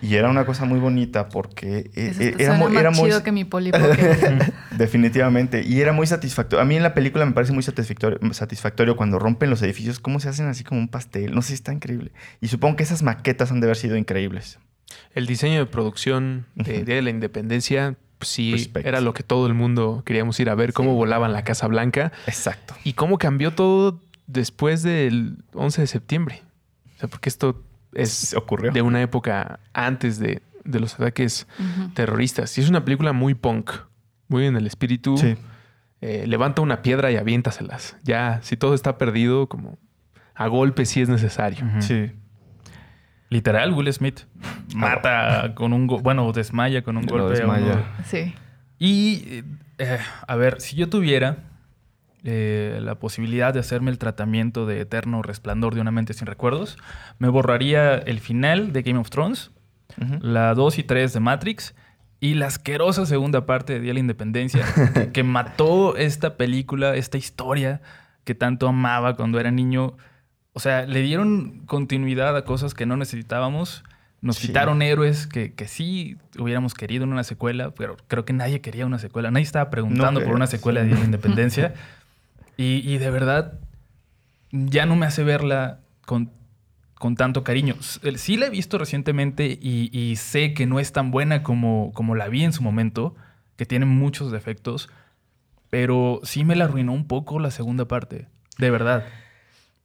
Y 0.00 0.14
era 0.14 0.30
una 0.30 0.46
cosa 0.46 0.64
muy 0.64 0.78
bonita 0.78 1.28
porque 1.28 1.90
eh, 1.96 2.12
Eso 2.12 2.22
eh, 2.22 2.34
era, 2.38 2.54
muy, 2.54 2.72
más 2.72 2.80
era 2.80 2.90
muy... 2.92 3.08
chido 3.08 3.24
que 3.24 3.32
mi. 3.32 3.44
Definitivamente. 4.78 5.64
Y 5.66 5.80
era 5.80 5.92
muy 5.92 6.06
satisfactorio. 6.06 6.62
A 6.62 6.64
mí 6.64 6.76
en 6.76 6.84
la 6.84 6.94
película 6.94 7.26
me 7.26 7.32
parece 7.32 7.52
muy 7.52 7.64
satisfactorio, 7.64 8.20
satisfactorio 8.32 8.94
cuando 8.94 9.18
rompen 9.18 9.50
los 9.50 9.60
edificios, 9.62 9.98
cómo 9.98 10.20
se 10.20 10.28
hacen 10.28 10.46
así 10.46 10.62
como 10.62 10.80
un 10.80 10.88
pastel. 10.88 11.34
No 11.34 11.42
sé, 11.42 11.54
está 11.54 11.72
increíble. 11.72 12.12
Y 12.40 12.46
supongo 12.46 12.76
que 12.76 12.84
esas 12.84 13.02
maquetas 13.02 13.50
han 13.50 13.58
de 13.58 13.66
haber 13.66 13.76
sido 13.76 13.96
increíbles. 13.96 14.60
El 15.16 15.26
diseño 15.26 15.58
de 15.58 15.66
producción 15.66 16.46
de. 16.54 16.84
Día 16.84 16.94
de 16.94 17.02
la 17.02 17.10
Independencia, 17.10 17.96
pues 18.18 18.30
sí, 18.30 18.52
Respect. 18.52 18.86
era 18.86 19.00
lo 19.00 19.12
que 19.14 19.22
todo 19.22 19.46
el 19.46 19.54
mundo 19.54 20.02
queríamos 20.06 20.38
ir 20.40 20.48
a 20.48 20.54
ver, 20.54 20.72
cómo 20.72 20.94
volaban 20.94 21.32
la 21.32 21.44
Casa 21.44 21.66
Blanca 21.66 22.12
Exacto. 22.26 22.74
y 22.82 22.94
cómo 22.94 23.18
cambió 23.18 23.52
todo 23.52 24.00
después 24.26 24.82
del 24.82 25.38
11 25.54 25.80
de 25.82 25.86
septiembre. 25.86 26.42
O 26.96 26.98
sea, 27.00 27.08
porque 27.08 27.28
esto 27.28 27.62
es 27.92 28.34
ocurrió. 28.34 28.72
de 28.72 28.82
una 28.82 29.00
época 29.02 29.60
antes 29.72 30.18
de, 30.18 30.42
de 30.64 30.80
los 30.80 30.94
ataques 30.94 31.46
terroristas. 31.94 32.56
Y 32.58 32.60
es 32.60 32.68
una 32.68 32.84
película 32.84 33.12
muy 33.12 33.34
punk, 33.34 33.70
muy 34.28 34.46
en 34.46 34.56
el 34.56 34.66
espíritu. 34.66 35.16
Sí. 35.18 35.36
Eh, 36.02 36.24
levanta 36.26 36.60
una 36.62 36.82
piedra 36.82 37.10
y 37.10 37.16
aviéntaselas. 37.16 37.96
Ya, 38.02 38.40
si 38.42 38.56
todo 38.56 38.74
está 38.74 38.98
perdido, 38.98 39.48
como 39.48 39.78
a 40.34 40.46
golpe 40.48 40.84
si 40.84 41.00
es 41.00 41.08
necesario. 41.08 41.64
Sí. 41.80 42.12
Literal, 43.28 43.72
Will 43.72 43.92
Smith 43.92 44.20
mata 44.74 45.52
con 45.56 45.72
un... 45.72 45.86
go- 45.88 45.98
bueno, 45.98 46.30
desmaya 46.32 46.82
con 46.82 46.96
un 46.96 47.06
Lo 47.06 47.24
golpe. 47.24 47.38
desmaya. 47.38 47.84
Sí. 48.04 48.34
Y, 48.78 49.42
eh, 49.78 49.98
a 50.28 50.36
ver, 50.36 50.60
si 50.60 50.76
yo 50.76 50.88
tuviera 50.88 51.38
eh, 52.28 52.80
la 52.82 52.96
posibilidad 52.96 53.54
de 53.54 53.60
hacerme 53.60 53.90
el 53.92 53.98
tratamiento 53.98 54.66
de 54.66 54.80
eterno 54.80 55.22
resplandor 55.22 55.74
de 55.76 55.80
una 55.80 55.92
mente 55.92 56.12
sin 56.12 56.26
recuerdos, 56.26 56.76
me 57.18 57.28
borraría 57.28 57.94
el 57.94 58.18
final 58.20 58.72
de 58.72 58.82
Game 58.82 58.98
of 58.98 59.10
Thrones, 59.10 59.52
la 60.20 60.52
2 60.54 60.78
y 60.78 60.82
3 60.82 61.12
de 61.12 61.20
Matrix 61.20 61.74
y 62.18 62.34
la 62.34 62.46
asquerosa 62.46 63.06
segunda 63.06 63.46
parte 63.46 63.74
de 63.74 63.80
Día 63.80 63.90
de 63.90 63.94
la 63.94 64.00
Independencia, 64.00 64.64
que, 64.92 65.10
que 65.12 65.22
mató 65.22 65.96
esta 65.96 66.36
película, 66.36 66.96
esta 66.96 67.16
historia 67.16 67.80
que 68.24 68.34
tanto 68.34 68.66
amaba 68.68 69.14
cuando 69.14 69.38
era 69.38 69.50
niño. 69.52 69.96
O 70.52 70.58
sea, 70.60 70.84
le 70.86 71.02
dieron 71.02 71.60
continuidad 71.66 72.36
a 72.36 72.44
cosas 72.44 72.74
que 72.74 72.86
no 72.86 72.96
necesitábamos. 72.96 73.84
Nos 74.22 74.36
Sí. 74.38 74.48
quitaron 74.48 74.82
héroes 74.82 75.26
que, 75.28 75.52
que 75.54 75.68
sí 75.68 76.16
hubiéramos 76.38 76.74
querido 76.74 77.04
en 77.04 77.12
una 77.12 77.22
secuela, 77.22 77.70
pero 77.70 77.96
creo 78.08 78.24
que 78.24 78.32
nadie 78.32 78.60
quería 78.62 78.86
una 78.86 78.98
secuela. 78.98 79.30
Nadie 79.30 79.44
estaba 79.44 79.70
preguntando 79.70 80.18
No 80.20 80.26
por 80.26 80.34
una 80.34 80.46
secuela 80.48 80.80
de 80.80 80.86
Día 80.86 80.94
de 80.96 81.00
la 81.02 81.06
Independencia. 81.06 81.74
y, 82.56 82.98
de 82.98 83.10
verdad, 83.10 83.58
ya 84.50 84.86
no 84.86 84.96
me 84.96 85.06
hace 85.06 85.22
verla 85.24 85.80
con, 86.06 86.30
con 86.94 87.16
tanto 87.16 87.44
cariño. 87.44 87.76
Sí 87.80 88.36
la 88.36 88.46
he 88.46 88.50
visto 88.50 88.78
recientemente 88.78 89.58
y, 89.60 89.90
y 89.92 90.16
sé 90.16 90.54
que 90.54 90.66
no 90.66 90.80
es 90.80 90.92
tan 90.92 91.10
buena 91.10 91.42
como, 91.42 91.92
como 91.92 92.14
la 92.14 92.28
vi 92.28 92.44
en 92.44 92.52
su 92.52 92.62
momento, 92.62 93.14
que 93.56 93.66
tiene 93.66 93.84
muchos 93.86 94.32
defectos, 94.32 94.88
pero 95.70 96.20
sí 96.22 96.44
me 96.44 96.56
la 96.56 96.64
arruinó 96.64 96.92
un 96.92 97.06
poco 97.06 97.38
la 97.38 97.50
segunda 97.50 97.86
parte, 97.86 98.28
de 98.58 98.70
verdad. 98.70 99.04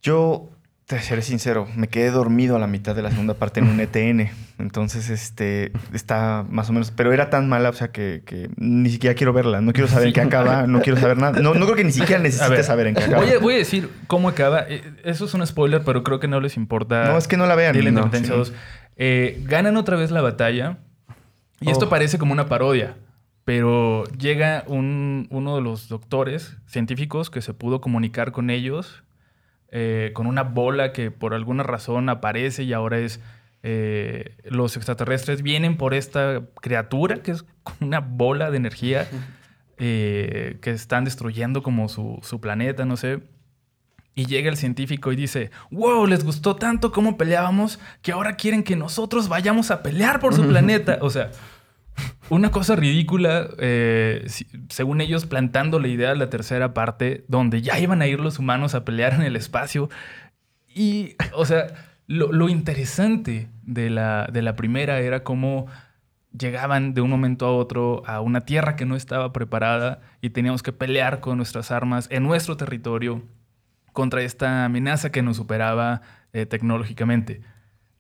Yo, 0.02 0.52
te 0.98 1.02
seré 1.02 1.22
sincero, 1.22 1.68
me 1.76 1.88
quedé 1.88 2.12
dormido 2.12 2.56
a 2.56 2.60
la 2.60 2.68
mitad 2.68 2.96
de 2.96 3.02
la 3.02 3.10
segunda 3.10 3.34
parte 3.34 3.60
en 3.60 3.68
un 3.68 3.80
ETN. 3.82 4.30
Entonces, 4.60 5.10
este, 5.10 5.72
está 5.94 6.46
más 6.50 6.70
o 6.70 6.74
menos... 6.74 6.92
Pero 6.92 7.12
era 7.14 7.30
tan 7.30 7.50
mala, 7.50 7.70
o 7.70 7.74
sea, 7.74 7.88
que, 7.92 8.22
que 8.26 8.50
ni 8.58 8.90
siquiera 8.90 9.16
quiero 9.16 9.34
verla. 9.34 9.60
No 9.62 9.74
quiero 9.74 9.88
saber 9.88 10.08
en 10.10 10.14
qué 10.14 10.22
acaba, 10.22 10.68
no 10.68 10.82
quiero 10.82 11.00
saber 11.00 11.18
nada. 11.18 11.40
No, 11.42 11.54
no 11.56 11.66
creo 11.66 11.76
que 11.76 11.84
ni 11.84 11.92
siquiera 11.92 12.22
necesite 12.22 12.62
saber 12.64 12.88
en 12.88 12.96
qué 12.96 13.04
acaba. 13.06 13.24
Voy 13.24 13.32
a, 13.34 13.40
voy 13.40 13.54
a 13.56 13.58
decir 13.58 13.90
cómo 14.08 14.30
acaba. 14.30 14.66
Eh, 14.70 14.84
Eso 15.04 15.26
es 15.26 15.34
un 15.34 15.46
spoiler, 15.48 15.82
pero 15.84 16.04
creo 16.04 16.20
que 16.20 16.28
no 16.28 16.40
les 16.40 16.58
importa. 16.58 17.06
no, 17.06 17.18
es 17.18 17.28
que 17.28 17.38
no 17.38 17.46
la 17.48 17.56
vean. 17.56 17.76
No, 17.94 18.12
sí. 18.14 18.24
2. 18.24 18.54
Eh, 18.98 19.42
ganan 19.46 19.78
otra 19.78 19.98
vez 19.98 20.12
la 20.12 20.22
batalla. 20.22 20.78
Y 21.60 21.70
esto 21.72 21.86
Oh. 21.86 21.90
parece 21.90 22.18
como 22.18 22.34
una 22.34 22.48
parodia. 22.48 22.96
Pero 23.46 24.04
llega 24.20 24.64
un- 24.68 25.28
uno 25.32 25.56
de 25.56 25.62
los 25.62 25.90
doctores 25.90 26.58
científicos 26.68 27.30
que 27.32 27.42
se 27.42 27.54
pudo 27.56 27.82
comunicar 27.82 28.32
con 28.32 28.50
ellos 28.52 29.04
eh, 29.72 30.12
con 30.14 30.28
una 30.28 30.44
bola 30.44 30.92
que 30.94 31.12
por 31.12 31.34
alguna 31.34 31.64
razón 31.64 32.10
aparece 32.10 32.64
y 32.64 32.74
ahora 32.74 33.00
es... 33.00 33.20
eh, 33.64 34.36
los 34.44 34.76
extraterrestres 34.76 35.44
vienen 35.44 35.78
por 35.78 35.94
esta 35.94 36.42
criatura 36.62 37.22
que 37.24 37.32
es 37.32 37.46
una 37.80 38.00
bola 38.00 38.52
de 38.52 38.58
energía 38.58 39.08
eh, 39.78 40.58
que 40.62 40.72
están 40.72 41.06
destruyendo 41.06 41.64
como 41.64 41.88
su, 41.90 42.20
su 42.22 42.40
planeta, 42.40 42.86
no 42.86 42.98
sé. 42.98 43.22
Y 44.14 44.26
llega 44.26 44.50
el 44.50 44.58
científico 44.58 45.12
y 45.14 45.16
dice, 45.16 45.52
wow, 45.72 46.06
les 46.06 46.26
gustó 46.26 46.58
tanto 46.58 46.92
cómo 46.92 47.18
peleábamos 47.18 47.80
que 48.02 48.12
ahora 48.12 48.36
quieren 48.36 48.62
que 48.64 48.76
nosotros 48.76 49.30
vayamos 49.30 49.72
a 49.72 49.82
pelear 49.84 50.20
por 50.20 50.34
su 50.36 50.46
planeta. 50.50 50.98
O 51.02 51.10
sea, 51.10 51.32
una 52.32 52.50
cosa 52.50 52.78
ridícula, 52.78 53.50
eh, 53.58 54.26
según 54.70 55.02
ellos 55.02 55.26
plantando 55.26 55.80
la 55.80 55.90
idea 55.90 56.10
de 56.10 56.16
la 56.16 56.30
tercera 56.30 56.74
parte, 56.74 57.26
donde 57.28 57.62
ya 57.62 57.78
iban 57.78 58.02
a 58.02 58.08
ir 58.08 58.22
los 58.22 58.40
humanos 58.40 58.74
a 58.74 58.86
pelear 58.86 59.14
en 59.14 59.24
el 59.24 59.36
espacio. 59.36 59.90
Y, 60.74 61.16
o 61.34 61.44
sea, 61.46 61.68
lo, 62.08 62.32
lo 62.32 62.48
interesante 62.48 63.50
de 63.64 63.90
la, 63.90 64.30
de 64.32 64.42
la 64.42 64.56
primera 64.56 65.02
era 65.02 65.26
cómo 65.26 65.68
llegaban 66.32 66.94
de 66.94 67.02
un 67.02 67.10
momento 67.10 67.46
a 67.46 67.54
otro 67.54 68.02
a 68.06 68.22
una 68.22 68.46
tierra 68.46 68.78
que 68.78 68.86
no 68.86 68.96
estaba 68.96 69.34
preparada 69.34 70.00
y 70.22 70.30
teníamos 70.30 70.64
que 70.64 70.72
pelear 70.72 71.20
con 71.20 71.36
nuestras 71.36 71.70
armas 71.70 72.08
en 72.12 72.24
nuestro 72.24 72.56
territorio 72.56 73.24
contra 73.92 74.22
esta 74.22 74.64
amenaza 74.64 75.12
que 75.12 75.22
nos 75.22 75.36
superaba 75.36 76.02
eh, 76.32 76.46
tecnológicamente. 76.46 77.42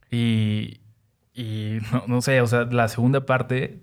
Y, 0.09 0.79
y 1.33 1.79
no, 1.91 2.05
no 2.07 2.21
sé, 2.21 2.39
o 2.39 2.47
sea, 2.47 2.63
la 2.63 2.87
segunda 2.87 3.25
parte, 3.25 3.81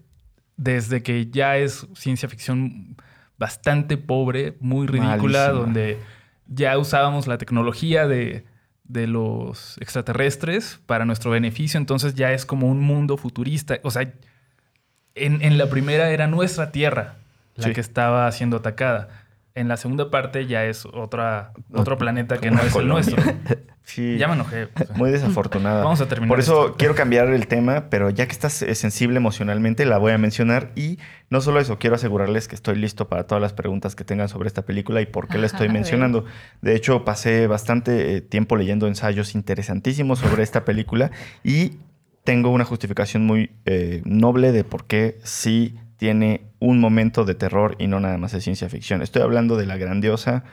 desde 0.59 1.03
que 1.03 1.31
ya 1.31 1.57
es 1.57 1.87
ciencia 1.95 2.29
ficción 2.29 2.97
bastante 3.39 3.97
pobre, 3.97 4.57
muy 4.61 4.87
ridícula, 4.87 5.49
donde 5.51 5.99
ya 6.47 6.77
usábamos 6.77 7.27
la 7.27 7.39
tecnología 7.39 8.07
de, 8.07 8.45
de 8.85 9.07
los 9.07 9.79
extraterrestres 9.81 10.81
para 10.85 11.05
nuestro 11.07 11.31
beneficio, 11.31 11.79
entonces 11.79 12.15
ya 12.15 12.33
es 12.33 12.45
como 12.45 12.69
un 12.69 12.81
mundo 12.81 13.17
futurista. 13.17 13.79
O 13.85 13.91
sea, 13.91 14.03
en, 15.15 15.41
en 15.43 15.57
la 15.57 15.71
primera 15.71 16.11
era 16.11 16.27
nuestra 16.27 16.71
Tierra 16.73 17.15
la 17.55 17.65
Sí. 17.69 17.73
que 17.73 17.81
estaba 17.81 18.31
siendo 18.31 18.59
atacada. 18.59 19.18
En 19.59 19.67
la 19.67 19.77
segunda 19.77 20.11
parte 20.11 20.47
ya 20.47 20.65
es 20.65 20.87
otra, 20.87 21.53
otro 21.73 21.99
planeta 21.99 22.39
que 22.39 22.51
no 22.51 22.61
es 22.63 22.75
el 22.77 22.89
nuestro. 22.89 23.23
Sí. 23.89 24.19
Ya 24.19 24.29
me 24.29 24.35
enojé. 24.35 24.65
o 24.65 24.69
sea. 24.85 24.97
Muy 24.97 25.11
desafortunada. 25.11 25.83
Vamos 25.83 26.03
a 26.03 26.09
terminar 26.09 26.29
Por 26.29 26.41
eso 26.41 26.67
esto. 26.67 26.77
quiero 26.77 26.95
cambiar 26.95 27.29
el 27.29 27.47
tema, 27.47 27.87
pero 27.89 28.11
ya 28.11 28.27
que 28.27 28.33
estás 28.33 28.61
eh, 28.61 28.75
sensible 28.75 29.17
emocionalmente, 29.17 29.87
la 29.87 29.97
voy 29.97 30.13
a 30.13 30.19
mencionar. 30.19 30.73
Y 30.77 30.99
no 31.31 31.41
solo 31.41 31.59
eso, 31.59 31.79
quiero 31.79 31.97
asegurarles 31.97 32.49
que 32.49 32.55
estoy 32.55 32.77
listo 32.77 33.09
para 33.09 33.27
todas 33.27 33.41
las 33.41 33.55
preguntas 33.55 33.97
que 33.97 34.05
tengan 34.05 34.29
sobre 34.29 34.47
esta 34.47 34.67
película 34.67 35.01
y 35.01 35.07
por 35.07 35.27
qué 35.27 35.39
la 35.39 35.47
estoy 35.47 35.71
mencionando. 35.71 36.27
De 36.61 36.77
hecho, 36.77 37.07
pasé 37.07 37.47
bastante 37.47 38.17
eh, 38.17 38.21
tiempo 38.21 38.57
leyendo 38.57 38.89
ensayos 38.89 39.35
interesantísimos 39.35 40.19
sobre 40.19 40.43
esta 40.43 40.67
película 40.67 41.11
y 41.43 41.79
tengo 42.25 42.51
una 42.51 42.67
justificación 42.67 43.25
muy 43.25 43.53
eh, 43.65 44.03
noble 44.05 44.53
de 44.53 44.65
por 44.65 44.85
qué 44.85 45.19
sí 45.23 45.79
tiene 45.99 46.47
un 46.61 46.81
momento 46.81 47.25
de 47.27 47.35
terror 47.35 47.77
y 47.79 47.87
no 47.89 48.01
nada 48.01 48.17
más 48.17 48.33
de 48.33 48.41
ciencia 48.41 48.69
ficción. 48.71 49.03
Estoy 49.03 49.21
hablando 49.23 49.57
de 49.57 49.67
la 49.67 49.77
grandiosa 49.77 50.45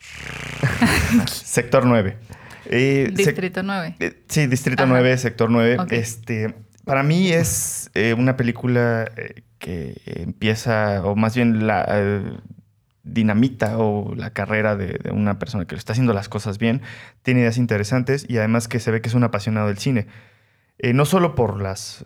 Sector 1.28 1.86
9. 1.86 2.16
Eh, 2.66 3.06
sec- 3.10 3.16
Distrito 3.16 3.62
9. 3.62 3.96
eh, 4.00 4.22
Sí, 4.28 4.46
Distrito 4.46 4.82
Ajá. 4.84 4.92
9, 4.92 5.18
Sector 5.18 5.50
9. 5.50 5.78
Ok. 5.80 5.92
Este, 5.92 6.54
para 6.84 7.02
mí 7.02 7.30
es 7.30 7.90
eh, 7.94 8.14
una 8.14 8.36
película 8.36 9.10
que 9.58 10.00
empieza, 10.06 11.04
o 11.04 11.14
más 11.14 11.34
bien 11.36 11.66
la 11.66 12.40
dinamita 13.04 13.78
o 13.78 14.14
la 14.16 14.30
carrera 14.30 14.76
de, 14.76 14.98
de 15.02 15.10
una 15.10 15.38
persona 15.38 15.64
que 15.64 15.74
está 15.74 15.92
haciendo 15.92 16.12
las 16.12 16.28
cosas 16.28 16.58
bien. 16.58 16.82
Tiene 17.22 17.40
ideas 17.40 17.56
interesantes 17.58 18.26
y 18.28 18.38
además 18.38 18.68
que 18.68 18.80
se 18.80 18.90
ve 18.90 19.00
que 19.00 19.08
es 19.08 19.14
un 19.14 19.24
apasionado 19.24 19.68
del 19.68 19.78
cine. 19.78 20.06
No 20.94 21.04
solo 21.04 21.36
por 21.36 21.60
las 21.62 22.02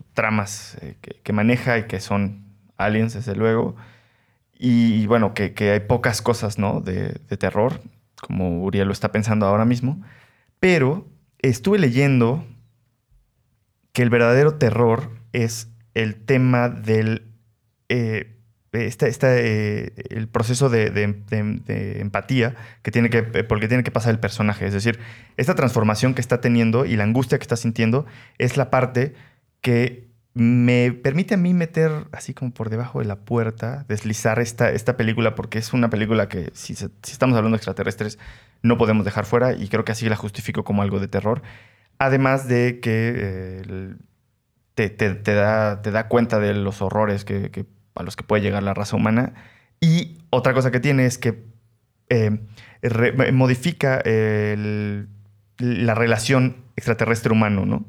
subtramas 0.00 0.76
eh, 0.80 0.96
que, 1.22 1.32
maneja 1.32 1.78
y 1.78 1.84
que 1.84 2.00
son 2.00 2.44
aliens, 2.76 3.14
desde 3.14 3.36
luego, 3.36 3.76
y, 4.58 5.06
bueno, 5.06 5.32
que, 5.34 5.54
hay 5.70 5.80
pocas 5.80 6.20
cosas, 6.22 6.58
¿no? 6.58 6.80
De, 6.80 7.12
terror, 7.38 7.80
como 8.20 8.62
Uriel 8.62 8.86
lo 8.88 8.92
está 8.92 9.10
pensando 9.12 9.46
ahora 9.46 9.64
mismo. 9.64 10.02
Pero 10.58 11.06
estuve 11.38 11.78
leyendo 11.78 12.44
que 13.92 14.02
el 14.02 14.10
verdadero 14.10 14.54
terror 14.56 15.10
es 15.32 15.68
el 15.94 16.14
tema 16.16 16.68
del. 16.68 17.32
eh, 17.88 18.36
esta- 18.72 19.08
esta, 19.08 19.36
eh, 19.36 19.92
el 20.10 20.28
proceso 20.28 20.68
de, 20.68 20.90
de- 20.90 22.00
empatía 22.00 22.54
que 22.82 22.90
tiene 22.92 23.10
que, 23.10 23.22
porque 23.24 23.66
tiene 23.66 23.82
que 23.82 23.90
pasar 23.90 24.12
el 24.12 24.20
personaje. 24.20 24.64
Es 24.66 24.72
decir, 24.72 25.00
esta 25.36 25.54
transformación 25.56 26.14
que 26.14 26.20
está 26.20 26.40
teniendo 26.40 26.84
y 26.84 26.94
la 26.96 27.02
angustia 27.04 27.38
que 27.38 27.42
está 27.42 27.56
sintiendo 27.56 28.06
es 28.38 28.56
la 28.56 28.70
parte 28.70 29.14
que 29.60 30.10
me 30.32 30.92
permite 30.92 31.34
a 31.34 31.36
mí 31.36 31.54
meter 31.54 31.90
así 32.12 32.34
como 32.34 32.52
por 32.52 32.70
debajo 32.70 33.00
de 33.00 33.04
la 33.04 33.16
puerta, 33.16 33.84
deslizar 33.88 34.38
esta, 34.38 34.70
esta 34.70 34.96
película, 34.96 35.34
porque 35.34 35.58
es 35.58 35.72
una 35.72 35.90
película 35.90 36.28
que 36.28 36.50
si, 36.54 36.72
estamos 36.72 37.36
hablando 37.36 37.56
de 37.56 37.58
extraterrestres 37.58 38.18
no 38.62 38.78
podemos 38.78 39.04
dejar 39.04 39.24
fuera 39.24 39.52
y 39.54 39.68
creo 39.68 39.84
que 39.84 39.92
así 39.92 40.08
la 40.08 40.16
justifico 40.16 40.62
como 40.64 40.82
algo 40.82 41.00
de 41.00 41.08
terror. 41.08 41.42
Además 41.98 42.46
de 42.48 42.78
que 42.80 43.12
eh, 43.16 43.94
te, 44.74 44.88
te- 44.88 45.34
da, 45.34 45.82
te 45.82 45.90
da 45.90 46.08
cuenta 46.08 46.38
de 46.38 46.54
los 46.54 46.80
horrores 46.80 47.24
que, 47.24 47.66
a 47.94 48.02
los 48.02 48.16
que 48.16 48.22
puede 48.24 48.42
llegar 48.42 48.62
la 48.62 48.72
raza 48.74 48.96
humana. 48.96 49.34
Y 49.80 50.18
otra 50.30 50.54
cosa 50.54 50.70
que 50.70 50.80
tiene 50.80 51.06
es 51.06 51.18
que 51.18 51.42
eh, 52.08 52.38
modifica 53.32 54.02
la 55.58 55.94
relación 55.94 56.56
extraterrestre-humano, 56.76 57.66
¿no? 57.66 57.84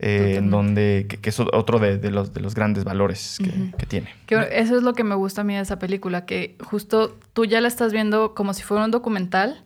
Eh, 0.00 0.36
en 0.36 0.50
donde, 0.50 1.06
que, 1.08 1.16
que 1.16 1.30
es 1.30 1.40
otro 1.40 1.80
de, 1.80 1.98
de 1.98 2.10
los, 2.12 2.32
de 2.32 2.40
los 2.40 2.54
grandes 2.54 2.84
valores 2.84 3.38
que, 3.42 3.72
que 3.76 3.84
tiene. 3.86 4.14
Que 4.26 4.36
eso 4.52 4.76
es 4.76 4.82
lo 4.84 4.92
que 4.94 5.02
me 5.02 5.16
gusta 5.16 5.40
a 5.40 5.44
mí 5.44 5.54
de 5.56 5.60
esa 5.60 5.78
película, 5.80 6.24
que 6.24 6.56
justo 6.60 7.18
tú 7.32 7.44
ya 7.46 7.60
la 7.60 7.66
estás 7.66 7.92
viendo 7.92 8.32
como 8.34 8.54
si 8.54 8.62
fuera 8.62 8.84
un 8.84 8.92
documental 8.92 9.64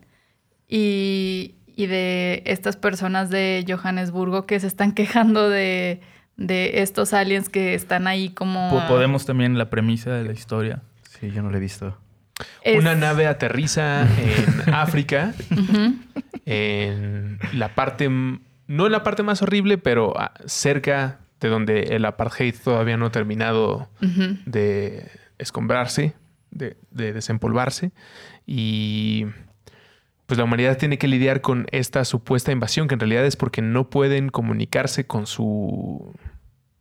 y, 0.69 1.57
y 1.77 1.87
de 1.87 2.43
estas 2.47 2.77
personas 2.77 3.29
de 3.29 3.63
Johannesburgo 3.69 4.47
que 4.47 4.59
se 4.59 4.67
están 4.69 4.93
quejando 4.95 5.51
de, 5.51 6.01
de 6.39 6.81
estos 6.81 7.13
aliens 7.13 7.51
que 7.51 7.75
están 7.75 8.07
ahí 8.07 8.31
como... 8.31 8.71
Po- 8.71 8.89
Podemos 8.89 9.27
también 9.27 9.59
la 9.59 9.69
premisa 9.69 10.13
de 10.13 10.25
la 10.25 10.33
historia. 10.33 10.81
Sí, 11.21 11.31
yo 11.31 11.43
no 11.43 11.51
lo 11.51 11.59
he 11.59 11.61
visto. 11.61 11.99
Es- 12.63 12.79
Una 12.79 12.95
nave 12.95 13.27
aterriza 13.27 14.03
en 14.03 14.73
África, 14.75 15.35
en 16.47 17.39
la 17.53 17.75
parte, 17.75 18.09
no 18.67 18.87
en 18.87 18.93
la 18.93 19.03
parte 19.03 19.23
más 19.23 19.43
horrible, 19.43 19.79
pero 19.79 20.15
ah, 20.19 20.33
cerca 20.47 21.21
de 21.41 21.49
donde 21.49 21.81
el 21.95 22.05
apartheid 22.05 22.55
todavía 22.63 22.97
no 22.97 23.07
ha 23.07 23.11
terminado 23.13 23.89
de 24.47 25.11
escombrarse, 25.39 26.15
de, 26.51 26.77
de 26.91 27.13
desempolvarse. 27.13 27.91
Y 28.47 29.27
pues 30.27 30.39
la 30.39 30.45
humanidad 30.45 30.79
tiene 30.79 30.99
que 30.99 31.09
lidiar 31.09 31.41
con 31.41 31.67
esta 31.73 32.05
supuesta 32.05 32.53
invasión, 32.53 32.89
que 32.89 32.95
en 32.95 33.01
realidad 33.01 33.27
es 33.27 33.37
porque 33.37 33.61
no 33.63 33.91
pueden 33.91 34.29
comunicarse 34.29 35.05
con 35.07 35.27
su. 35.27 36.15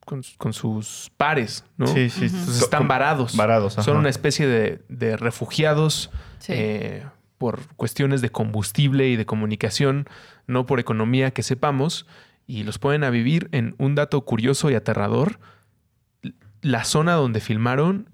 con, 0.05 0.21
con 0.37 0.53
sus 0.53 1.11
pares, 1.17 1.65
¿no? 1.77 1.87
Sí, 1.87 2.09
sí. 2.09 2.25
Entonces 2.25 2.61
están 2.61 2.87
varados. 2.87 3.35
Varados, 3.35 3.73
Son 3.73 3.97
una 3.97 4.09
especie 4.09 4.47
de, 4.47 4.81
de 4.89 5.17
refugiados 5.17 6.11
Sí. 6.39 6.53
eh, 6.55 7.03
por 7.41 7.65
cuestiones 7.75 8.21
de 8.21 8.29
combustible 8.29 9.09
y 9.09 9.15
de 9.15 9.25
comunicación, 9.25 10.07
no 10.45 10.67
por 10.67 10.79
economía 10.79 11.31
que 11.31 11.41
sepamos, 11.41 12.05
y 12.45 12.61
los 12.61 12.77
ponen 12.77 13.03
a 13.03 13.09
vivir 13.09 13.49
en 13.51 13.73
un 13.79 13.95
dato 13.95 14.21
curioso 14.21 14.69
y 14.69 14.75
aterrador. 14.75 15.39
La 16.61 16.83
zona 16.83 17.13
donde 17.13 17.39
filmaron 17.39 18.07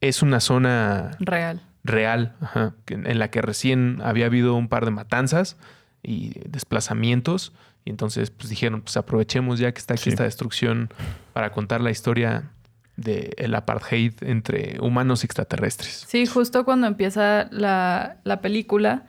es 0.00 0.22
una 0.22 0.40
zona 0.40 1.10
Real. 1.20 1.60
real, 1.84 2.34
ajá, 2.40 2.72
en 2.86 3.18
la 3.18 3.28
que 3.30 3.42
recién 3.42 4.00
había 4.02 4.24
habido 4.24 4.54
un 4.54 4.68
par 4.68 4.86
de 4.86 4.90
matanzas 4.90 5.58
y 6.02 6.32
desplazamientos. 6.48 7.52
Y 7.84 7.90
entonces 7.90 8.30
pues 8.30 8.48
dijeron, 8.48 8.80
pues 8.80 8.96
aprovechemos 8.96 9.58
ya 9.58 9.70
que 9.72 9.80
está 9.80 9.92
aquí 9.92 10.04
Sí. 10.04 10.08
esta 10.10 10.24
destrucción 10.24 10.88
para 11.34 11.52
contar 11.52 11.82
la 11.82 11.90
historia 11.90 12.52
del 12.96 13.54
apartheid 13.54 14.14
entre 14.22 14.78
humanos 14.80 15.22
y 15.22 15.26
extraterrestres. 15.26 16.04
Sí, 16.08 16.26
justo 16.26 16.64
cuando 16.64 16.86
empieza 16.86 17.48
la, 17.50 18.16
la 18.24 18.40
película, 18.40 19.04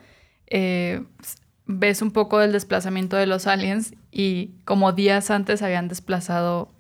eh, 0.48 1.04
ves 1.66 2.02
un 2.02 2.12
poco 2.12 2.40
del 2.40 2.52
desplazamiento 2.52 3.18
de 3.18 3.28
los 3.28 3.48
aliens 3.48 3.94
y 4.12 4.52
como 4.66 4.92
días 4.94 5.32
antes 5.32 5.62
habían 5.62 5.88
desplazado 5.88 6.72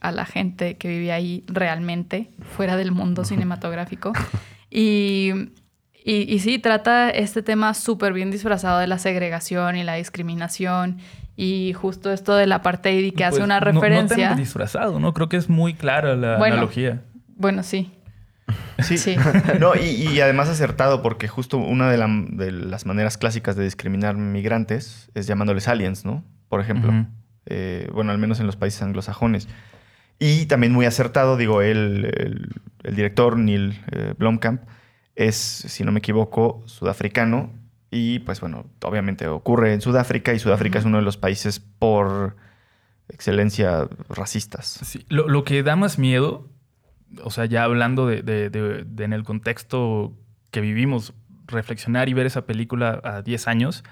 a 0.00 0.12
la 0.12 0.26
gente 0.26 0.76
que 0.76 0.88
vivía 0.88 1.14
ahí 1.14 1.44
realmente, 1.46 2.30
fuera 2.56 2.76
del 2.76 2.92
mundo 2.92 3.24
cinematográfico. 3.24 4.12
Y, 4.70 5.32
y, 6.04 6.34
y 6.34 6.38
sí, 6.40 6.58
trata 6.58 7.10
este 7.10 7.42
tema 7.42 7.72
súper 7.74 8.12
bien 8.12 8.30
disfrazado 8.30 8.78
de 8.78 8.86
la 8.86 8.98
segregación 8.98 9.76
y 9.76 9.84
la 9.84 9.94
discriminación 9.94 10.98
y 11.36 11.72
justo 11.72 12.12
esto 12.12 12.34
del 12.36 12.52
apartheid 12.52 13.04
y 13.04 13.10
que 13.12 13.24
hace 13.24 13.36
Pues, 13.38 13.44
una 13.44 13.60
no- 13.60 13.72
No, 13.72 13.80
referencia. 13.80 14.28
tan 14.30 14.38
disfrazado, 14.38 15.00
¿no? 15.00 15.12
Creo 15.14 15.28
que 15.28 15.36
es 15.36 15.48
muy 15.48 15.74
clara 15.74 16.14
la 16.16 16.36
Bueno. 16.38 16.54
analogía. 16.54 17.02
bueno, 17.36 17.62
sí. 17.62 17.90
Sí. 18.82 18.98
Sí. 18.98 19.16
No, 19.60 19.74
y, 19.74 19.80
y 20.08 20.20
además 20.20 20.48
acertado, 20.48 21.02
porque 21.02 21.28
justo 21.28 21.56
una 21.58 21.90
de, 21.90 21.96
la- 21.98 22.08
de 22.30 22.52
las 22.52 22.84
maneras 22.86 23.16
clásicas 23.18 23.56
de 23.56 23.64
discriminar 23.64 24.16
migrantes 24.16 25.10
es 25.14 25.26
llamándoles 25.26 25.66
aliens, 25.68 26.04
¿no? 26.04 26.22
Por 26.48 26.60
ejemplo. 26.60 26.92
Eh, 27.46 27.88
bueno, 27.92 28.12
al 28.12 28.18
menos 28.18 28.40
en 28.40 28.46
los 28.46 28.56
países 28.56 28.82
anglosajones. 28.82 29.48
Y 30.18 30.46
también 30.46 30.72
muy 30.72 30.86
acertado, 30.86 31.36
digo, 31.36 31.60
el, 31.62 32.04
el- 32.16 32.48
el 32.84 32.94
director 32.96 33.38
Neil 33.38 33.80
eh, 33.92 34.14
Blomkamp 34.18 34.62
es, 35.16 35.34
si 35.36 35.82
no 35.84 35.90
me 35.92 35.98
equivoco, 36.00 36.62
sudafricano. 36.66 37.50
Y 37.96 38.18
pues 38.18 38.40
bueno, 38.40 38.66
obviamente 38.82 39.28
ocurre 39.28 39.72
en 39.72 39.80
Sudáfrica 39.80 40.32
y 40.34 40.38
Sudáfrica 40.40 40.80
es 40.80 40.84
uno 40.84 40.96
de 40.96 41.04
los 41.04 41.16
países 41.16 41.60
por 41.60 42.34
excelencia 43.08 43.88
racistas. 44.08 44.66
Sí, 44.82 45.04
lo, 45.08 45.28
lo 45.28 45.44
que 45.44 45.62
da 45.62 45.76
más 45.76 45.98
miedo, 45.98 46.48
o 47.22 47.30
sea, 47.30 47.44
ya 47.44 47.64
hablando 47.64 48.06
de, 48.06 48.22
de- 48.22 48.50
de- 48.50 48.84
de 48.84 49.04
en 49.04 49.12
el 49.12 49.22
contexto 49.24 50.12
que 50.50 50.60
vivimos, 50.60 51.12
reflexionar 51.46 52.08
y 52.08 52.14
ver 52.14 52.26
esa 52.26 52.46
película 52.46 53.00
a 53.04 53.22
10 53.22 53.48
años, 53.48 53.84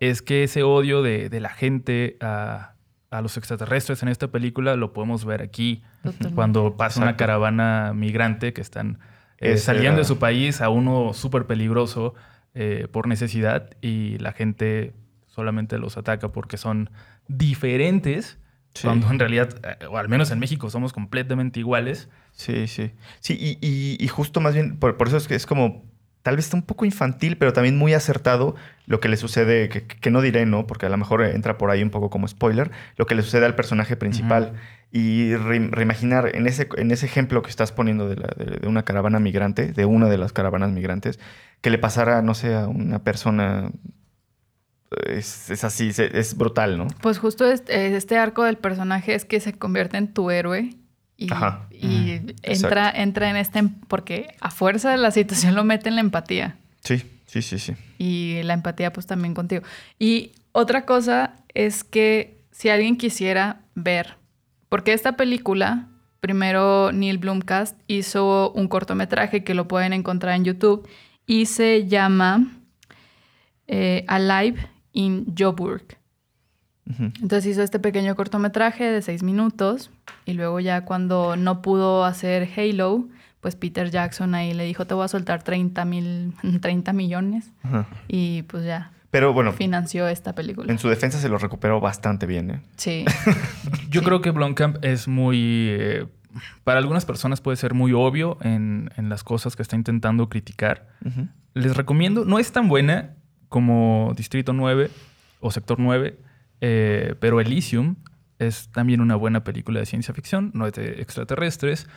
es 0.00 0.22
que 0.22 0.44
ese 0.44 0.62
odio 0.62 1.02
de, 1.02 1.28
de 1.28 1.40
la 1.40 1.50
gente 1.50 2.16
a, 2.20 2.72
a 3.10 3.20
los 3.20 3.36
extraterrestres 3.36 4.02
en 4.02 4.08
esta 4.08 4.28
película 4.28 4.76
lo 4.76 4.92
podemos 4.92 5.24
ver 5.24 5.42
aquí 5.42 5.82
Totalmente. 6.02 6.34
cuando 6.34 6.76
pasa 6.76 7.00
una 7.02 7.16
caravana 7.16 7.92
migrante 7.94 8.52
que 8.52 8.60
están 8.60 8.98
eh, 9.38 9.56
saliendo 9.58 9.90
era- 9.92 9.98
de 9.98 10.04
su 10.04 10.18
país 10.18 10.60
a 10.62 10.68
uno 10.70 11.12
súper 11.12 11.46
peligroso 11.46 12.14
eh, 12.56 12.88
por 12.90 13.06
necesidad 13.06 13.70
y 13.82 14.18
la 14.18 14.32
gente 14.32 14.94
solamente 15.26 15.78
los 15.78 15.96
ataca 15.98 16.32
porque 16.32 16.56
son 16.56 16.90
diferentes, 17.28 18.38
Sí. 18.74 18.82
cuando 18.86 19.08
en 19.10 19.18
realidad, 19.18 19.48
eh, 19.80 19.86
o 19.86 19.96
al 19.96 20.08
menos 20.10 20.30
en 20.30 20.38
México, 20.38 20.68
somos 20.68 20.92
completamente 20.92 21.60
iguales. 21.60 22.10
Sí, 22.32 22.66
sí. 22.66 22.90
Sí, 23.20 23.34
y, 23.40 23.56
y- 23.66 23.96
y 24.04 24.08
justo 24.08 24.40
más 24.42 24.52
bien, 24.52 24.78
por, 24.78 24.98
por 24.98 25.08
eso 25.08 25.16
es 25.16 25.26
que 25.28 25.34
es 25.34 25.46
como, 25.46 25.85
tal 26.26 26.34
vez 26.34 26.46
está 26.46 26.56
un 26.56 26.64
poco 26.64 26.84
infantil, 26.84 27.36
pero 27.38 27.52
también 27.52 27.76
muy 27.78 27.94
acertado 27.94 28.56
lo 28.86 28.98
que 28.98 29.08
le 29.08 29.16
sucede, 29.16 29.68
que, 29.68 29.86
que 29.86 30.10
no 30.10 30.20
diré, 30.22 30.44
¿no? 30.44 30.66
Porque 30.66 30.86
a 30.86 30.88
lo 30.88 30.96
mejor 30.96 31.22
entra 31.22 31.56
por 31.56 31.70
ahí 31.70 31.84
un 31.84 31.90
poco 31.90 32.10
como 32.10 32.26
spoiler, 32.26 32.72
lo 32.96 33.06
que 33.06 33.14
le 33.14 33.22
sucede 33.22 33.46
al 33.46 33.54
personaje 33.54 33.94
principal. 33.96 34.54
Y 34.90 35.34
re- 35.36 35.68
reimaginar 35.70 36.34
en 36.34 36.46
ese, 36.48 36.68
en 36.76 36.90
ese 36.90 37.06
ejemplo 37.06 37.42
que 37.42 37.50
estás 37.50 37.70
poniendo 37.70 38.08
de, 38.08 38.16
la- 38.16 38.34
de- 38.36 38.58
de 38.58 38.66
una 38.66 38.84
caravana 38.84 39.20
migrante, 39.20 39.72
de 39.72 39.84
una 39.84 40.08
de 40.08 40.18
las 40.18 40.32
caravanas 40.32 40.72
migrantes, 40.72 41.20
que 41.60 41.70
le 41.70 41.78
pasara, 41.78 42.22
no 42.22 42.34
sé, 42.34 42.54
a 42.54 42.66
una 42.66 42.98
persona... 43.04 43.70
Es, 45.08 45.50
es 45.50 45.64
así, 45.64 45.88
es, 45.88 45.98
es 45.98 46.36
brutal, 46.36 46.78
¿no? 46.78 46.86
Pues 47.02 47.18
justo 47.18 47.44
este, 47.50 47.96
este 47.96 48.16
arco 48.18 48.44
del 48.44 48.56
personaje 48.56 49.14
es 49.14 49.24
que 49.24 49.40
se 49.40 49.52
convierte 49.52 49.96
en 49.96 50.12
tu 50.12 50.30
héroe 50.30 50.70
y, 51.16 51.32
Ajá. 51.32 51.66
y 51.70 52.20
entra, 52.42 52.90
entra 52.90 53.30
en 53.30 53.36
este... 53.36 53.62
Porque 53.88 54.34
a 54.40 54.50
fuerza 54.50 54.90
de 54.90 54.98
la 54.98 55.10
situación 55.10 55.54
lo 55.54 55.64
mete 55.64 55.88
en 55.88 55.94
la 55.94 56.00
empatía. 56.02 56.56
Sí, 56.80 57.02
sí, 57.26 57.42
sí, 57.42 57.58
sí. 57.58 57.74
Y 57.98 58.42
la 58.42 58.54
empatía 58.54 58.92
pues 58.92 59.06
también 59.06 59.34
contigo. 59.34 59.62
Y 59.98 60.32
otra 60.52 60.84
cosa 60.84 61.34
es 61.54 61.84
que 61.84 62.38
si 62.50 62.68
alguien 62.68 62.96
quisiera 62.96 63.60
ver, 63.74 64.16
porque 64.68 64.92
esta 64.92 65.16
película, 65.16 65.88
primero 66.20 66.92
Neil 66.92 67.18
Blomkast 67.18 67.78
hizo 67.86 68.50
un 68.52 68.68
cortometraje 68.68 69.44
que 69.44 69.54
lo 69.54 69.68
pueden 69.68 69.92
encontrar 69.92 70.34
en 70.36 70.44
YouTube 70.44 70.88
y 71.26 71.46
se 71.46 71.86
llama 71.86 72.46
eh, 73.66 74.04
Alive 74.08 74.68
in 74.92 75.34
Joburg. 75.36 75.98
Entonces 76.88 77.46
hizo 77.46 77.62
este 77.62 77.78
pequeño 77.80 78.14
cortometraje 78.14 78.84
de 78.84 79.02
seis 79.02 79.22
minutos 79.22 79.90
y 80.24 80.34
luego 80.34 80.60
ya 80.60 80.84
cuando 80.84 81.36
no 81.36 81.60
pudo 81.60 82.04
hacer 82.04 82.48
Halo, 82.56 83.06
pues 83.40 83.56
Peter 83.56 83.90
Jackson 83.90 84.34
ahí 84.34 84.54
le 84.54 84.64
dijo, 84.64 84.84
te 84.86 84.94
voy 84.94 85.04
a 85.04 85.08
soltar 85.08 85.42
30 85.42 85.84
mil, 85.84 86.32
30 86.60 86.92
millones 86.92 87.50
Ajá. 87.64 87.86
y 88.08 88.42
pues 88.42 88.64
ya 88.64 88.92
Pero 89.10 89.32
bueno, 89.32 89.52
financió 89.52 90.06
esta 90.08 90.34
película. 90.34 90.70
en 90.72 90.78
su 90.78 90.88
defensa 90.88 91.18
se 91.18 91.28
lo 91.28 91.38
recuperó 91.38 91.80
bastante 91.80 92.24
bien, 92.26 92.50
¿eh? 92.50 92.60
Sí, 92.76 93.04
Yo 93.90 94.00
Sí. 94.00 94.06
creo 94.06 94.20
que 94.20 94.30
Blomkamp 94.30 94.76
es 94.84 95.08
muy... 95.08 95.68
eh, 95.70 96.06
para 96.64 96.78
algunas 96.78 97.04
personas 97.04 97.40
puede 97.40 97.56
ser 97.56 97.74
muy 97.74 97.92
obvio 97.94 98.38
en, 98.42 98.90
en 98.96 99.08
las 99.08 99.24
cosas 99.24 99.56
que 99.56 99.62
está 99.62 99.74
intentando 99.74 100.28
criticar. 100.28 100.86
Les 101.54 101.76
recomiendo, 101.76 102.24
no 102.26 102.38
es 102.38 102.52
tan 102.52 102.68
buena 102.68 103.14
como 103.48 104.12
Distrito 104.16 104.52
9 104.52 104.90
o 105.40 105.50
Sector 105.50 105.80
9, 105.80 106.18
eh, 106.60 107.14
pero 107.20 107.40
Elysium 107.40 107.96
es 108.38 108.68
también 108.72 109.00
una 109.00 109.16
buena 109.16 109.44
película 109.44 109.80
de 109.80 109.86
ciencia 109.86 110.14
ficción, 110.14 110.50
no 110.54 110.70
de 110.70 111.00
extraterrestres, 111.00 111.88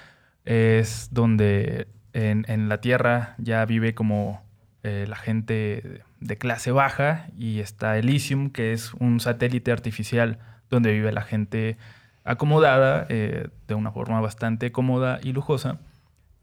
es 0.46 1.10
donde 1.12 1.88
en, 2.14 2.46
en 2.48 2.70
la 2.70 2.82
Tierra 2.82 3.36
ya 3.38 3.66
vive 3.66 3.94
como 3.94 4.42
eh, 4.84 5.06
la 5.10 5.18
gente 5.18 6.04
de 6.22 6.38
clase 6.38 6.72
baja 6.72 7.28
y 7.38 7.60
está 7.60 7.98
Elysium, 7.98 8.50
que 8.50 8.72
es 8.72 8.94
un 8.94 9.20
satélite 9.20 9.74
artificial 9.74 10.40
donde 10.70 10.94
vive 10.94 11.12
la 11.12 11.22
gente 11.22 11.78
acomodada 12.24 13.06
eh, 13.10 13.50
de 13.68 13.76
una 13.76 13.92
forma 13.92 14.22
bastante 14.22 14.72
cómoda 14.72 15.20
y 15.22 15.34
lujosa. 15.34 15.80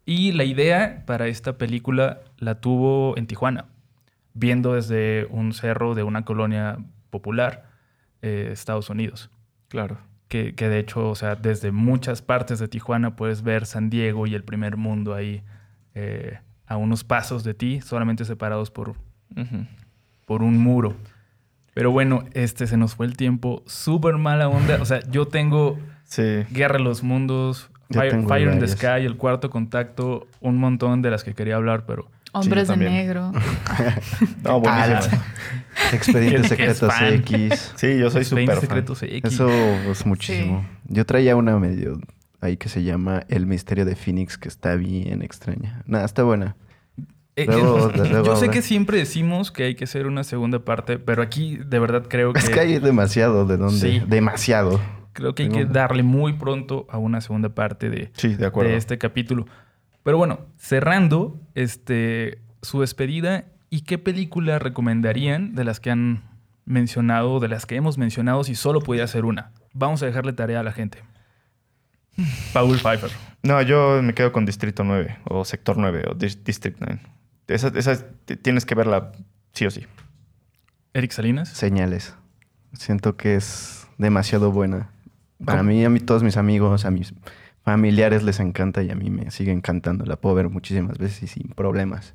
Y 0.04 0.32
la 0.32 0.44
idea 0.44 1.04
para 1.06 1.28
esta 1.28 1.56
película 1.56 2.20
la 2.38 2.60
tuvo 2.60 3.16
en 3.16 3.26
Tijuana, 3.26 3.66
viendo 4.34 4.74
desde 4.74 5.26
un 5.30 5.52
cerro 5.52 5.94
de 5.94 6.02
una 6.02 6.24
colonia 6.24 6.78
popular, 7.10 7.65
eh, 8.22 8.48
Estados 8.52 8.90
Unidos. 8.90 9.30
Claro. 9.68 9.98
Que, 10.28 10.54
que 10.54 10.68
de 10.68 10.78
hecho, 10.78 11.08
o 11.08 11.14
sea, 11.14 11.36
desde 11.36 11.70
muchas 11.70 12.22
partes 12.22 12.58
de 12.58 12.68
Tijuana 12.68 13.14
puedes 13.16 13.42
ver 13.42 13.66
San 13.66 13.90
Diego 13.90 14.26
y 14.26 14.34
el 14.34 14.42
primer 14.44 14.76
mundo 14.76 15.14
ahí 15.14 15.42
eh, 15.94 16.38
a 16.66 16.76
unos 16.76 17.04
pasos 17.04 17.44
de 17.44 17.54
ti, 17.54 17.80
solamente 17.80 18.24
separados 18.24 18.70
por, 18.70 18.94
por 20.24 20.42
un 20.42 20.58
muro. 20.58 20.96
Pero 21.74 21.90
bueno, 21.90 22.24
este 22.32 22.66
se 22.66 22.76
nos 22.76 22.94
fue 22.94 23.06
el 23.06 23.16
tiempo. 23.16 23.62
Súper 23.66 24.16
mala 24.16 24.48
onda. 24.48 24.80
O 24.80 24.84
sea, 24.84 25.00
yo 25.10 25.26
tengo 25.26 25.78
Sí. 26.06 26.44
Guerra 26.50 26.78
de 26.78 26.84
los 26.84 27.02
Mundos, 27.02 27.70
Fire, 27.90 28.14
in 28.14 28.58
the. 28.58 28.68
Sky, 28.68 29.04
El 29.04 29.16
Cuarto 29.16 29.50
Contacto, 29.50 30.26
un 30.40 30.56
montón 30.56 31.02
de 31.02 31.10
las 31.10 31.24
que 31.24 31.34
quería 31.34 31.56
hablar, 31.56 31.84
pero 31.86 32.08
Hombres 32.40 32.68
de 32.68 32.72
también. 32.74 32.92
Negro. 32.92 33.32
No, 34.42 34.60
buenísimo. 34.60 34.96
Alf. 34.96 35.12
Expedientes 35.92 36.48
Secretos 36.48 36.92
fan. 36.92 37.14
X. 37.14 37.72
Sí, 37.76 37.98
yo 37.98 38.10
soy 38.10 38.20
20 38.22 38.24
súper 38.24 38.46
fan. 38.50 38.60
secretos 38.60 39.02
X. 39.02 39.20
Eso 39.24 39.48
es 39.48 40.06
muchísimo. 40.06 40.64
Yo 40.88 41.04
traía 41.04 41.36
una 41.36 41.58
medio 41.58 42.00
ahí 42.40 42.56
que 42.56 42.68
se 42.68 42.82
llama 42.82 43.22
El 43.28 43.46
Misterio 43.46 43.84
de 43.84 43.96
Phoenix, 43.96 44.38
que 44.38 44.48
está 44.48 44.74
bien 44.76 45.22
extraña. 45.22 45.82
Nada, 45.86 46.04
está 46.04 46.22
buena. 46.22 46.56
Eh, 47.34 47.44
Luego- 47.46 47.90
eh, 47.90 48.08
luego 48.10 48.24
yo 48.26 48.36
sé 48.36 48.48
que 48.48 48.62
siempre 48.62 48.96
decimos 48.98 49.50
que 49.52 49.64
hay 49.64 49.74
que 49.74 49.84
hacer 49.84 50.06
una 50.06 50.24
segunda 50.24 50.60
parte, 50.64 50.98
pero 50.98 51.22
aquí 51.22 51.56
de 51.58 51.78
verdad 51.78 52.04
creo 52.08 52.32
que, 52.32 52.38
Es 52.38 52.48
que 52.48 52.60
hay 52.60 52.78
demasiado 52.78 53.44
de 53.46 53.56
dónde. 53.58 53.78
Sí. 53.78 54.02
Demasiado. 54.06 54.80
creo 55.12 55.34
que 55.34 55.42
hay 55.44 55.48
tengo- 55.50 55.66
que 55.66 55.72
darle 55.72 56.02
muy 56.02 56.32
pronto 56.34 56.86
a 56.90 56.96
una 56.98 57.20
segunda 57.20 57.50
parte 57.50 57.90
de, 57.90 58.10
Sí, 58.14 58.34
de 58.34 58.46
acuerdo. 58.46 58.70
de 58.70 58.76
este 58.78 58.96
capítulo. 58.98 59.46
Pero 60.06 60.18
bueno, 60.18 60.38
cerrando 60.56 61.36
este, 61.56 62.38
su 62.62 62.80
despedida, 62.80 63.46
¿y 63.70 63.80
qué 63.80 63.98
película 63.98 64.60
recomendarían 64.60 65.56
de 65.56 65.64
las 65.64 65.80
que 65.80 65.90
han 65.90 66.22
mencionado, 66.64 67.40
de 67.40 67.48
las 67.48 67.66
que 67.66 67.74
hemos 67.74 67.98
mencionado, 67.98 68.44
si 68.44 68.54
solo 68.54 68.80
pudiera 68.80 69.08
ser 69.08 69.24
una? 69.24 69.50
Vamos 69.74 70.04
a 70.04 70.06
dejarle 70.06 70.32
tarea 70.32 70.60
a 70.60 70.62
la 70.62 70.70
gente. 70.70 71.02
Paul 72.52 72.78
Pfeiffer. 72.78 73.10
No, 73.42 73.60
yo 73.62 74.00
me 74.00 74.14
quedo 74.14 74.30
con 74.30 74.46
Distrito 74.46 74.84
9 74.84 75.18
o 75.24 75.44
Sector 75.44 75.76
9 75.76 76.04
o 76.10 76.14
Dis- 76.14 76.38
District 76.44 76.76
9. 76.78 77.00
Esa, 77.48 77.68
esa 77.74 78.04
tienes 78.42 78.64
que 78.64 78.76
verla 78.76 79.10
sí 79.54 79.66
o 79.66 79.72
sí. 79.72 79.86
Eric 80.94 81.10
Salinas. 81.10 81.48
Señales. 81.48 82.14
Siento 82.74 83.16
que 83.16 83.34
es 83.34 83.88
demasiado 83.98 84.52
buena. 84.52 84.90
Para 85.44 85.58
¿Cómo? 85.58 85.70
mí, 85.70 85.84
a 85.84 85.90
mí, 85.90 85.98
todos 85.98 86.22
mis 86.22 86.36
amigos, 86.36 86.84
a 86.84 86.92
mis 86.92 87.12
familiares 87.66 88.22
les 88.22 88.38
encanta 88.38 88.84
y 88.84 88.90
a 88.90 88.94
mí 88.94 89.10
me 89.10 89.32
sigue 89.32 89.50
encantando. 89.50 90.06
La 90.06 90.14
puedo 90.14 90.36
ver 90.36 90.48
muchísimas 90.48 90.98
veces 90.98 91.24
y 91.24 91.26
sin 91.26 91.48
problemas. 91.48 92.14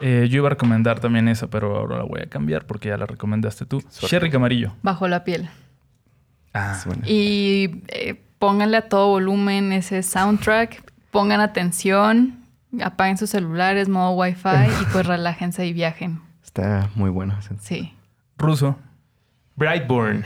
Eh, 0.00 0.26
yo 0.30 0.38
iba 0.38 0.46
a 0.46 0.50
recomendar 0.50 1.00
también 1.00 1.28
esa, 1.28 1.48
pero 1.50 1.76
ahora 1.76 1.98
la 1.98 2.04
voy 2.04 2.22
a 2.22 2.30
cambiar 2.30 2.66
porque 2.66 2.88
ya 2.88 2.96
la 2.96 3.04
recomendaste 3.04 3.66
tú. 3.66 3.82
Suerte. 3.90 4.06
Sherry 4.16 4.30
Camarillo. 4.30 4.72
Bajo 4.82 5.06
la 5.06 5.22
piel. 5.22 5.50
Ah, 6.54 6.76
Es 6.78 6.86
buena. 6.86 7.02
Y 7.06 7.82
eh, 7.88 8.18
pónganle 8.38 8.78
a 8.78 8.88
todo 8.88 9.08
volumen 9.08 9.70
ese 9.74 10.02
soundtrack, 10.02 10.82
pongan 11.10 11.42
atención, 11.42 12.38
apaguen 12.82 13.18
sus 13.18 13.28
celulares, 13.28 13.90
modo 13.90 14.12
wifi 14.12 14.48
y 14.48 14.84
pues 14.92 15.04
relájense 15.06 15.66
y 15.66 15.74
viajen. 15.74 16.22
Está 16.42 16.88
muy 16.94 17.10
buena. 17.10 17.38
Sí. 17.60 17.92
Ruso. 18.38 18.78
Brightburn. 19.56 20.24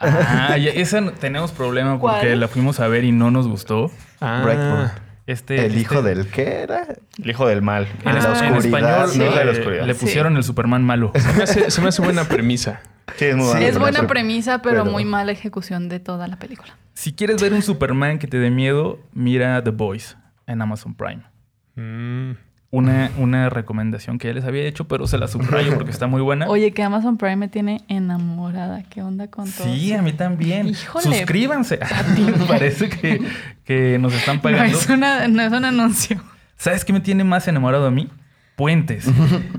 Ah, 0.00 0.56
ya- 0.58 0.70
esa 0.74 1.12
tenemos 1.12 1.52
problema 1.52 1.98
porque 2.00 2.18
¿Cuál? 2.28 2.40
la 2.40 2.48
fuimos 2.48 2.80
a 2.80 2.88
ver 2.88 3.04
y 3.04 3.12
no 3.12 3.30
nos 3.30 3.46
gustó. 3.48 3.90
Ah, 4.20 4.40
Brightburn. 4.44 4.90
Este, 5.26 5.56
El 5.56 5.64
este- 5.66 5.80
hijo 5.80 6.02
del 6.02 6.26
qué 6.28 6.62
era? 6.62 6.86
El 7.22 7.30
hijo 7.30 7.46
del 7.46 7.60
mal. 7.60 7.86
En, 8.02 8.08
Ah, 8.08 8.18
es- 8.18 8.24
la 8.24 8.46
en 8.48 8.54
oscuridad, 8.54 9.04
español 9.04 9.34
de 9.36 9.44
la 9.44 9.50
oscuridad. 9.52 9.86
le 9.86 9.94
Sí. 9.94 10.00
pusieron 10.00 10.36
el 10.36 10.44
Superman 10.44 10.82
malo. 10.84 11.12
Se 11.14 11.32
me 11.34 11.42
hace, 11.42 11.70
se 11.70 11.80
me 11.82 11.88
hace 11.88 12.00
buena 12.02 12.24
premisa. 12.28 12.80
Sí, 13.16 13.26
es 13.26 13.36
muy 13.36 13.44
Sí, 13.46 13.50
buena. 13.52 13.66
es 13.66 13.78
buena 13.78 13.98
pero- 14.00 14.08
premisa, 14.08 14.62
pero, 14.62 14.82
pero- 14.84 14.92
muy 14.92 15.04
mala 15.04 15.32
ejecución 15.32 15.88
de 15.88 16.00
toda 16.00 16.28
la 16.28 16.36
película. 16.38 16.76
Si 16.94 17.12
quieres 17.12 17.40
ver 17.42 17.52
un 17.52 17.62
Superman 17.62 18.18
que 18.18 18.26
te 18.26 18.38
dé 18.38 18.50
miedo, 18.50 18.98
mira 19.12 19.62
The 19.62 19.70
Boys 19.70 20.16
en 20.46 20.62
Amazon 20.62 20.94
Prime. 20.94 21.22
Mm. 21.76 22.32
Una, 22.70 23.10
una 23.16 23.48
recomendación 23.48 24.18
que 24.18 24.28
ya 24.28 24.34
les 24.34 24.44
había 24.44 24.64
hecho, 24.64 24.86
pero 24.86 25.06
se 25.06 25.16
la 25.16 25.26
subrayo 25.26 25.72
porque 25.74 25.90
está 25.90 26.06
muy 26.06 26.20
buena. 26.20 26.48
Oye, 26.48 26.72
que 26.72 26.82
Amazon 26.82 27.16
Prime 27.16 27.36
me 27.36 27.48
tiene 27.48 27.82
enamorada. 27.88 28.82
¿Qué 28.90 29.02
onda 29.02 29.28
con 29.28 29.50
todo? 29.50 29.66
Sí, 29.66 29.94
a 29.94 30.02
mí 30.02 30.12
también. 30.12 30.68
Híjole. 30.68 31.16
Suscríbanse. 31.18 31.78
A 31.80 32.02
ti 32.14 32.20
me 32.20 32.32
parece 32.46 32.90
que, 32.90 33.22
que 33.64 33.98
nos 33.98 34.12
están 34.12 34.36
No 34.36 34.42
pagando. 34.42 34.76
es, 34.76 34.86
una, 34.90 35.28
no 35.28 35.40
es 35.40 35.50
un 35.52 35.64
anuncio. 35.64 36.22
¿Sabes 36.58 36.84
qué 36.84 36.92
me 36.92 37.00
tiene 37.00 37.24
más 37.24 37.48
enamorado 37.48 37.86
a 37.86 37.90
mí? 37.90 38.10
Puentes. 38.54 39.08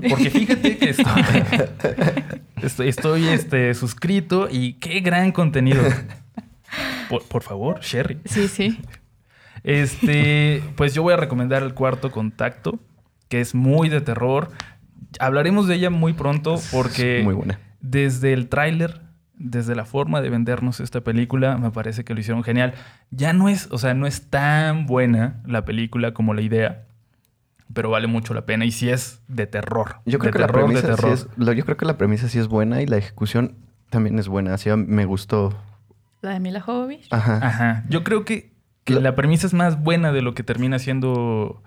Porque 0.08 0.30
fíjate 0.30 0.76
que 0.78 0.90
estoy, 0.90 1.22
estoy, 2.62 2.88
estoy, 2.88 3.26
este, 3.28 3.74
suscrito 3.74 4.48
y 4.48 4.74
qué 4.74 5.00
gran 5.00 5.32
contenido. 5.32 5.82
Por, 7.08 7.24
por 7.24 7.42
favor, 7.42 7.80
Sherry. 7.80 8.20
Sí, 8.24 8.46
sí. 8.46 8.78
Este, 9.64 10.62
pues 10.76 10.94
yo 10.94 11.02
voy 11.02 11.14
a 11.14 11.16
recomendar 11.16 11.62
el 11.62 11.74
cuarto 11.74 12.10
contacto, 12.10 12.78
que 13.30 13.40
es 13.40 13.54
muy 13.54 13.88
de 13.88 14.02
terror. 14.02 14.48
Hablaremos 15.18 15.66
de 15.66 15.76
ella 15.76 15.88
muy 15.88 16.12
pronto 16.12 16.60
porque 16.70 17.22
Muy 17.24 17.32
buena. 17.32 17.58
desde 17.80 18.34
el 18.34 18.48
tráiler, 18.48 19.00
desde 19.34 19.74
la 19.74 19.86
forma 19.86 20.20
de 20.20 20.28
vendernos 20.28 20.80
esta 20.80 21.00
película, 21.00 21.56
me 21.56 21.70
parece 21.70 22.04
que 22.04 22.12
lo 22.12 22.20
hicieron 22.20 22.42
genial. 22.42 22.74
Ya 23.10 23.32
no 23.32 23.48
es, 23.48 23.68
o 23.70 23.78
sea, 23.78 23.94
no 23.94 24.06
es 24.06 24.28
tan 24.28 24.84
buena 24.86 25.40
la 25.46 25.64
película 25.64 26.12
como 26.12 26.34
la 26.34 26.42
idea. 26.42 26.84
pero 27.72 27.88
vale 27.88 28.08
mucho 28.08 28.34
la 28.34 28.44
pena 28.46 28.64
y 28.64 28.72
sí 28.72 28.90
es 28.90 29.22
de 29.28 29.46
terror. 29.46 30.00
Yo 30.04 30.18
creo 30.18 30.32
de 30.32 30.36
que 30.36 30.40
la 30.40 30.46
terror, 30.48 30.62
de 30.62 30.66
premisa 30.66 30.88
sí 30.88 30.96
terror. 30.96 31.12
es, 31.14 31.56
yo 31.56 31.64
creo 31.64 31.76
que 31.76 31.86
la 31.86 31.96
premisa 31.96 32.28
sí 32.28 32.40
es 32.40 32.48
buena 32.48 32.82
y 32.82 32.86
la 32.86 32.96
ejecución 32.96 33.54
también 33.90 34.18
es 34.18 34.26
buena. 34.26 34.54
Así 34.54 34.68
me 34.70 35.04
gustó. 35.04 35.56
La 36.20 36.32
de 36.32 36.40
Mila 36.40 36.60
Jovovich. 36.60 37.06
Ajá. 37.10 37.38
Ajá. 37.40 37.84
Yo 37.88 38.02
creo 38.02 38.24
que, 38.24 38.50
la 38.86 39.14
premisa 39.14 39.46
es 39.46 39.54
más 39.54 39.80
buena 39.80 40.10
de 40.10 40.20
lo 40.20 40.34
que 40.34 40.42
termina 40.42 40.80
siendo 40.80 41.62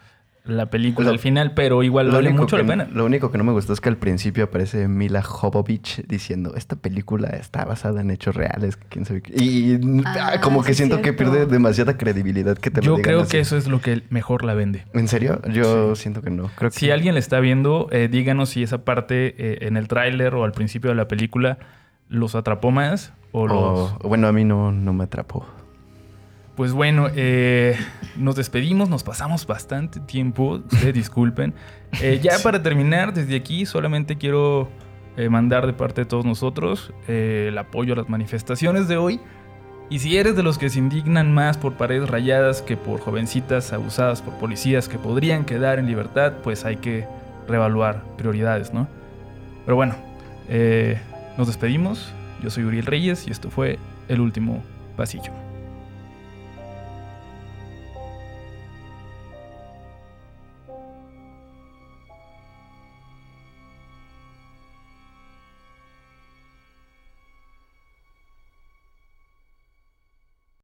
la 0.46 0.66
película 0.70 1.10
al 1.10 1.20
final, 1.20 1.54
pero 1.54 1.84
igual 1.84 2.12
vale 2.12 2.30
mucho 2.32 2.58
que, 2.58 2.64
la 2.64 2.68
pena. 2.68 2.88
lo 2.94 3.06
único 3.06 3.32
que 3.32 3.38
no 3.38 3.46
me 3.46 3.54
gustó 3.54 3.72
es 3.72 3.80
que 3.80 3.88
al 3.88 3.96
principio 3.96 4.44
aparece 4.44 4.90
Mila 4.90 5.22
Jovovich 5.22 6.06
diciendo 6.06 6.54
esta 6.58 6.76
película 6.76 7.30
está 7.30 7.64
basada 7.64 8.02
en 8.02 8.12
hechos 8.12 8.36
reales. 8.36 8.78
quién 8.90 9.06
sabe 9.06 9.22
qué". 9.22 9.34
Y 9.42 9.80
Ah, 10.06 10.32
ah, 10.34 10.42
como 10.42 10.62
que 10.64 10.74
siento 10.74 11.02
que 11.02 11.14
pierde 11.14 11.46
demasiada 11.46 11.98
credibilidad 11.98 12.58
que 12.58 12.72
te 12.72 12.82
lo 12.82 12.86
Yo 12.88 12.92
digan 12.98 13.04
creo 13.04 13.22
así. 13.22 13.32
que 13.32 13.40
eso 13.40 13.56
es 13.56 13.70
lo 13.70 13.80
que 13.80 14.02
mejor 14.10 14.44
la 14.44 14.54
vende. 14.54 14.84
¿En 14.94 15.08
serio? 15.08 15.42
Yo 15.50 15.96
siento 15.96 16.22
que 16.22 16.30
no. 16.30 16.50
Creo 16.56 16.72
que 16.72 16.78
Si 16.78 16.92
alguien 16.92 17.14
la 17.14 17.20
está 17.20 17.40
viendo, 17.40 17.88
eh, 17.92 18.10
díganos 18.12 18.50
si 18.50 18.64
esa 18.64 18.84
parte 18.84 19.36
eh, 19.38 19.60
en 19.68 19.78
el 19.78 19.88
tráiler 19.88 20.36
o 20.36 20.44
al 20.44 20.52
principio 20.52 20.90
de 20.90 20.96
la 20.98 21.08
película 21.08 21.58
los 22.10 22.36
atrapó 22.36 22.70
más 22.70 23.14
o 23.32 23.48
los... 23.48 23.58
o- 24.04 24.08
bueno, 24.10 24.28
a 24.28 24.34
mí 24.34 24.44
no, 24.44 24.74
no 24.74 24.92
me 24.92 25.06
atrapó. 25.06 25.46
Pues 26.56 26.72
bueno, 26.72 27.08
eh, 27.16 27.76
nos 28.16 28.36
despedimos, 28.36 28.88
nos 28.90 29.04
pasamos 29.04 29.48
bastante 29.48 30.00
tiempo, 30.00 30.62
ustedes 30.70 30.94
disculpen. 30.94 31.54
Eh, 32.02 32.20
ya 32.22 32.38
para 32.44 32.62
terminar, 32.62 33.14
desde 33.14 33.36
aquí 33.36 33.66
solamente 33.66 34.18
quiero 34.18 34.70
eh, 35.18 35.30
mandar 35.30 35.66
de 35.66 35.74
parte 35.74 36.02
de 36.02 36.06
todos 36.06 36.26
nosotros 36.26 36.94
eh, 37.08 37.48
el 37.50 37.58
apoyo 37.58 37.94
a 37.94 37.98
las 37.98 38.10
manifestaciones 38.10 38.88
de 38.88 38.98
hoy. 38.98 39.20
Y 39.90 40.00
si 40.00 40.18
eres 40.18 40.36
de 40.36 40.44
los 40.44 40.58
que 40.58 40.70
se 40.70 40.80
indignan 40.80 41.34
más 41.34 41.58
por 41.58 41.74
paredes 41.74 42.10
rayadas 42.10 42.62
que 42.62 42.78
por 42.78 43.00
jovencitas 43.00 43.74
abusadas 43.74 44.22
por 44.22 44.36
policías 44.36 44.88
que 44.88 44.98
podrían 44.98 45.46
quedar 45.46 45.78
en 45.78 45.88
libertad, 45.88 46.34
pues 46.44 46.66
hay 46.66 46.78
que 46.78 47.06
reevaluar 47.48 48.04
prioridades, 48.18 48.74
¿no? 48.74 48.88
Pero 49.66 49.76
bueno, 49.76 49.96
nos 51.38 51.48
despedimos. 51.48 52.12
Yo 52.42 52.50
soy 52.50 52.64
Uriel 52.64 52.86
Reyes 52.86 53.28
y 53.28 53.32
esto 53.32 53.52
fue 53.52 53.78
El 54.08 54.22
Último 54.22 54.64
Pasillo. 54.96 55.43